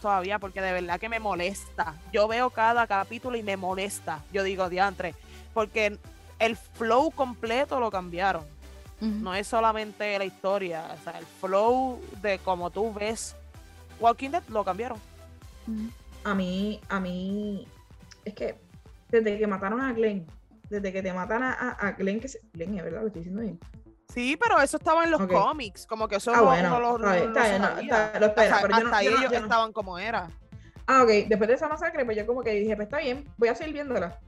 todavía 0.01 0.39
porque 0.39 0.61
de 0.61 0.73
verdad 0.73 0.99
que 1.01 1.09
me 1.09 1.21
molesta. 1.21 1.95
Yo 2.13 2.27
veo 2.29 2.51
cada 2.51 2.87
capítulo 2.87 3.37
y 3.37 3.43
me 3.43 3.57
molesta. 3.57 4.23
Yo 4.33 4.43
digo, 4.43 4.69
diantre, 4.69 5.15
porque 5.55 5.99
el 6.39 6.57
flow 6.57 7.11
completo 7.13 7.79
lo 7.81 7.91
cambiaron. 7.91 8.45
no. 9.01 9.35
Es 9.35 9.47
solamente 9.49 10.19
la 10.19 10.25
historia, 10.25 10.85
o 10.99 11.03
sea, 11.05 11.19
el 11.19 11.27
flow 11.27 12.01
de 12.23 12.39
como 12.39 12.71
tú 12.71 12.93
ves 12.93 13.35
Walking 14.01 14.31
Dead 14.31 14.43
lo 14.49 14.65
cambiaron. 14.65 14.99
A 16.25 16.35
mí, 16.35 16.81
a 16.89 17.01
mí, 17.01 17.67
es 18.25 18.35
que 18.35 18.57
desde 19.11 19.39
que 19.39 19.47
mataron 19.47 19.81
a 19.81 19.93
Glenn, 19.93 20.27
desde 20.71 20.93
que 20.93 21.03
te 21.03 21.13
matan 21.13 21.43
a, 21.43 21.53
a- 21.53 21.89
a 21.89 21.93
Glenn, 21.93 22.21
que 22.21 22.29
se, 22.29 22.41
Glenn 22.53 22.77
es 22.79 22.85
verdad, 22.85 23.01
lo 23.03 23.07
estoy 23.09 23.21
diciendo 23.21 23.43
bien. 23.43 23.59
Sí, 24.13 24.37
pero 24.37 24.61
eso 24.61 24.77
estaba 24.77 25.05
en 25.05 25.11
los 25.11 25.21
Ok. 25.23 25.33
cómics, 25.33 25.87
como 25.87 26.07
que 26.07 26.17
eso 26.17 26.33
Ah, 26.35 26.37
no- 26.39 26.45
bueno, 26.45 26.97
está 26.97 27.13
bien, 27.49 27.63
no, 27.63 27.69
sabía. 27.69 27.83
está- 27.83 28.21
lo 28.21 28.27
espera, 28.27 28.47
O 28.47 28.51
sea, 28.51 28.63
pero 28.63 28.77
yo 28.79 28.81
no- 28.85 28.91
hasta 28.91 29.03
yo 29.03 29.11
no- 29.11 29.17
ellos 29.19 29.33
yo 29.33 29.39
no- 29.39 29.45
estaban 29.47 29.73
como 29.73 29.99
era. 29.99 30.29
Ah, 30.87 31.03
ok. 31.03 31.09
Después 31.29 31.49
de 31.49 31.55
esa 31.55 31.69
masacre, 31.69 32.05
pues 32.05 32.17
yo 32.17 32.27
como 32.27 32.43
que 32.43 32.51
dije, 32.51 32.77
pues 32.77 32.87
está 32.87 32.99
bien, 32.99 33.25
voy 33.39 33.49
a 33.49 33.55
seguir 33.55 33.73
viéndola. 33.75 34.19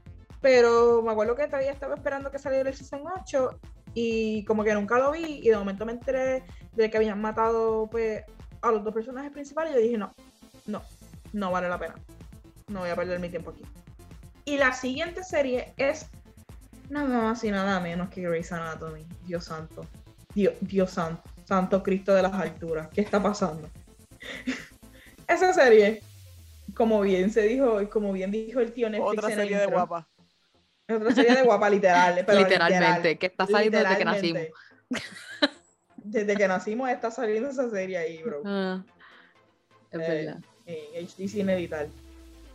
Pero 0.41 1.01
me 1.03 1.11
acuerdo 1.11 1.35
que 1.35 1.45
todavía 1.47 1.71
estaba 1.71 1.95
esperando 1.95 2.31
que 2.31 2.39
saliera 2.39 2.69
el 2.69 2.75
season 2.75 3.03
8 3.19 3.59
y 3.93 4.43
como 4.45 4.63
que 4.63 4.73
nunca 4.73 4.97
lo 4.97 5.11
vi 5.11 5.39
y 5.43 5.49
de 5.49 5.57
momento 5.57 5.85
me 5.85 5.91
enteré 5.91 6.43
de 6.73 6.89
que 6.89 6.97
habían 6.97 7.21
matado 7.21 7.87
pues 7.91 8.23
a 8.61 8.71
los 8.71 8.83
dos 8.83 8.93
personajes 8.93 9.31
principales 9.31 9.71
y 9.73 9.75
yo 9.75 9.81
dije, 9.81 9.97
no, 9.97 10.11
no, 10.65 10.81
no 11.33 11.51
vale 11.51 11.69
la 11.69 11.77
pena. 11.77 11.95
No 12.67 12.79
voy 12.81 12.89
a 12.89 12.95
perder 12.95 13.19
mi 13.19 13.29
tiempo 13.29 13.51
aquí. 13.51 13.63
Y 14.45 14.57
la 14.57 14.73
siguiente 14.73 15.23
serie 15.23 15.73
es 15.77 16.07
nada 16.89 17.21
más 17.21 17.43
y 17.43 17.51
nada 17.51 17.79
menos 17.79 18.09
que 18.09 18.21
Grey's 18.21 18.51
Anatomy. 18.51 19.05
Dios 19.25 19.45
santo. 19.45 19.85
Dios, 20.33 20.53
Dios 20.61 20.91
santo. 20.91 21.23
Santo 21.45 21.83
Cristo 21.83 22.13
de 22.13 22.21
las 22.23 22.33
alturas. 22.33 22.87
¿Qué 22.93 23.01
está 23.01 23.21
pasando? 23.21 23.69
Esa 25.27 25.53
serie, 25.53 26.01
como 26.75 27.01
bien 27.01 27.31
se 27.31 27.41
dijo, 27.43 27.87
como 27.89 28.11
bien 28.13 28.31
dijo 28.31 28.59
el 28.59 28.71
tío 28.73 28.89
Netflix 28.89 29.17
Otra 29.17 29.27
en 29.33 29.39
el 29.39 29.45
serie 29.45 29.57
de 29.57 29.63
intro, 29.63 29.77
guapa. 29.77 30.07
es 30.87 30.95
Otra 30.95 31.15
serie 31.15 31.35
de 31.35 31.41
guapa, 31.43 31.69
literal. 31.69 32.23
pero 32.25 32.39
Literalmente, 32.39 32.85
literal, 32.95 33.17
que 33.19 33.25
está 33.25 33.47
saliendo 33.47 33.79
desde 33.79 33.97
que 33.97 34.05
nacimos. 34.05 34.41
Desde 36.07 36.35
que 36.35 36.47
nacimos 36.47 36.87
está 36.91 37.09
saliendo 37.09 37.49
esa 37.49 37.67
serie 37.71 37.97
ahí, 37.97 38.21
bro. 38.21 38.43
Ah, 38.45 38.83
es 39.89 39.99
Eh, 39.99 40.25
verdad. 40.25 40.37
En 40.67 41.05
HD 41.07 41.27
cine 41.27 41.59
y 41.59 41.67
tal. 41.67 41.89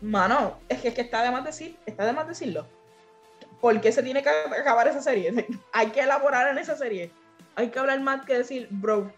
Mano, 0.01 0.61
es 0.69 0.81
que, 0.81 0.89
es 0.89 0.95
que 0.95 1.01
está 1.01 1.25
de 1.25 1.33
más 1.33 1.45
decir, 1.45 1.77
está 1.85 2.07
de 2.07 2.13
más 2.13 2.29
decirlo. 2.29 2.65
¿Por 3.61 3.81
qué 3.81 3.93
se 3.93 4.03
tiene 4.03 4.23
que 4.23 4.29
acabar 4.31 4.89
esa 4.89 5.03
serie? 5.03 5.47
Hay 5.73 5.89
que 5.89 6.01
elaborar 6.01 6.49
en 6.49 6.59
esa 6.59 6.77
serie. 6.77 7.11
Hay 7.57 7.69
que 7.71 7.79
hablar 7.79 8.01
más 8.01 8.25
que 8.25 8.39
decir, 8.39 8.69
bro, 8.71 9.13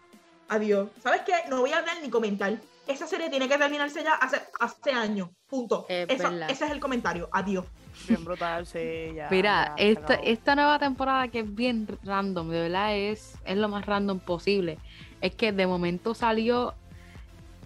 adiós. 0.49 0.89
¿Sabes 1.01 1.21
qué? 1.25 1.33
No 1.49 1.61
voy 1.61 1.71
a 1.71 1.77
hablar 1.77 1.95
ni 2.01 2.09
comentar. 2.09 2.53
Esa 2.85 3.07
serie 3.07 3.29
tiene 3.29 3.47
que 3.47 3.57
terminarse 3.57 4.03
ya 4.03 4.15
hace, 4.15 4.41
hace 4.59 4.91
años. 4.91 5.29
Punto. 5.47 5.85
Es 5.87 6.09
Eso- 6.09 6.29
ese 6.49 6.65
es 6.65 6.71
el 6.71 6.79
comentario. 6.81 7.29
Adiós. 7.31 7.65
Bien 8.09 8.25
brutal, 8.25 8.65
sí, 8.65 9.13
ya. 9.15 9.29
Mira, 9.29 9.67
ya, 9.77 9.83
esta, 9.83 10.13
acabó. 10.15 10.27
esta 10.27 10.55
nueva 10.55 10.79
temporada 10.79 11.27
que 11.29 11.39
es 11.41 11.55
bien 11.55 11.87
random, 12.03 12.49
de 12.49 12.61
verdad 12.63 12.95
es, 12.97 13.35
es 13.45 13.55
lo 13.55 13.69
más 13.69 13.85
random 13.85 14.19
posible. 14.19 14.79
Es 15.21 15.33
que 15.35 15.53
de 15.53 15.65
momento 15.67 16.13
salió 16.15 16.73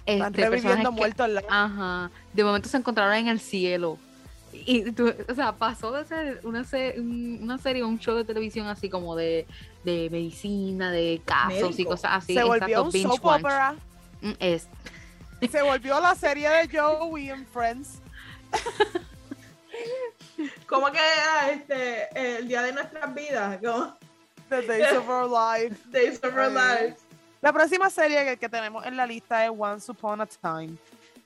Están 0.06 0.36
este 0.36 0.50
reviviendo 0.50 0.50
personajes 0.52 0.86
que- 0.90 0.92
muertos. 0.96 1.30
la- 1.30 1.44
Ajá. 1.50 2.12
De 2.34 2.44
momento 2.44 2.70
se 2.70 2.78
encontraron 2.78 3.16
en 3.16 3.30
el 3.30 3.40
cielo. 3.40 3.98
Y 4.66 4.92
tú- 4.92 5.14
o 5.30 5.36
sea, 5.36 5.52
pasó 5.54 5.92
de 5.92 6.06
ser 6.06 6.42
una, 6.44 6.64
se- 6.64 6.96
un- 6.98 7.40
una 7.44 7.58
serie, 7.58 7.84
un 7.84 8.00
show 8.00 8.16
de 8.16 8.24
televisión 8.24 8.68
así 8.68 8.90
como 8.90 9.16
de, 9.16 9.46
de 9.84 10.10
medicina, 10.12 10.92
de 10.92 11.22
casos 11.26 11.78
y 11.80 11.86
cosas 11.86 12.12
así. 12.24 12.34
se 12.34 12.44
volvió 12.44 12.68
exacto, 12.68 12.84
un 12.84 12.92
soap 13.18 13.26
opera. 13.26 13.76
Mm, 14.22 14.32
Es, 14.40 14.68
Se 15.52 15.62
volvió 15.62 16.00
la 16.00 16.16
serie 16.16 16.50
de 16.50 16.68
Joey 16.80 17.30
en 17.30 17.46
Friends. 17.46 18.00
¿Cómo 20.68 20.88
que 20.92 20.98
era 21.00 21.52
este, 21.52 22.38
el 22.38 22.48
día 22.48 22.62
de 22.62 22.74
nuestras 22.74 23.14
vidas? 23.14 23.60
Como 23.64 23.94
The 24.50 24.62
Days 24.64 24.94
of 24.98 25.08
Our 25.10 25.30
Life. 25.30 25.76
Days 25.92 26.18
of 26.24 26.34
Our 26.34 26.58
Ay. 26.58 26.84
Lives. 26.88 27.00
La 27.42 27.54
próxima 27.54 27.90
serie 27.90 28.24
que, 28.26 28.38
que 28.38 28.50
tenemos 28.50 28.86
en 28.86 28.98
la 28.98 29.06
lista 29.06 29.46
es 29.46 29.52
Once 29.56 29.92
Upon 29.92 30.22
a 30.22 30.26
Time, 30.26 30.76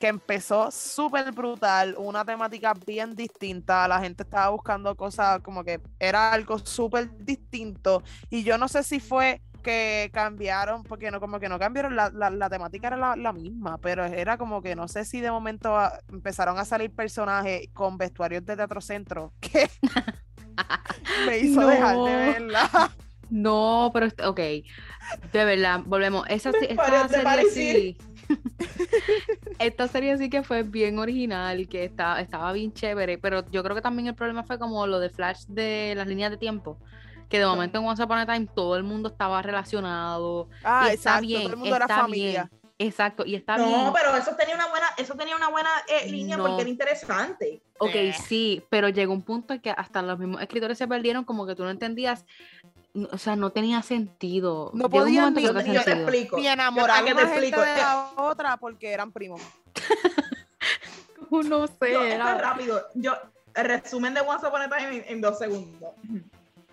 que 0.02 0.08
empezó 0.08 0.72
súper 0.72 1.32
brutal, 1.32 1.94
una 2.00 2.26
temática 2.26 2.74
bien 2.88 3.16
distinta. 3.16 3.88
La 3.88 4.00
gente 4.00 4.24
estaba 4.24 4.50
buscando 4.50 4.96
cosas 4.96 5.42
como 5.42 5.64
que 5.64 5.80
era 6.00 6.32
algo 6.34 6.58
súper 6.58 7.16
distinto. 7.24 8.02
Y 8.32 8.44
yo 8.44 8.58
no 8.58 8.68
sé 8.68 8.82
si 8.82 9.00
fue 9.00 9.42
que 9.62 10.10
cambiaron, 10.12 10.82
porque 10.82 11.12
no, 11.12 11.20
como 11.20 11.40
que 11.40 11.48
no 11.48 11.60
cambiaron, 11.60 11.96
la, 11.96 12.10
la- 12.10 12.32
la 12.32 12.50
temática 12.50 12.88
era 12.88 12.98
la, 12.98 13.16
la 13.16 13.32
misma, 13.32 13.78
pero 13.78 14.04
era 14.04 14.36
como 14.40 14.60
que 14.64 14.76
no 14.76 14.88
sé 14.88 15.06
si 15.06 15.22
de 15.22 15.30
momento 15.30 15.78
ah, 15.78 16.00
empezaron 16.12 16.58
a 16.58 16.66
salir 16.66 16.90
personajes 16.96 17.70
con 17.72 17.96
vestuarios 18.00 18.44
de 18.44 18.56
Teatro 18.56 18.82
Centro 18.82 19.34
que 19.40 19.70
me 21.28 21.38
hizo 21.38 21.62
No. 21.62 21.68
dejar 21.68 21.96
de 21.98 22.16
verla. 22.16 22.92
No, 23.30 23.92
pero 23.94 24.08
ok. 24.28 24.40
De 25.32 25.46
verdad, 25.46 25.82
volvemos. 25.86 26.26
Esa, 26.28 26.50
esta 26.70 27.08
serie 27.08 27.46
sí. 27.52 27.98
esta 29.60 29.88
serie 29.88 30.18
sí 30.18 30.30
que 30.30 30.44
fue 30.44 30.64
bien 30.64 31.00
original, 31.00 31.68
que 31.68 31.84
está, 31.86 32.20
estaba 32.22 32.52
bien 32.54 32.74
chévere, 32.74 33.18
pero 33.18 33.50
yo 33.52 33.64
creo 33.64 33.76
que 33.76 33.82
también 33.82 34.08
el 34.08 34.16
problema 34.16 34.44
fue 34.44 34.58
como 34.60 34.86
lo 34.88 35.00
de 35.00 35.10
Flash 35.10 35.46
de 35.48 35.94
las 35.96 36.08
líneas 36.08 36.32
de 36.32 36.38
tiempo. 36.38 36.78
Que 37.30 37.40
de 37.40 37.46
momento 37.46 37.80
en 37.80 37.86
Once 37.86 38.04
Upon 38.04 38.18
a 38.18 38.26
Time 38.26 38.48
todo 38.54 38.76
el 38.76 38.84
mundo 38.84 39.08
estaba 39.10 39.42
relacionado. 39.42 40.50
Ah, 40.64 40.88
y 40.90 40.96
está 40.96 41.12
exacto, 41.12 41.28
bien, 41.28 41.42
todo 41.44 41.52
el 41.54 41.58
mundo 41.60 41.76
era 41.76 41.88
familia. 41.88 42.50
bien. 42.52 42.62
Exacto, 42.78 43.24
y 43.26 43.36
está 43.36 43.58
No, 43.58 43.68
bien. 43.68 43.94
pero 43.94 44.16
eso 44.18 44.36
tenía 44.36 44.56
una 44.56 44.68
buena, 44.68 44.88
eso 44.98 45.14
tenía 45.14 45.36
una 45.36 45.50
buena 45.50 45.70
eh, 45.88 46.10
línea 46.10 46.36
No. 46.36 46.46
porque 46.48 46.62
era 46.62 46.70
interesante. 46.70 47.62
Ok, 47.78 47.92
Eh. 47.94 48.14
sí, 48.28 48.64
pero 48.70 48.90
llegó 48.90 49.14
un 49.14 49.22
punto 49.22 49.54
en 49.54 49.62
que 49.62 49.70
hasta 49.70 50.02
los 50.02 50.18
mismos 50.18 50.42
escritores 50.42 50.78
se 50.80 50.88
perdieron, 50.88 51.24
como 51.24 51.46
que 51.46 51.56
tú 51.56 51.64
no 51.64 51.70
entendías 51.70 52.26
no- 52.61 52.61
o 53.12 53.18
sea, 53.18 53.36
no 53.36 53.50
tenía 53.52 53.82
sentido. 53.82 54.72
No 54.74 54.90
momento 54.90 55.40
ni- 55.40 55.46
no 55.48 55.62
yo 55.74 55.84
te 55.84 55.92
explico. 55.92 56.38
Ni 56.38 56.48
enamorar 56.48 57.02
¿a 57.02 57.06
te 57.06 57.08
gente 57.08 57.24
de 57.62 57.72
Eh, 57.74 57.78
la 57.78 58.12
otra 58.18 58.58
porque 58.58 58.92
eran 58.92 59.12
primos. 59.12 59.42
No 61.32 61.66
sé, 61.66 61.74
Yo, 61.80 61.86
esto 61.88 62.04
era- 62.04 62.36
es 62.36 62.42
rápido. 62.42 62.86
Yo, 62.94 63.14
el 63.56 63.66
resumen 63.66 64.14
de 64.14 64.20
Once 64.20 64.46
Upon 64.46 64.62
a 64.64 64.70
Time 64.70 64.98
en, 64.98 65.04
en 65.08 65.22
dos 65.22 65.38
segundos. 65.40 65.94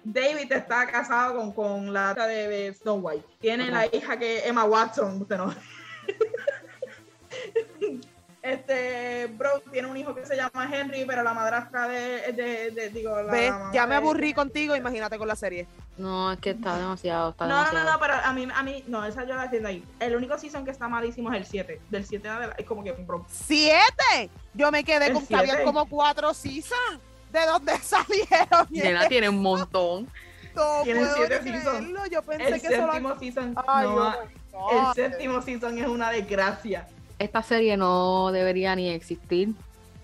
David 0.03 0.51
está 0.51 0.85
casado 0.89 1.37
con, 1.37 1.53
con 1.53 1.93
la 1.93 2.11
hija 2.12 2.27
de, 2.27 2.49
de 2.49 2.75
Snow 2.75 2.97
White. 2.97 3.25
Tiene 3.41 3.64
Ajá. 3.64 3.73
la 3.73 3.87
hija 3.97 4.19
que 4.19 4.39
es 4.39 4.47
Emma 4.47 4.64
Watson. 4.64 5.23
Usted 5.23 5.37
no. 5.39 5.55
Este, 8.53 9.27
bro, 9.37 9.61
tiene 9.71 9.89
un 9.89 9.97
hijo 9.97 10.15
que 10.15 10.25
se 10.25 10.35
llama 10.37 10.69
Henry, 10.73 11.05
pero 11.05 11.23
la 11.23 11.35
madrastra 11.35 11.87
de, 11.87 12.33
de, 12.33 12.71
de- 12.71 12.89
digo, 12.91 13.21
la, 13.21 13.31
¿Ves? 13.31 13.53
Ya 13.75 13.87
me 13.87 13.91
de- 13.95 13.97
aburrí 13.99 14.33
contigo, 14.33 14.75
imagínate 14.75 15.19
con 15.19 15.29
la 15.29 15.37
serie. 15.37 15.67
No, 15.99 16.33
es 16.33 16.39
que 16.39 16.51
está 16.51 16.79
demasiado, 16.79 17.31
está 17.31 17.45
No, 17.47 17.51
no, 17.51 17.57
demasiado. 17.59 17.85
no, 17.87 17.93
no, 17.93 18.01
pero 18.01 18.15
a 18.15 18.33
mí, 18.33 18.49
a 18.55 18.63
mí, 18.63 18.85
no, 18.87 19.05
esa 19.05 19.25
yo 19.25 19.35
la 19.35 19.45
entiendo 19.45 19.69
ahí. 19.69 19.85
El 20.01 20.17
único 20.17 20.39
season 20.39 20.65
que 20.65 20.71
está 20.71 20.89
malísimo 20.89 21.31
es 21.33 21.39
el 21.41 21.45
7. 21.47 21.81
Del 21.91 22.07
7 22.07 22.27
en 22.27 22.35
adelante, 22.35 22.63
es 22.63 22.67
como 22.69 22.83
que, 22.83 22.93
bro, 22.93 23.27
¡Siete! 23.29 24.31
Yo 24.55 24.71
me 24.71 24.83
quedé 24.85 25.09
¿El 25.09 25.13
con 25.15 25.27
que 25.27 25.37
había 25.37 25.63
como 25.65 25.87
cuatro 25.87 26.33
seasons. 26.33 27.01
¿De 27.33 27.45
dónde 27.45 27.77
salieron? 27.83 28.67
Nena 28.71 29.09
tiene 29.09 29.29
un 29.29 29.43
montón. 29.43 30.09
No 30.55 30.83
puedo 30.85 31.15
siete 31.15 31.43
seasons. 31.43 31.89
Yo 32.11 32.23
pensé 32.23 32.49
el 32.49 32.61
que 32.63 32.69
solo... 32.77 32.93
séptimo 32.93 33.19
season, 33.19 33.55
Ay, 33.67 33.87
no, 33.87 34.15
oh 34.53 34.71
el 34.89 34.95
séptimo 34.95 35.43
season 35.43 35.79
es 35.79 35.87
una 35.87 36.11
desgracia. 36.11 36.89
Esta 37.19 37.43
serie 37.43 37.77
no 37.77 38.31
debería 38.33 38.75
ni 38.77 38.91
existir. 38.91 39.51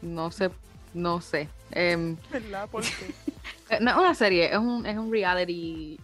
No 0.02 0.30
sé, 0.30 0.50
no 0.92 1.20
sé. 1.20 1.48
Em, 1.70 2.16
¿Verdad? 2.30 2.68
¿Por 2.68 2.82
qué? 2.82 3.14
eh, 3.70 3.78
no 3.80 3.90
es 3.92 3.96
una 3.96 4.14
serie, 4.14 4.52
es 4.52 4.58
un, 4.58 4.84
es 4.86 4.96
un 4.96 5.10
reality 5.10 5.98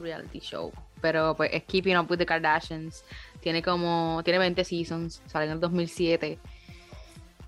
reality 0.00 0.40
show. 0.40 0.72
Pero 1.00 1.34
pues 1.36 1.50
es 1.52 1.64
Keeping 1.64 1.96
Up 1.98 2.10
with 2.10 2.18
the 2.18 2.26
Kardashians. 2.26 3.04
Tiene 3.40 3.62
como, 3.62 4.20
tiene 4.24 4.38
20 4.38 4.64
seasons, 4.64 5.20
sale 5.26 5.46
en 5.46 5.52
el 5.52 5.60
2007. 5.60 6.38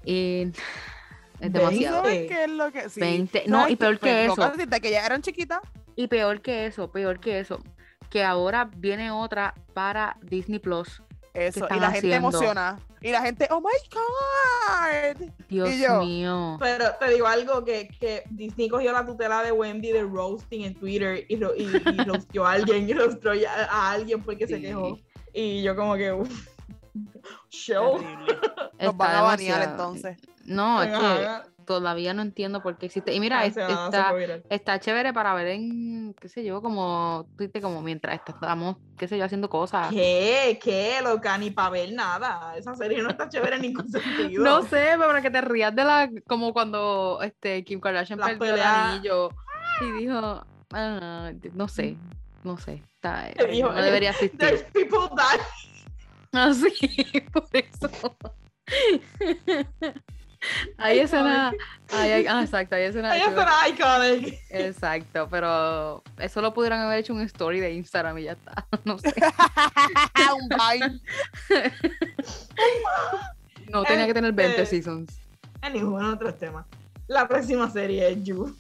Y 0.05 0.53
es 1.41 1.53
demasiado. 1.53 2.03
¿Sabes 2.03 2.29
qué 2.29 2.45
es 2.45 2.51
lo 2.51 2.72
que...? 2.72 2.89
Sí. 2.89 3.01
20 3.01 3.45
no, 3.47 3.61
¿Sabes 3.61 3.72
y 3.72 3.77
peor 3.77 3.99
qué? 3.99 4.07
que 4.07 4.12
Me 4.12 4.25
eso. 4.27 4.81
que 4.83 4.91
ya 4.91 5.07
eran 5.07 5.22
chiquitas. 5.22 5.61
Y 5.97 6.09
peor 6.09 6.41
que 6.41 6.66
eso, 6.66 6.91
peor 6.91 7.20
que 7.20 7.39
eso, 7.39 7.61
que 8.11 8.25
ahora 8.25 8.68
viene 8.77 9.12
otra 9.12 9.55
para 9.72 10.16
Disney 10.22 10.59
Plus. 10.59 11.01
Eso, 11.35 11.66
y 11.70 11.80
la 11.80 11.91
gente 11.91 12.14
emociona. 12.14 12.78
Y 13.01 13.11
la 13.11 13.20
gente, 13.20 13.47
oh 13.51 13.61
my 13.61 13.66
God. 13.93 15.28
Dios 15.49 15.68
Y 15.70 15.80
yo, 15.82 16.01
mío. 16.03 16.57
Pero 16.61 16.87
te 16.99 17.11
digo 17.12 17.26
algo, 17.26 17.64
que, 17.64 17.89
que 17.89 18.22
Disney 18.30 18.68
cogió 18.68 18.93
la 18.93 19.05
tutela 19.05 19.43
de 19.43 19.53
Wendy 19.53 19.93
de 19.93 20.03
roasting 20.05 20.62
en 20.64 20.74
Twitter 20.74 21.26
y, 21.28 21.37
ro- 21.37 21.55
y, 21.57 21.64
y 21.64 22.39
a 22.39 22.51
alguien, 22.51 22.89
y 22.89 22.93
roasteó 22.95 23.32
a, 23.32 23.64
a 23.64 23.91
alguien 23.93 24.22
porque 24.22 24.47
se 24.47 24.61
quejó. 24.61 24.99
Y 25.32 25.62
yo 25.62 25.74
como 25.76 25.97
que, 25.97 26.12
uff, 26.12 26.49
show. 27.51 27.99
Nos 28.01 28.70
Está 28.78 28.93
van 28.93 29.16
a 29.16 29.22
banear 29.22 29.61
demasiado- 29.61 29.70
entonces. 29.70 30.18
No, 30.45 30.82
es 30.82 30.89
que 30.91 30.95
Ajá, 30.95 31.45
todavía 31.65 32.15
no 32.15 32.23
entiendo 32.23 32.62
por 32.62 32.79
qué 32.79 32.87
existe. 32.87 33.15
Y 33.15 33.21
mira, 33.21 33.45
es- 33.45 33.57
está, 33.57 34.11
está 34.51 34.81
chévere 34.81 35.12
para 35.12 35.35
ver 35.35 35.49
en, 35.49 36.15
qué 36.21 36.29
sé 36.29 36.45
yo, 36.45 36.61
como, 36.62 37.27
como 37.61 37.83
mientras 37.83 38.21
estamos, 38.27 38.77
qué 38.97 39.09
sé 39.09 39.19
yo, 39.19 39.25
haciendo 39.25 39.49
cosas. 39.49 39.91
¿Qué? 39.91 40.59
¿Qué? 40.62 40.99
Loca, 41.03 41.37
ni 41.39 41.51
para 41.51 41.71
ver 41.71 41.93
nada. 41.93 42.57
Esa 42.57 42.75
serie 42.75 43.03
no 43.03 43.11
está 43.11 43.29
chévere 43.29 43.57
en 43.57 43.62
ningún 43.62 43.89
sentido. 43.91 44.43
No 44.43 44.62
sé, 44.62 44.87
pero 44.93 45.07
para 45.07 45.23
que 45.23 45.31
te 45.31 45.41
rías 45.41 45.75
de 45.75 45.85
la, 45.85 46.11
como 46.27 46.53
cuando 46.53 47.21
este 47.23 47.65
Kim 47.65 47.81
Kardashian 47.81 48.19
Las 48.19 48.31
perdió 48.31 48.55
el 48.55 48.61
anillo 48.62 49.29
y 49.81 49.93
dijo, 50.01 50.45
ah, 50.73 51.33
no 51.53 51.69
sé, 51.69 51.97
no 52.45 52.57
sé, 52.59 52.83
está, 52.95 53.29
dijo, 53.51 53.73
no 53.73 53.83
debería 53.83 54.11
existir. 54.11 54.39
There's 54.39 54.62
people 54.73 55.09
die. 55.17 55.41
Así, 56.33 56.71
por 57.33 57.45
eso. 57.53 58.17
Hay 60.78 60.99
escena, 61.01 61.53
hay, 61.92 62.11
hay- 62.12 62.26
ah, 62.26 62.42
exacto, 62.42 62.74
hay 62.76 62.84
escena. 62.84 63.16
Ella 63.16 63.30
será 63.30 63.68
iconic. 63.68 64.38
Exacto, 64.51 65.28
pero 65.30 66.03
eso 66.18 66.40
lo 66.40 66.53
pudieran 66.55 66.80
haber 66.80 66.99
hecho 67.01 67.12
un 67.14 67.20
story 67.22 67.61
de 67.61 67.72
Instagram 67.72 68.18
y 68.18 68.24
ya 68.24 68.32
está. 68.32 68.66
No 68.84 68.99
sé. 68.99 69.14
Un 70.34 70.49
bye. 70.49 71.01
No 73.70 73.82
tenía 73.84 74.07
que 74.07 74.14
tener 74.14 74.32
20 74.32 74.62
Este- 74.62 74.76
seasons. 74.76 75.18
En 75.62 75.82
otros 75.84 76.38
temas. 76.38 76.66
La 77.07 77.26
próxima 77.26 77.70
serie 77.70 78.11
es 78.12 78.22
You. 78.24 78.55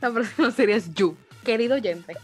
La 0.00 0.10
próxima 0.10 0.50
serie 0.50 0.76
es 0.76 0.92
You. 0.94 1.16
Querido 1.44 1.74
oyente. 1.74 2.16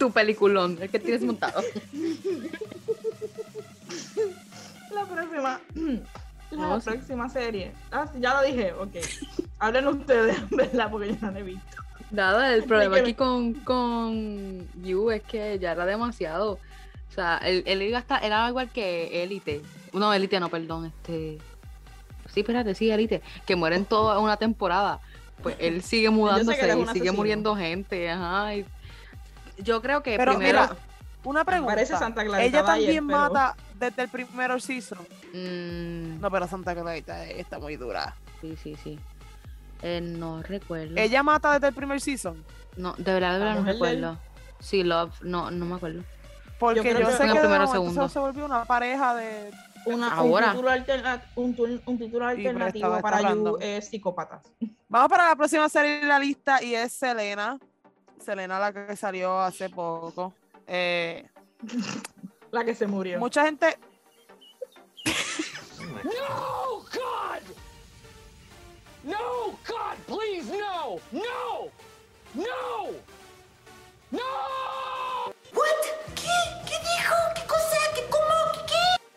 Tu 0.00 0.10
peliculón, 0.10 0.78
el 0.80 0.88
que 0.90 0.98
tienes 0.98 1.22
montado. 1.22 1.62
La 4.92 5.04
próxima. 5.04 5.60
La 6.50 6.56
No, 6.56 6.80
sí. 6.80 6.90
próxima 6.90 7.28
serie. 7.28 7.70
Ah, 7.92 8.08
sí, 8.12 8.18
ya 8.20 8.34
lo 8.34 8.42
dije, 8.42 8.72
ok. 8.72 8.96
Hablen 9.60 9.86
ustedes, 9.86 10.36
¿verdad? 10.50 10.90
Porque 10.90 11.10
yo 11.10 11.16
no 11.20 11.30
la 11.30 11.38
he 11.38 11.42
visto. 11.44 11.76
Nada, 12.10 12.52
el 12.52 12.64
problema 12.64 12.96
aquí 12.96 13.14
con, 13.14 13.54
con 13.54 14.66
You 14.82 15.12
es 15.12 15.22
que 15.22 15.60
ya 15.60 15.70
era 15.72 15.86
demasiado. 15.86 16.54
O 17.08 17.12
sea, 17.14 17.36
él, 17.44 17.62
él 17.66 17.82
era 18.22 18.48
igual 18.48 18.68
que 18.70 19.22
Élite. 19.22 19.62
No, 19.92 20.12
Élite 20.12 20.40
no, 20.40 20.48
perdón, 20.48 20.86
este. 20.86 21.38
Sí, 22.34 22.40
espérate, 22.40 22.74
sí, 22.74 22.90
Élite. 22.90 23.22
Que 23.46 23.54
mueren 23.54 23.84
toda 23.84 24.18
una 24.18 24.36
temporada. 24.36 24.98
Pues 25.44 25.54
él 25.60 25.82
sigue 25.82 26.10
mudándose 26.10 26.58
y 26.90 26.92
sigue 26.94 27.12
muriendo 27.12 27.54
gente. 27.54 28.10
Ajá. 28.10 28.56
y- 28.56 28.66
Yo 29.62 29.80
creo 29.82 30.02
que 30.02 30.16
Pero 30.16 30.36
primero. 30.36 30.62
mira, 30.62 30.76
una 31.24 31.44
pregunta. 31.44 31.74
Parece 31.74 31.96
Santa 31.96 32.24
Clarita 32.24 32.42
Ella 32.58 32.64
también 32.64 33.04
mata 33.04 33.56
desde 33.74 34.02
el 34.02 34.08
primer 34.08 34.60
season. 34.60 34.98
mm, 35.34 36.20
No, 36.20 36.30
pero 36.30 36.46
Santa 36.46 36.74
Clarita 36.74 37.24
está 37.26 37.58
muy 37.58 37.76
dura. 37.76 38.14
Sí, 38.40 38.56
sí, 38.62 38.76
sí. 38.82 38.98
Eh, 39.82 40.00
no 40.00 40.42
recuerdo. 40.42 40.94
Ella 40.96 41.22
mata 41.22 41.52
desde 41.54 41.68
el 41.68 41.74
primer 41.74 42.00
season. 42.00 42.44
No, 42.76 42.94
de 42.96 43.12
verdad, 43.14 43.32
de 43.34 43.38
verdad 43.40 43.54
no 43.60 43.64
recuerdo. 43.64 44.18
Sí, 44.60 44.82
Love, 44.82 45.12
no, 45.22 45.50
no 45.50 45.64
me 45.64 45.74
acuerdo. 45.76 46.02
Porque 46.58 46.76
yo, 46.76 46.82
que 46.82 46.90
sé 47.12 47.24
que 47.24 47.30
el 47.32 47.38
primero 47.38 47.66
segundo. 47.66 48.08
se, 48.08 48.18
volvió 48.18 48.44
una 48.44 48.64
pareja 48.66 49.14
de. 49.14 49.50
Una, 49.86 50.12
Ahora. 50.12 50.48
Un 50.48 50.52
título, 50.52 50.70
alterna- 50.70 51.22
un, 51.36 51.56
tu- 51.56 51.80
un 51.86 51.98
título 51.98 52.26
alternativo 52.26 52.94
estaba- 52.96 53.00
para 53.00 53.32
You 53.32 53.56
es 53.60 53.88
Psicópatas. 53.88 54.42
Vamos 54.88 55.08
para 55.08 55.28
la 55.30 55.36
próxima 55.36 55.66
serie 55.70 56.00
de 56.00 56.06
la 56.06 56.18
lista 56.18 56.62
y 56.62 56.74
es 56.74 56.92
Selena. 56.92 57.58
Selena, 58.20 58.58
la 58.58 58.72
que 58.72 58.96
salió 58.96 59.40
hace 59.40 59.68
poco. 59.70 60.34
Eh, 60.66 61.26
La 62.52 62.64
que 62.64 62.74
se 62.74 62.86
murió. 62.86 63.18
mucha 63.18 63.44
gente. 63.44 63.78
No, 66.04 66.82
God! 66.92 67.42
No, 69.04 69.46
God, 69.66 69.96
please, 70.06 70.50
no! 70.50 70.98
No! 71.12 71.70
No! 72.34 72.44
No! 72.44 72.90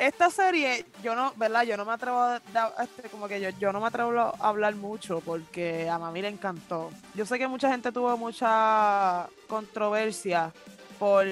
Esta 0.04 0.30
serie, 0.30 0.86
yo 1.02 1.16
no, 1.16 1.32
¿verdad? 1.38 1.64
Yo 1.64 1.78
no 1.78 1.86
me 1.86 1.94
atrevo 1.94 2.20
a, 2.20 2.42
este, 2.84 3.08
como 3.08 3.30
que 3.30 3.40
yo, 3.40 3.52
yo 3.52 3.72
no 3.72 3.80
me 3.80 3.88
atrevo 3.88 4.20
a 4.20 4.34
hablar 4.42 4.76
mucho 4.76 5.22
porque 5.22 5.90
a 5.90 5.98
mami 5.98 6.22
le 6.22 6.28
encantó. 6.28 6.92
Yo 7.16 7.26
sé 7.26 7.40
que 7.40 7.48
mucha 7.48 7.72
gente 7.72 7.90
tuvo 7.94 8.18
mucha 8.18 9.30
controversia 9.48 10.52
por 11.00 11.26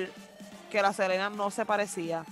que 0.72 0.82
la 0.82 0.94
Selena 0.94 1.30
no 1.30 1.52
se 1.52 1.66
parecía. 1.66 2.24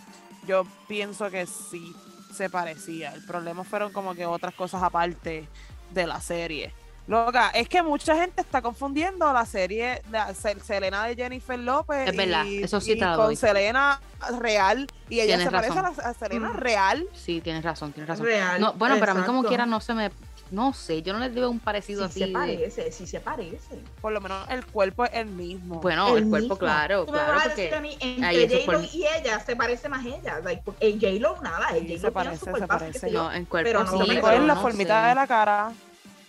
Yo 0.47 0.63
pienso 0.87 1.29
que 1.29 1.45
sí 1.45 1.93
se 2.33 2.49
parecía. 2.49 3.13
El 3.13 3.25
problema 3.25 3.65
fueron 3.65 3.91
como 3.91 4.15
que 4.15 4.25
otras 4.25 4.53
cosas 4.53 4.81
aparte 4.81 5.45
de 5.91 6.07
la 6.07 6.21
serie. 6.21 6.73
Loca, 7.09 7.49
es 7.55 7.67
que 7.67 7.81
mucha 7.81 8.15
gente 8.15 8.39
está 8.41 8.61
confundiendo 8.61 9.33
la 9.33 9.43
serie 9.43 10.01
de 10.09 10.35
Se- 10.35 10.59
Selena 10.59 11.05
de 11.05 11.15
Jennifer 11.15 11.57
López 11.57 12.07
Es 12.07 12.15
verdad, 12.15 12.45
y, 12.45 12.61
eso 12.61 12.79
sí 12.79 12.91
y 12.91 12.99
te 12.99 13.05
la 13.05 13.15
con 13.15 13.25
doy. 13.25 13.35
Selena 13.35 13.99
real 14.39 14.85
y 15.09 15.15
ella 15.21 15.37
Tienes 15.37 15.45
se 15.45 15.51
parece 15.51 15.79
a, 15.79 15.81
la, 15.81 15.87
a 15.89 16.13
Selena 16.13 16.49
Mm. 16.49 16.57
real. 16.57 17.07
Sí, 17.15 17.41
tienes 17.41 17.63
razón, 17.63 17.93
tienes 17.93 18.07
razón. 18.09 18.27
Real. 18.27 18.61
No, 18.61 18.73
bueno, 18.73 18.95
pero 18.99 19.13
a 19.13 19.15
mí 19.15 19.21
como 19.23 19.39
exacto. 19.39 19.47
quiera 19.49 19.65
no 19.65 19.81
se 19.81 19.93
me... 19.95 20.11
No 20.51 20.71
sé, 20.73 21.01
yo 21.03 21.13
no 21.13 21.19
les 21.19 21.33
digo 21.33 21.47
un 21.49 21.59
parecido 21.59 22.05
así. 22.05 22.19
se 22.21 22.25
de- 22.27 22.31
parece, 22.33 22.91
sí 22.91 23.05
se 23.07 23.19
parece. 23.19 23.79
Por 24.01 24.11
lo 24.11 24.21
menos 24.21 24.47
el 24.49 24.63
cuerpo 24.67 25.05
es 25.05 25.11
el 25.13 25.27
mismo. 25.27 25.79
Bueno, 25.79 26.09
el, 26.15 26.23
El 26.23 26.29
cuerpo, 26.29 26.43
mismo. 26.43 26.57
claro, 26.57 27.05
Tú 27.05 27.11
me 27.11 27.17
claro, 27.19 27.33
vas 27.33 27.45
a 27.45 27.49
decir 27.49 27.73
a 27.75 27.81
mí, 27.81 27.97
entre 28.01 28.65
J-Lo 28.65 28.81
y 28.83 29.05
ella 29.15 29.39
se 29.39 29.55
parece 29.55 29.89
más 29.89 30.05
ella. 30.05 30.39
Like, 30.43 30.61
J-Lo 30.63 31.41
nada, 31.41 31.69
Sí, 31.71 31.79
J-Lo 31.81 31.99
se 31.99 32.11
parece, 32.11 32.45
su 32.51 32.55
se 32.57 32.67
parece. 32.67 33.11
No, 33.11 33.31
en 33.31 33.45
cuerpo 33.45 33.67
Pero 33.67 33.83
no 33.83 33.91
sí, 34.05 34.11
es 34.11 34.21
pero 34.23 34.45
la 34.45 34.53
no 34.55 34.61
formita 34.61 35.01
sé, 35.03 35.07
de 35.09 35.15
la 35.15 35.27
cara. 35.27 35.71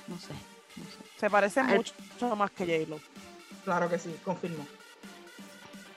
No 0.07 0.14
no 0.14 0.20
sé. 0.20 0.33
Se 1.20 1.28
parece 1.28 1.62
mucho 1.62 2.34
más 2.36 2.50
que 2.50 2.64
J-Lo. 2.64 2.98
Claro 3.64 3.88
que 3.90 3.98
sí, 3.98 4.16
confirmo. 4.24 4.66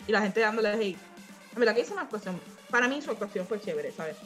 Y 0.05 0.11
la 0.11 0.21
gente 0.21 0.41
dándole 0.41 0.73
hate. 0.73 0.97
Mira, 1.55 1.73
que 1.73 1.79
hice 1.81 1.93
una 1.93 2.01
actuación. 2.01 2.39
Para 2.69 2.87
mí 2.89 3.01
su 3.01 3.11
actuación 3.11 3.47
fue 3.47 3.61
chévere, 3.61 3.91
¿sabes? 3.93 4.17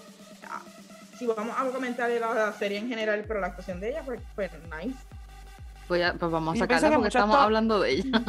Si 1.20 1.28
vamos 1.28 1.56
a 1.58 1.66
comentar 1.66 2.10
la, 2.10 2.34
la 2.34 2.54
serie 2.54 2.80
en 2.80 2.88
general, 2.90 3.24
pero 3.28 3.40
la 3.40 3.48
actuación 3.48 3.80
de 3.80 3.90
ella 3.90 4.04
fue, 4.04 4.20
fue 4.36 4.50
nice. 4.82 4.98
Pues, 5.88 6.00
ya- 6.02 6.14
pues 6.14 6.32
vamos 6.32 6.56
a 6.56 6.60
sacarla 6.60 6.90
que 6.90 6.96
porque 6.96 7.08
estamos 7.10 7.36
hablando 7.38 7.80
de 7.80 7.92
ella. 7.92 8.04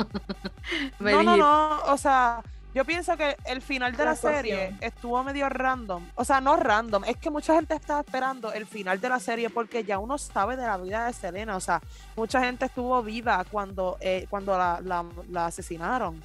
No, 1.00 1.22
no, 1.22 1.36
no, 1.36 1.80
o 1.84 1.96
sea, 1.96 2.42
yo 2.74 2.84
pienso 2.84 3.16
que 3.16 3.36
el 3.46 3.62
final 3.62 3.92
de 3.92 4.04
La 4.04 4.10
la 4.10 4.16
serie 4.16 4.76
estuvo 4.80 5.22
medio 5.24 5.48
random. 5.48 6.06
O 6.14 6.24
sea, 6.24 6.40
no 6.40 6.54
random, 6.56 7.04
es 7.04 7.16
que 7.16 7.30
mucha 7.30 7.54
gente 7.54 7.74
estaba 7.74 8.00
esperando 8.00 8.52
el 8.52 8.66
final 8.66 9.00
de 9.00 9.08
la 9.08 9.18
serie 9.20 9.50
porque 9.50 9.84
ya 9.84 9.98
uno 9.98 10.18
sabe 10.18 10.56
de 10.56 10.66
la 10.66 10.76
vida 10.76 11.06
de 11.06 11.12
Selena. 11.12 11.56
O 11.56 11.60
sea, 11.60 11.80
mucha 12.14 12.40
gente 12.44 12.66
estuvo 12.66 13.02
viva 13.02 13.44
cuando, 13.50 13.96
eh, 14.00 14.26
cuando 14.30 14.56
la, 14.56 14.80
la- 14.82 15.04
la 15.30 15.46
asesinaron. 15.46 16.22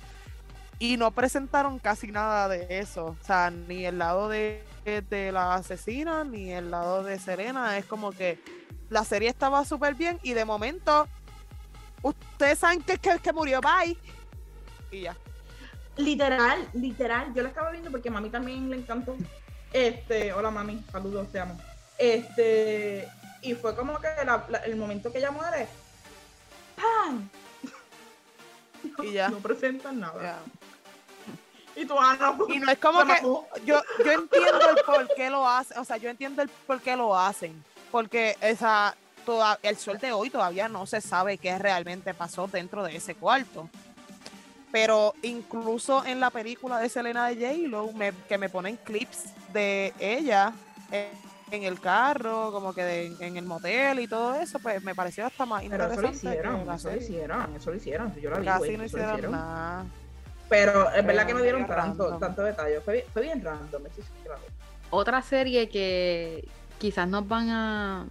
Y 0.79 0.97
no 0.97 1.11
presentaron 1.11 1.79
casi 1.79 2.11
nada 2.11 2.49
de 2.49 2.67
eso. 2.79 3.15
O 3.19 3.25
sea, 3.25 3.49
ni 3.49 3.85
el 3.85 3.97
lado 3.97 4.27
de, 4.27 4.63
de 4.83 5.31
la 5.31 5.53
asesina, 5.55 6.23
ni 6.25 6.51
el 6.51 6.69
lado 6.71 7.03
de 7.03 7.17
Serena. 7.19 7.77
Es 7.77 7.85
como 7.85 8.11
que 8.11 8.37
la 8.89 9.05
serie 9.05 9.29
estaba 9.29 9.63
súper 9.63 9.95
bien 9.95 10.19
y 10.23 10.33
de 10.33 10.43
momento, 10.43 11.07
ustedes 12.01 12.59
saben 12.59 12.81
que, 12.81 12.97
que, 12.97 13.17
que 13.19 13.31
murió, 13.31 13.61
bye. 13.61 13.97
Y 14.91 15.01
ya. 15.03 15.15
Literal, 15.97 16.67
literal. 16.73 17.33
Yo 17.33 17.43
la 17.43 17.49
estaba 17.49 17.71
viendo 17.71 17.91
porque 17.91 18.09
a 18.09 18.11
mami 18.11 18.29
también 18.29 18.69
le 18.69 18.77
encantó. 18.77 19.15
Este, 19.71 20.33
hola 20.33 20.51
mami, 20.51 20.83
saludos, 20.91 21.31
te 21.31 21.39
amo. 21.39 21.59
Este, 21.97 23.07
y 23.41 23.53
fue 23.55 23.75
como 23.75 23.99
que 23.99 24.07
la- 24.25 24.45
la- 24.49 24.57
el 24.59 24.75
momento 24.75 25.11
que 25.11 25.19
ella 25.19 25.31
muere, 25.31 25.67
¡pam! 26.75 27.29
Y 29.03 29.13
ya. 29.13 29.29
No 29.29 29.37
presentan 29.37 29.99
nada. 29.99 30.21
Ya. 30.21 30.39
Y 31.81 31.85
tú, 31.85 31.95
ah, 31.99 32.15
no, 32.19 32.47
Y 32.53 32.59
no 32.59 32.71
es 32.71 32.77
como 32.77 32.99
que 32.99 33.05
mató. 33.05 33.47
yo, 33.65 33.81
yo 34.05 34.11
entiendo 34.11 34.69
el 34.69 34.75
por 34.85 35.07
qué 35.15 35.29
lo 35.29 35.47
hacen, 35.47 35.77
o 35.79 35.85
sea, 35.85 35.97
yo 35.97 36.09
entiendo 36.09 36.41
el 36.43 36.49
por 36.49 36.79
qué 36.81 36.95
lo 36.95 37.17
hacen, 37.17 37.63
porque 37.91 38.37
esa 38.41 38.95
toda, 39.25 39.57
el 39.63 39.77
sol 39.77 39.97
de 39.97 40.11
hoy 40.11 40.29
todavía 40.29 40.67
no 40.67 40.85
se 40.85 41.01
sabe 41.01 41.37
qué 41.39 41.57
realmente 41.57 42.13
pasó 42.13 42.47
dentro 42.47 42.83
de 42.83 42.95
ese 42.97 43.15
cuarto. 43.15 43.69
Pero 44.73 45.13
incluso 45.21 46.03
en 46.03 46.19
la 46.19 46.31
película 46.31 46.79
de 46.79 46.89
Selena 46.89 47.27
de 47.27 47.35
J-Lo, 47.35 47.91
me- 47.93 48.11
que 48.27 48.39
me 48.39 48.49
ponen 48.49 48.75
clips 48.77 49.25
de 49.53 49.93
ella 49.99 50.51
en, 50.91 51.09
en 51.51 51.61
el 51.63 51.79
carro, 51.79 52.51
como 52.51 52.73
que 52.73 52.83
de- 52.83 53.15
en 53.19 53.37
el 53.37 53.45
motel 53.45 53.99
y 53.99 54.07
todo 54.07 54.33
eso, 54.33 54.57
pues 54.57 54.83
me 54.83 54.95
pareció 54.95 55.27
hasta 55.27 55.45
más 55.45 55.61
Pero 55.61 55.75
eso 55.75 56.01
lo 56.01 56.07
interesante. 56.07 56.27
hicieron, 56.27 56.73
eso 56.73 56.89
lo 56.89 56.95
hicieron, 56.97 57.55
eso 57.55 57.69
lo 57.69 57.75
hicieron. 57.77 58.15
Yo 58.15 58.29
la 58.31 58.39
vi, 58.39 58.45
Casi 58.47 58.77
no 58.77 58.83
eso 58.83 58.97
lo 58.97 59.03
hicieron 59.11 59.31
nada. 59.33 59.85
Pero 60.49 60.89
es 60.91 61.05
verdad 61.05 61.27
que 61.27 61.33
no 61.35 61.41
dieron 61.43 61.67
tanto, 61.67 62.03
random. 62.05 62.19
tanto 62.19 62.41
detalle. 62.41 62.81
Fue, 62.81 62.93
bien- 62.95 63.05
fue 63.13 63.21
bien 63.21 63.43
random, 63.43 63.85
eso 63.85 64.01
sí, 64.01 64.07
claro. 64.23 64.41
Otra 64.89 65.21
serie 65.21 65.69
que 65.69 66.47
quizás 66.79 67.07
nos 67.07 67.27
van 67.27 67.49
a, 67.51 68.01
a- 68.01 68.07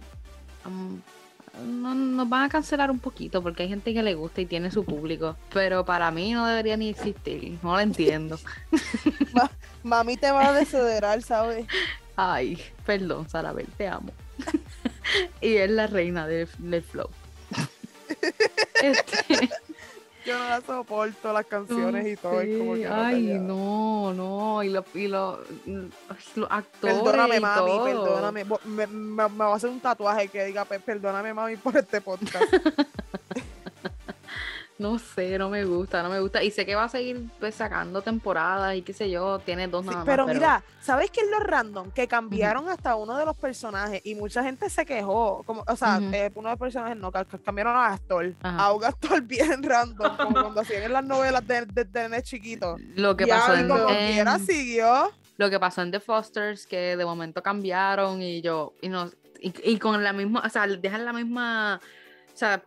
no- 1.61 1.93
nos 1.95 2.29
van 2.29 2.43
a 2.43 2.49
cancelar 2.49 2.89
un 2.91 2.99
poquito 2.99 3.41
porque 3.43 3.63
hay 3.63 3.69
gente 3.69 3.93
que 3.93 4.03
le 4.03 4.13
gusta 4.15 4.41
y 4.41 4.45
tiene 4.45 4.71
su 4.71 4.83
público, 4.83 5.35
pero 5.53 5.85
para 5.85 6.09
mí 6.11 6.31
no 6.33 6.45
debería 6.47 6.77
ni 6.77 6.89
existir, 6.89 7.57
no 7.61 7.73
lo 7.73 7.79
entiendo. 7.79 8.39
Mami 9.83 10.17
te 10.17 10.31
va 10.31 10.47
a 10.49 10.53
desederar, 10.53 11.21
¿sabes? 11.21 11.65
Ay, 12.15 12.59
perdón, 12.85 13.27
Sarabel, 13.29 13.67
te 13.77 13.87
amo. 13.87 14.11
y 15.41 15.55
es 15.55 15.69
la 15.69 15.87
reina 15.87 16.27
del, 16.27 16.47
del 16.59 16.83
flow. 16.83 17.09
Este, 18.81 19.49
Yo 20.25 20.37
no 20.39 20.47
la 20.49 20.61
soporto 20.61 21.33
las 21.33 21.45
canciones 21.45 22.07
y 22.07 22.15
todo. 22.15 22.39
es 22.41 22.57
como 22.57 22.75
sí, 22.75 22.81
que 22.81 22.87
no 22.89 22.95
ay, 22.95 23.23
no, 23.39 24.13
no, 24.13 24.63
y 24.63 24.69
los 24.69 24.85
y 24.95 25.07
lo, 25.07 25.39
los 26.35 26.51
actores. 26.51 26.95
Perdóname, 26.95 27.37
y 27.37 27.39
mami, 27.39 27.71
todo. 27.71 27.83
perdóname. 27.83 28.45
Me, 28.65 28.87
me, 28.87 29.27
me 29.27 29.27
va 29.45 29.51
a 29.53 29.55
hacer 29.55 29.69
un 29.69 29.79
tatuaje 29.79 30.27
que 30.29 30.45
diga, 30.45 30.63
"Pe- 30.65 30.79
perdóname, 30.79 31.33
mami, 31.33 31.57
por 31.57 31.75
este 31.77 31.99
podcast. 32.01 32.45
No 34.83 34.99
sé, 34.99 35.37
no 35.37 35.49
me 35.49 35.63
gusta, 35.63 36.03
no 36.03 36.09
me 36.09 36.19
gusta. 36.19 36.43
Y 36.43 36.51
sé 36.51 36.65
que 36.65 36.75
va 36.75 36.83
a 36.83 36.89
seguir 36.89 37.29
pues, 37.39 37.55
sacando 37.55 38.01
temporadas 38.01 38.75
y 38.75 38.81
qué 38.81 38.91
sé 38.91 39.09
yo, 39.09 39.39
tiene 39.39 39.67
dos 39.69 39.83
Sí, 39.83 39.87
nada 39.87 39.99
más. 39.99 40.05
pero 40.05 40.27
mira, 40.27 40.61
¿sabes 40.81 41.09
qué 41.09 41.21
es 41.21 41.27
lo 41.31 41.39
random? 41.39 41.89
Que 41.91 42.05
cambiaron 42.07 42.67
hasta 42.67 42.95
uno 42.95 43.17
de 43.17 43.23
los 43.25 43.37
personajes 43.37 44.01
y 44.03 44.13
mucha 44.15 44.43
gente 44.43 44.69
se 44.69 44.85
quejó. 44.85 45.41
Como, 45.43 45.63
o 45.65 45.75
sea, 45.77 45.99
eh, 46.11 46.29
uno 46.35 46.49
de 46.49 46.53
los 46.55 46.59
personajes 46.59 46.97
no, 46.97 47.11
ca- 47.13 47.23
ca- 47.23 47.37
cambiaron 47.37 47.75
a 47.77 47.87
Astor. 47.93 48.33
Ajá. 48.41 48.57
A 48.65 48.73
un 48.73 48.83
Astor 48.83 49.21
bien 49.23 49.63
random, 49.63 50.17
como 50.17 50.33
cuando 50.41 50.59
hacían 50.61 50.83
en 50.83 50.91
las 50.93 51.05
novelas 51.05 51.47
de, 51.47 51.65
de, 51.65 51.85
de 52.09 52.21
chiquito. 52.21 52.75
lo 52.95 53.15
que 53.15 53.25
pasó 53.25 53.55
en, 53.55 53.69
como 53.69 53.89
en- 53.89 54.11
quiera 54.13 54.37
siguió. 54.37 55.11
lo 55.37 55.49
que 55.49 55.59
pasó 55.61 55.81
en 55.81 55.91
The 55.91 56.01
Fosters, 56.01 56.67
que 56.67 56.97
de 56.97 57.05
momento 57.05 57.41
cambiaron 57.41 58.21
y 58.21 58.41
yo, 58.41 58.73
y 58.81 58.89
no, 58.89 59.09
y, 59.39 59.53
y 59.63 59.79
con 59.79 60.03
la 60.03 60.11
misma, 60.11 60.43
o 60.45 60.49
sea, 60.49 60.67
dejan 60.67 61.05
la 61.05 61.13
misma, 61.13 61.79
o 62.33 62.37
sea, 62.37 62.61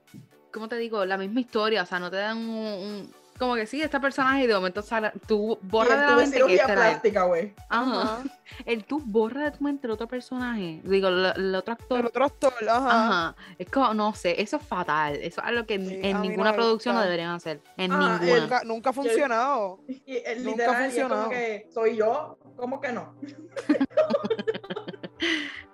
¿cómo 0.57 0.68
te 0.68 0.76
digo? 0.76 1.04
La 1.04 1.18
misma 1.18 1.40
historia, 1.40 1.82
o 1.82 1.86
sea, 1.86 1.98
no 2.00 2.11
te 2.11 2.16
dan 2.16 2.38
un, 2.38 2.48
un- 2.48 3.14
como 3.38 3.54
que 3.54 3.66
sí, 3.66 3.82
este 3.82 4.00
personaje 4.00 4.44
y 4.44 4.46
de 4.46 4.54
momento 4.54 4.80
sale, 4.80 5.12
tú 5.28 5.59
él 5.61 6.00
de 6.00 6.07
la 6.07 6.16
mente 6.16 6.40
que 6.46 6.54
este 6.54 6.72
plástica, 6.72 7.24
güey. 7.24 7.52
Ajá. 7.68 8.22
El 8.64 8.84
tú 8.84 9.02
borra 9.04 9.44
de 9.44 9.50
tu 9.50 9.62
mente 9.62 9.86
el 9.86 9.90
otro 9.90 10.09
personaje, 10.09 10.80
digo, 10.84 11.09
el, 11.09 11.26
el 11.36 11.54
otro 11.54 11.74
actor. 11.74 12.00
El 12.00 12.07
otro 12.07 12.24
Astor, 12.24 12.54
ajá. 12.66 12.88
Ajá. 12.88 13.36
Es 13.59 13.68
como, 13.68 13.92
no 13.92 14.14
sé, 14.14 14.40
eso 14.40 14.57
es 14.57 14.62
fatal. 14.62 15.16
Eso 15.16 15.42
es 15.42 15.46
algo 15.46 15.66
que 15.66 15.74
en, 15.74 15.86
Sí, 15.86 16.00
no 16.14 16.20
ninguna 16.20 16.54
producción 16.54 16.94
lo 16.94 17.00
gusta. 17.00 17.11
deberían 17.11 17.34
hacer. 17.34 17.61
En 17.76 17.92
Ah, 17.92 18.18
ninguna. 18.18 18.61
el 18.61 18.68
Nunca, 18.68 18.88
ha 18.88 18.92
funcionado. 18.94 19.80
Y 19.86 20.16
él 20.24 20.42
Nunca 20.42 20.64
ha 20.64 20.66
y 20.66 20.68
es 20.68 20.68
como 20.68 20.84
funcionado. 20.84 21.28
que 21.28 21.68
soy 21.74 21.96
yo, 21.98 22.38
¿cómo 22.57 22.80
que 22.80 22.92
no? 22.92 23.14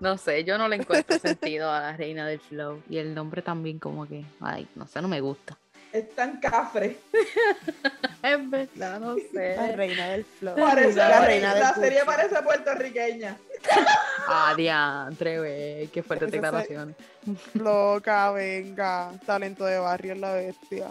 No 0.02 0.18
sé, 0.18 0.42
yo 0.42 0.58
no 0.58 0.66
le 0.66 0.74
encuentro 0.76 1.16
sentido 1.20 1.70
a 1.70 1.78
la 1.80 1.96
reina 1.96 2.26
del 2.26 2.40
flow. 2.40 2.82
Y 2.90 2.98
el 2.98 3.14
nombre 3.14 3.40
también 3.40 3.78
como 3.78 4.04
que, 4.08 4.24
ay, 4.40 4.66
no 4.74 4.84
sé, 4.88 5.00
no 5.00 5.06
me 5.06 5.20
gusta. 5.20 5.56
Es 5.92 6.12
tan 6.16 6.40
cafre. 6.40 6.98
Es 8.22 8.50
verdad, 8.50 9.00
no 9.00 9.14
La 9.32 9.66
sé. 9.66 9.76
reina 9.76 10.08
del 10.10 10.24
flow. 10.24 10.54
Parece, 10.56 10.94
la 10.94 11.24
reina 11.24 11.54
del 11.54 11.62
la 11.62 11.74
serie 11.74 12.04
parece 12.04 12.42
puertorriqueña. 12.42 13.36
Ah, 14.28 14.54
diantre, 14.56 15.38
güey. 15.38 15.88
Qué 15.88 16.02
fuerte 16.02 16.26
se- 16.26 16.30
declaración. 16.32 16.96
Loca, 17.54 18.30
venga. 18.32 19.12
Talento 19.26 19.64
de 19.64 19.78
barrio 19.78 20.12
es 20.14 20.18
la 20.20 20.32
bestia. 20.34 20.88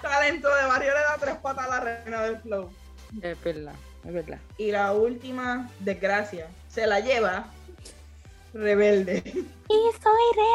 Talento 0.00 0.48
de 0.54 0.64
barrio 0.66 0.92
le 0.94 1.00
da 1.00 1.16
tres 1.20 1.36
patas 1.36 1.66
a 1.66 1.70
la 1.70 1.80
reina 1.80 2.22
del 2.22 2.38
flow. 2.40 2.70
Es 3.22 3.42
verdad, 3.42 3.74
es 4.04 4.12
verdad. 4.12 4.38
Y 4.58 4.70
la 4.70 4.92
última 4.92 5.68
desgracia 5.80 6.48
se 6.68 6.86
la 6.86 7.00
lleva 7.00 7.46
Rebelde. 8.54 9.44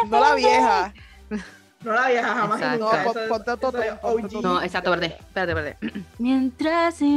No 0.07 0.19
la 0.19 0.35
vieja. 0.35 0.93
No 1.81 1.93
la 1.93 2.07
vieja 2.09 2.33
jamás. 2.33 2.59
y 2.59 2.63
Exacto. 2.63 2.79
No, 2.79 2.91
eso 3.09 3.19
es-. 3.19 3.29
No, 4.41 4.61
exacto, 4.61 4.89
verde. 4.91 5.05
Espérate, 5.19 5.53
verde. 5.53 5.77
Mientras 6.19 7.01
y 7.01 7.15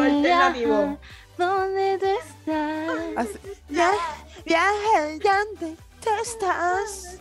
alternativo. 0.00 0.98
¿Dónde 1.36 1.98
tú 1.98 2.06
estás? 2.06 2.98
Así- 3.16 3.38
Ya, 3.68 3.92
viaje, 4.44 5.18
ya 5.22 5.38
te 5.58 5.76
te 6.00 6.10
estás. 6.22 7.18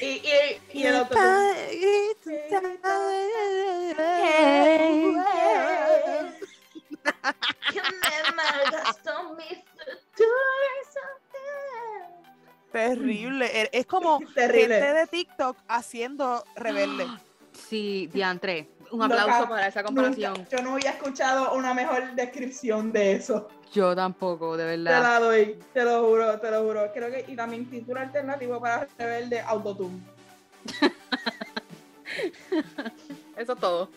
Y, 0.00 0.06
y, 0.06 0.62
y 0.78 0.86
el 0.86 0.96
otro. 0.96 1.20
Terrible. 12.72 13.68
Es 13.72 13.86
como 13.86 14.20
Terrible. 14.34 14.80
gente 14.80 14.94
de 14.94 15.06
TikTok 15.06 15.56
haciendo 15.68 16.44
rebelde. 16.54 17.06
Sí, 17.68 18.08
diantre. 18.12 18.68
Un 18.92 19.02
aplauso 19.02 19.48
para 19.48 19.68
esa 19.68 19.82
comparación. 19.84 20.34
Nunca- 20.34 20.56
yo 20.56 20.62
no 20.62 20.72
había 20.74 20.90
escuchado 20.90 21.54
una 21.54 21.72
mejor 21.74 22.12
descripción 22.14 22.90
de 22.92 23.12
eso. 23.12 23.48
Yo 23.72 23.94
tampoco, 23.94 24.56
de 24.56 24.64
Te 24.64 24.76
verdad. 24.76 25.02
la 25.02 25.20
doy, 25.20 25.56
te 25.72 25.84
lo 25.84 26.04
juro, 26.04 26.40
te 26.40 26.50
lo 26.50 26.62
juro. 26.64 26.90
Creo 26.92 27.08
que, 27.10 27.24
y 27.28 27.36
también 27.36 27.70
título 27.70 28.00
alternativo 28.00 28.60
para 28.60 28.88
Rebelde 28.98 29.40
Autotune. 29.42 30.00
Eso 33.36 33.52
es 33.52 33.58
todo. 33.60 33.88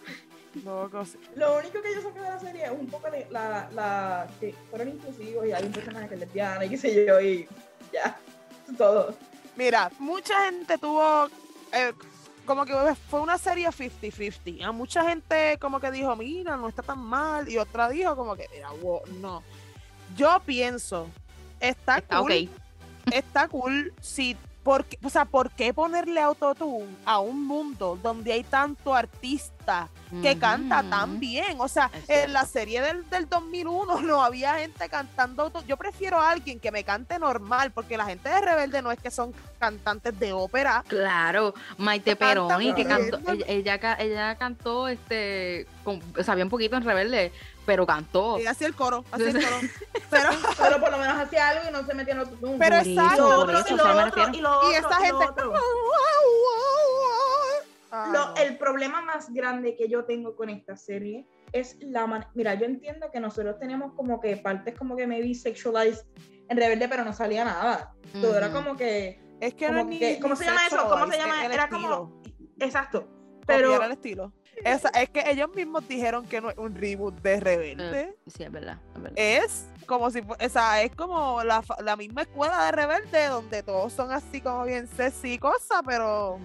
Lo 1.36 1.58
único 1.58 1.82
que 1.82 1.96
yo 1.96 2.02
saqué 2.04 2.20
de 2.20 2.30
la 2.30 2.40
serie 2.40 2.66
es 2.66 2.72
un 2.72 2.86
poco 2.86 3.10
de 3.10 3.26
la, 3.32 3.68
la 3.74 4.28
que 4.40 4.54
fueron 4.70 4.90
inclusivos 4.90 5.48
y 5.48 5.52
hay 5.52 5.64
un 5.66 5.72
personaje 5.72 6.08
que 6.10 6.14
es 6.14 6.20
lesbiana 6.20 6.64
y 6.66 6.70
qué 6.70 6.78
sé 6.78 7.06
yo, 7.08 7.20
y 7.20 7.48
ya, 7.92 8.16
todo. 8.78 9.16
Mira, 9.56 9.90
mucha 9.98 10.46
gente 10.46 10.78
tuvo. 10.78 11.26
eh, 11.72 11.92
como 12.46 12.66
que 12.66 12.74
fue 13.10 13.22
una 13.22 13.38
serie 13.38 13.68
50-50. 13.68 14.64
A 14.64 14.72
mucha 14.72 15.08
gente 15.08 15.58
como 15.60 15.80
que 15.80 15.92
dijo, 15.92 16.16
mira, 16.16 16.58
no 16.58 16.68
está 16.68 16.84
tan 16.84 17.00
mal. 17.00 17.50
Y 17.50 17.58
otra 17.58 17.90
dijo 17.90 18.16
como 18.16 18.36
que, 18.36 18.48
mira, 18.54 18.70
wow, 18.82 19.02
no. 19.20 19.44
Yo 20.16 20.42
pienso, 20.46 21.08
está, 21.60 21.98
Está 21.98 22.20
cool. 22.20 22.50
Está 23.12 23.48
cool 23.48 23.94
si 24.02 24.38
¿Por 24.64 24.86
qué, 24.86 24.98
o 25.04 25.10
sea, 25.10 25.26
¿por 25.26 25.52
qué 25.52 25.74
ponerle 25.74 26.22
autotune 26.22 26.96
a 27.06 27.20
un 27.20 27.46
mundo 27.46 28.00
donde 28.02 28.32
hay 28.32 28.44
tanto 28.44 28.96
artista 28.96 29.90
que 30.22 30.38
canta 30.38 30.84
tan 30.84 31.20
bien? 31.20 31.60
O 31.60 31.68
sea, 31.68 31.92
Es 32.08 32.26
en 32.26 32.34
la 32.34 32.46
serie 32.46 32.82
del, 32.82 33.10
del 33.10 33.28
2001 33.28 34.02
no 34.02 34.24
había 34.24 34.56
gente 34.56 34.88
cantando 34.88 35.44
auto. 35.44 35.64
Yo 35.68 35.76
prefiero 35.76 36.18
a 36.20 36.32
alguien 36.32 36.60
que 36.60 36.72
me 36.72 36.84
cante 36.84 37.20
normal, 37.20 37.72
porque 37.72 37.98
la 37.98 38.06
gente 38.06 38.30
de 38.30 38.40
Rebelde 38.40 38.82
no 38.82 38.92
es 38.92 39.00
que 39.00 39.12
son 39.12 39.34
cantantes 39.60 40.18
de 40.18 40.32
ópera. 40.32 40.84
Claro, 40.88 41.54
Maite 41.78 42.16
Canta 42.16 42.34
Peroni, 42.34 42.74
que 42.74 42.86
cantó, 42.86 43.20
ella, 43.32 43.46
ella, 43.48 43.98
ella 44.00 44.36
cantó, 44.36 44.88
este, 44.88 45.68
con, 45.84 46.02
sabía 46.24 46.46
un 46.46 46.50
poquito 46.50 46.78
en 46.78 46.84
Rebelde, 46.84 47.32
pero 47.66 47.86
cantó. 47.86 48.40
Y 48.40 48.46
hacía 48.46 48.68
el 48.68 48.76
coro, 48.76 49.04
hacía 49.12 49.30
el 49.30 49.34
coro. 49.44 49.56
Pero, 50.10 50.30
Pero 50.62 50.80
por 50.80 50.92
lo 50.92 50.98
menos 50.98 51.18
hacía 51.18 51.50
algo 51.50 51.64
y 51.70 51.72
no 51.72 51.84
se 51.86 51.94
metía 51.96 52.14
en 52.14 52.20
otro 52.20 52.36
tumbo. 52.38 52.58
pero 52.60 52.76
exacto. 52.78 53.48
y 54.70 54.74
esta 54.76 54.96
gente. 54.98 55.26
Ah, 57.96 58.10
Lo- 58.12 58.28
no. 58.30 58.36
el 58.38 58.58
problema 58.58 59.02
más 59.02 59.32
grande 59.32 59.76
que 59.76 59.88
yo 59.88 60.04
tengo 60.06 60.36
con 60.36 60.50
esta 60.50 60.76
serie 60.76 61.28
es 61.52 61.78
la 61.82 62.08
manera. 62.08 62.32
Mira, 62.34 62.54
yo 62.56 62.66
entiendo 62.66 63.12
que 63.12 63.20
nosotros 63.20 63.60
teníamos 63.60 63.94
como 63.94 64.20
que 64.20 64.36
partes 64.38 64.76
como 64.78 64.96
que 64.96 65.06
maybe 65.06 65.36
sexualized 65.36 66.04
en 66.50 66.58
Rebelde, 66.58 66.88
pero 66.90 67.04
no 67.06 67.14
salía 67.14 67.46
nada. 67.46 67.94
Todo 68.20 68.36
era 68.38 68.52
como 68.52 68.76
que. 68.76 69.22
Es 69.40 69.54
que 69.54 69.70
no 69.70 69.80
como 69.80 69.90
ni- 69.92 70.00
que- 70.00 70.14
ni 70.14 70.20
¿Cómo 70.20 70.36
se 70.36 70.46
llama 70.46 70.66
eso? 70.66 70.88
¿Cómo 70.90 71.08
se 71.12 71.18
llama? 71.18 71.46
Era 71.46 71.64
estilo. 71.66 71.82
como. 71.82 72.22
Exacto. 72.60 73.02
Copiar 73.42 73.60
Pero. 73.60 73.84
el 73.84 73.92
estilo. 73.92 74.34
Esa- 74.64 74.90
es 74.90 75.10
que 75.10 75.24
ellos 75.30 75.50
mismos 75.56 75.88
dijeron 75.88 76.26
que 76.26 76.40
no 76.42 76.50
es 76.50 76.58
un 76.58 76.74
reboot 76.76 77.16
de 77.22 77.40
Rebelde. 77.40 78.02
Eh, 78.02 78.16
sí, 78.28 78.44
es 78.44 78.52
verdad, 78.52 78.78
es 78.96 79.02
verdad. 79.02 79.18
Es 79.18 79.66
como 79.86 80.10
si 80.12 80.20
o 80.22 80.50
sea, 80.50 80.82
es 80.84 80.96
como 80.96 81.44
la, 81.44 81.62
la 81.84 81.96
misma 81.98 82.22
escuela 82.22 82.66
de 82.66 82.72
Rebelde 82.72 83.28
donde 83.28 83.64
todos 83.64 83.92
son 83.94 84.12
así 84.12 84.40
como 84.42 84.64
bien 84.66 84.88
sexy 84.88 85.34
y 85.34 85.38
cosas, 85.38 85.82
pero 85.86 86.40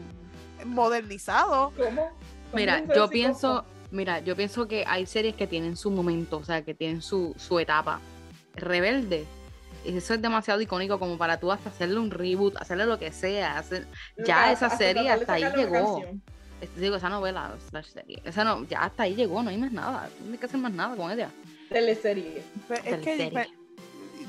modernizado. 0.64 1.72
¿Cómo? 1.76 2.10
Mira, 2.52 2.80
¿Cómo 2.80 2.94
yo 2.94 3.08
pienso, 3.08 3.64
mira, 3.90 4.20
yo 4.20 4.34
pienso 4.34 4.66
que 4.66 4.84
hay 4.86 5.06
series 5.06 5.34
que 5.36 5.46
tienen 5.46 5.76
su 5.76 5.90
momento, 5.90 6.38
o 6.38 6.44
sea, 6.44 6.62
que 6.62 6.74
tienen 6.74 7.02
su, 7.02 7.34
su 7.36 7.58
etapa. 7.58 8.00
Rebelde, 8.54 9.24
eso 9.84 10.14
es 10.14 10.22
demasiado 10.22 10.60
icónico 10.60 10.98
como 10.98 11.16
para 11.18 11.38
tú 11.38 11.52
hasta 11.52 11.68
hacerle 11.68 11.98
un 11.98 12.10
reboot, 12.10 12.56
hacerle 12.56 12.86
lo 12.86 12.98
que 12.98 13.12
sea. 13.12 13.58
hacer- 13.58 13.86
ya 14.16 14.50
esa 14.50 14.70
serie 14.70 15.10
hasta 15.10 15.34
ahí 15.34 15.44
llegó. 15.54 15.72
canción. 16.00 16.22
Digo, 16.76 16.96
esa 16.96 17.08
novela, 17.08 17.54
slash 17.70 17.86
serie, 17.86 18.20
esa 18.24 18.44
no, 18.44 18.64
ya 18.64 18.82
hasta 18.84 19.04
ahí 19.04 19.14
llegó, 19.14 19.42
no 19.42 19.50
hay 19.50 19.58
más 19.58 19.72
nada, 19.72 20.08
no 20.24 20.32
hay 20.32 20.38
que 20.38 20.46
hacer 20.46 20.58
más 20.60 20.72
nada 20.72 20.96
con 20.96 21.10
ella. 21.10 21.30
Teleserie. 21.68 22.42
Pero 22.66 22.82
es 22.84 23.04
que 23.04 23.28
pues, 23.32 23.48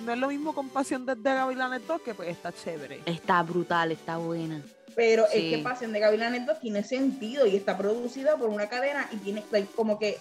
no 0.05 0.13
es 0.13 0.19
lo 0.19 0.27
mismo 0.27 0.53
con 0.53 0.69
Pasión 0.69 1.05
desde 1.05 1.21
Gavilanes 1.23 1.85
2 1.87 2.01
que 2.01 2.13
pues 2.13 2.29
está 2.29 2.51
chévere. 2.51 3.01
Está 3.05 3.41
brutal, 3.43 3.91
está 3.91 4.17
buena. 4.17 4.61
Pero 4.95 5.25
Sí. 5.31 5.37
es 5.51 5.57
que 5.57 5.63
Pasión 5.63 5.91
de 5.93 5.99
Gavilanes 5.99 6.45
2 6.45 6.59
tiene 6.59 6.83
sentido 6.83 7.45
y 7.45 7.55
está 7.55 7.77
producida 7.77 8.35
por 8.37 8.49
una 8.49 8.67
cadena 8.67 9.07
y 9.11 9.17
tiene 9.17 9.43
like, 9.51 9.69
como 9.75 9.97
que 9.99 10.17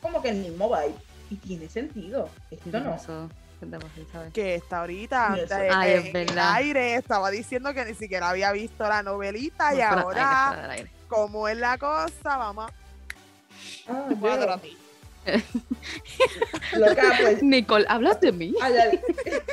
como 0.00 0.22
que 0.22 0.28
el 0.30 0.36
mismo 0.36 0.68
vibe 0.68 0.94
y 1.30 1.36
tiene 1.36 1.68
sentido. 1.68 2.28
Esto 2.50 2.80
no. 2.80 2.96
Que 4.32 4.54
está 4.56 4.80
ahorita 4.80 5.36
eh, 5.36 5.68
Ay, 5.72 5.92
es 5.92 6.04
en 6.06 6.16
el 6.16 6.38
aire, 6.38 6.94
estaba 6.94 7.30
diciendo 7.30 7.74
que 7.74 7.84
ni 7.84 7.94
siquiera 7.94 8.28
había 8.30 8.52
visto 8.52 8.88
la 8.88 9.02
novelita 9.02 9.74
y 9.74 9.78
No, 9.78 9.84
ahora, 9.84 10.58
del 10.62 10.70
aire. 10.70 10.90
como 11.08 11.48
es 11.48 11.56
la 11.56 11.76
cosa, 11.78 12.36
vamos 12.36 12.70
Ah, 13.88 14.08
a 14.52 14.58
ti. 14.58 14.76
loca, 16.76 17.02
pues 17.20 17.42
Nicole, 17.42 17.84
¿hablas 17.88 18.20
de 18.20 18.32
mí? 18.32 18.54
hay, 18.62 18.78
al- 18.78 19.00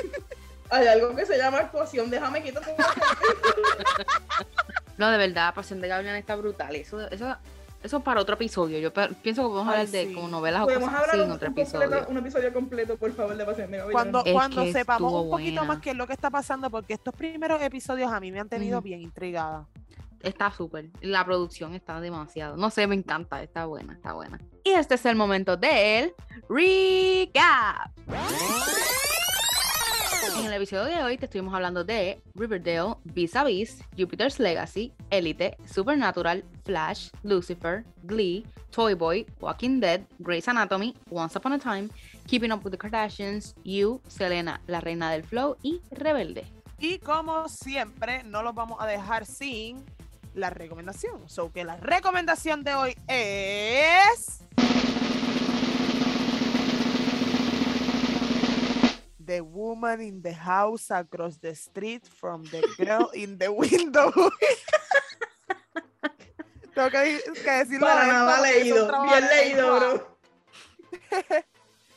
hay 0.70 0.88
algo 0.88 1.16
que 1.16 1.26
se 1.26 1.38
llama 1.38 1.58
actuación. 1.60 2.10
Déjame 2.10 2.42
quitar 2.44 2.64
tu 2.64 2.72
No, 4.98 5.12
de 5.12 5.18
verdad, 5.18 5.54
Pasión 5.54 5.82
de 5.82 5.88
Gavilanes 5.90 6.22
está 6.22 6.36
brutal. 6.36 6.74
Eso, 6.76 7.10
eso, 7.10 7.36
eso 7.86 8.00
para 8.02 8.22
otro 8.22 8.36
episodio. 8.36 8.80
Yo 8.80 8.92
pienso 8.94 9.44
que 9.44 9.48
podemos 9.50 9.68
Ay, 9.68 9.80
hablar 9.82 9.88
de 9.88 10.06
sí. 10.08 10.14
como 10.14 10.28
novelas 10.28 10.62
o 10.62 10.66
Podemos 10.66 10.90
cosas 10.90 11.02
hablar 11.02 11.16
así 11.16 11.20
un, 11.22 11.26
en 11.26 11.32
otro 11.36 11.48
un 11.50 11.54
completo- 11.56 11.84
episodio. 11.86 12.08
un 12.10 12.18
episodio 12.18 12.54
completo, 12.54 12.98
por 12.98 13.12
favor, 13.14 13.38
de 13.38 13.46
Pasión. 13.46 13.72
Cuando, 13.92 14.26
Es 14.26 14.34
cuando 14.34 14.66
sepamos 14.72 15.14
un 15.14 15.30
poquito 15.30 15.62
buena. 15.62 15.74
más 15.74 15.80
qué 15.82 15.92
es 15.92 15.96
lo 15.96 16.08
que 16.08 16.14
está 16.14 16.30
pasando, 16.30 16.70
porque 16.70 16.94
estos 16.94 17.14
primeros 17.16 17.62
episodios 17.62 18.12
a 18.12 18.20
mí 18.20 18.32
me 18.32 18.40
han 18.40 18.50
tenido 18.50 18.82
bien 18.82 19.02
intrigada. 19.02 19.68
Está 20.22 20.50
súper. 20.52 20.88
La 21.02 21.24
producción 21.24 21.76
está 21.76 22.00
demasiado. 22.02 22.58
No 22.58 22.72
sé, 22.72 22.88
me 22.88 22.96
encanta. 22.96 23.44
Está 23.44 23.66
buena, 23.66 23.94
está 23.94 24.14
buena. 24.14 24.40
Y 24.64 24.72
este 24.72 24.96
es 24.96 25.06
el 25.06 25.16
momento 25.16 25.56
del 25.56 26.14
recap. 26.50 27.92
En 30.28 30.46
el 30.46 30.54
episodio 30.54 30.86
de 30.86 31.04
hoy 31.04 31.18
te 31.18 31.26
estuvimos 31.26 31.54
hablando 31.54 31.84
de 31.84 32.20
Riverdale, 32.34 32.96
Vis 33.04 33.36
a 33.36 33.44
Vis, 33.44 33.84
Jupiter's 33.98 34.40
Legacy, 34.40 34.92
Elite, 35.12 35.56
Supernatural, 35.72 36.44
Flash, 36.64 37.10
Lucifer, 37.24 37.86
Glee, 38.04 38.46
Toy 38.72 38.96
Boy, 38.96 39.26
Walking 39.40 39.80
Dead, 39.80 40.02
Grey's 40.20 40.48
Anatomy, 40.48 40.96
Once 41.10 41.38
Upon 41.38 41.54
a 41.54 41.60
Time, 41.60 41.90
Keeping 42.26 42.52
Up 42.52 42.64
with 42.64 42.72
the 42.72 42.78
Kardashians, 42.78 43.54
You, 43.64 44.02
Selena, 44.08 44.60
La 44.68 44.82
Reina 44.82 45.12
del 45.12 45.24
Flow 45.24 45.58
y 45.62 45.82
Rebelde. 45.92 46.46
Y 46.80 46.98
como 47.00 47.48
siempre, 47.48 48.24
no 48.24 48.42
los 48.42 48.56
vamos 48.56 48.80
a 48.82 48.88
dejar 48.88 49.26
sin 49.26 49.86
la 50.34 50.50
recomendación. 50.50 51.30
So 51.30 51.52
que 51.52 51.64
la 51.64 51.78
recomendación 51.78 52.64
de 52.64 52.74
hoy 52.74 52.98
es. 53.08 54.42
The 59.26 59.42
woman 59.42 60.02
in 60.02 60.22
the 60.22 60.34
house 60.34 60.92
across 60.92 61.38
the 61.38 61.56
street 61.56 62.06
from 62.08 62.44
the 62.46 62.62
girl 62.78 63.10
in 63.14 63.38
the 63.38 63.52
window. 63.64 64.12
Tengo 66.76 66.90
que, 66.92 67.22
que 67.34 67.52
decirlo 67.52 67.88
Para 67.88 68.06
nada 68.06 68.42
leído. 68.42 68.92
Bien 69.08 69.28
leído, 69.30 69.80
bro. 69.80 70.08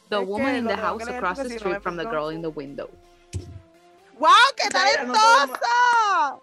The 0.09 0.20
woman 0.22 0.53
que 0.53 0.59
in 0.59 0.64
lo 0.64 0.70
the 0.70 0.76
house 0.76 1.05
que 1.05 1.14
across 1.14 1.39
the 1.39 1.49
no 1.49 1.57
street 1.57 1.83
from 1.83 1.97
the 1.97 2.05
girl 2.05 2.29
in 2.31 2.41
the 2.43 2.49
window. 2.51 2.89
¡Wow! 4.18 4.31
¡Qué 4.57 4.64
no 4.64 4.70
talentosa! 4.70 6.39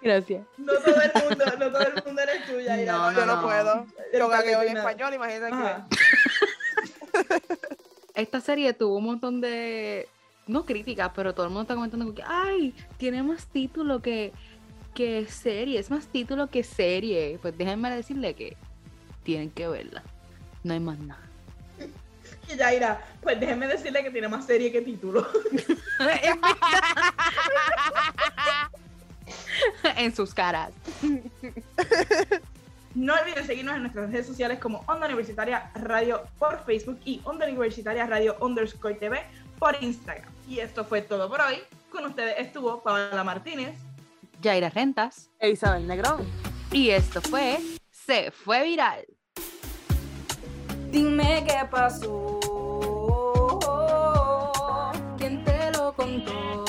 Gracias. 0.00 0.42
no 0.56 0.72
todo 0.72 1.00
el 1.02 1.12
mundo, 1.22 1.44
no 1.58 1.70
todo 1.70 1.86
el 1.86 2.04
mundo 2.04 2.22
eres 2.22 2.46
tú, 2.46 2.58
Yaira. 2.60 2.92
No, 2.92 3.12
Yo 3.12 3.26
no 3.26 3.36
no. 3.36 3.42
puedo. 3.42 3.86
Yo 4.12 4.24
Está 4.24 4.26
gagueo 4.28 4.62
en 4.62 4.76
español, 4.76 5.14
imagínate 5.14 5.56
que. 5.56 7.28
Esta 8.14 8.40
serie 8.40 8.72
tuvo 8.72 8.96
un 8.96 9.04
montón 9.04 9.40
de 9.42 10.08
no 10.46 10.64
críticas, 10.64 11.10
pero 11.14 11.34
todo 11.34 11.46
el 11.46 11.50
mundo 11.50 11.62
está 11.62 11.74
comentando 11.74 12.14
que 12.14 12.22
ay, 12.24 12.74
tiene 12.96 13.22
más 13.22 13.46
título 13.46 14.00
que 14.00 14.32
que 14.94 15.26
serie, 15.26 15.78
es 15.78 15.90
más 15.90 16.06
título 16.06 16.48
que 16.48 16.64
serie. 16.64 17.38
Pues 17.42 17.56
déjenme 17.56 17.90
decirle 17.90 18.34
que 18.34 18.56
tienen 19.22 19.50
que 19.50 19.68
verla. 19.68 20.02
No 20.64 20.72
hay 20.72 20.80
más 20.80 20.98
nada. 20.98 21.20
Y 22.50 22.56
Yaira, 22.56 23.04
pues 23.20 23.38
déjeme 23.38 23.66
decirle 23.66 24.02
que 24.02 24.10
tiene 24.10 24.28
más 24.28 24.46
serie 24.46 24.72
que 24.72 24.80
título. 24.80 25.26
en 29.96 30.14
sus 30.14 30.32
caras. 30.32 30.72
No 32.94 33.14
olviden 33.14 33.46
seguirnos 33.46 33.76
en 33.76 33.82
nuestras 33.82 34.10
redes 34.10 34.26
sociales 34.26 34.58
como 34.58 34.82
Onda 34.86 35.06
Universitaria 35.06 35.70
Radio 35.74 36.22
por 36.38 36.64
Facebook 36.64 36.98
y 37.04 37.20
Onda 37.24 37.44
Universitaria 37.44 38.06
Radio 38.06 38.36
underscore 38.40 38.94
TV 38.94 39.22
por 39.58 39.76
Instagram. 39.82 40.35
Y 40.46 40.60
esto 40.60 40.84
fue 40.84 41.02
todo 41.02 41.28
por 41.28 41.40
hoy. 41.40 41.58
Con 41.90 42.04
ustedes 42.06 42.36
estuvo 42.38 42.80
Paola 42.82 43.24
Martínez. 43.24 43.76
Yaira 44.40 44.70
Rentas. 44.70 45.30
E 45.38 45.50
Isabel 45.50 45.86
Negrón. 45.86 46.26
Y 46.70 46.90
esto 46.90 47.20
fue 47.20 47.58
Se 47.90 48.30
Fue 48.30 48.62
Viral. 48.62 49.04
Dime 50.90 51.44
qué 51.46 51.66
pasó. 51.70 52.38
¿Quién 55.18 55.44
te 55.44 55.72
lo 55.72 55.92
contó? 55.94 56.65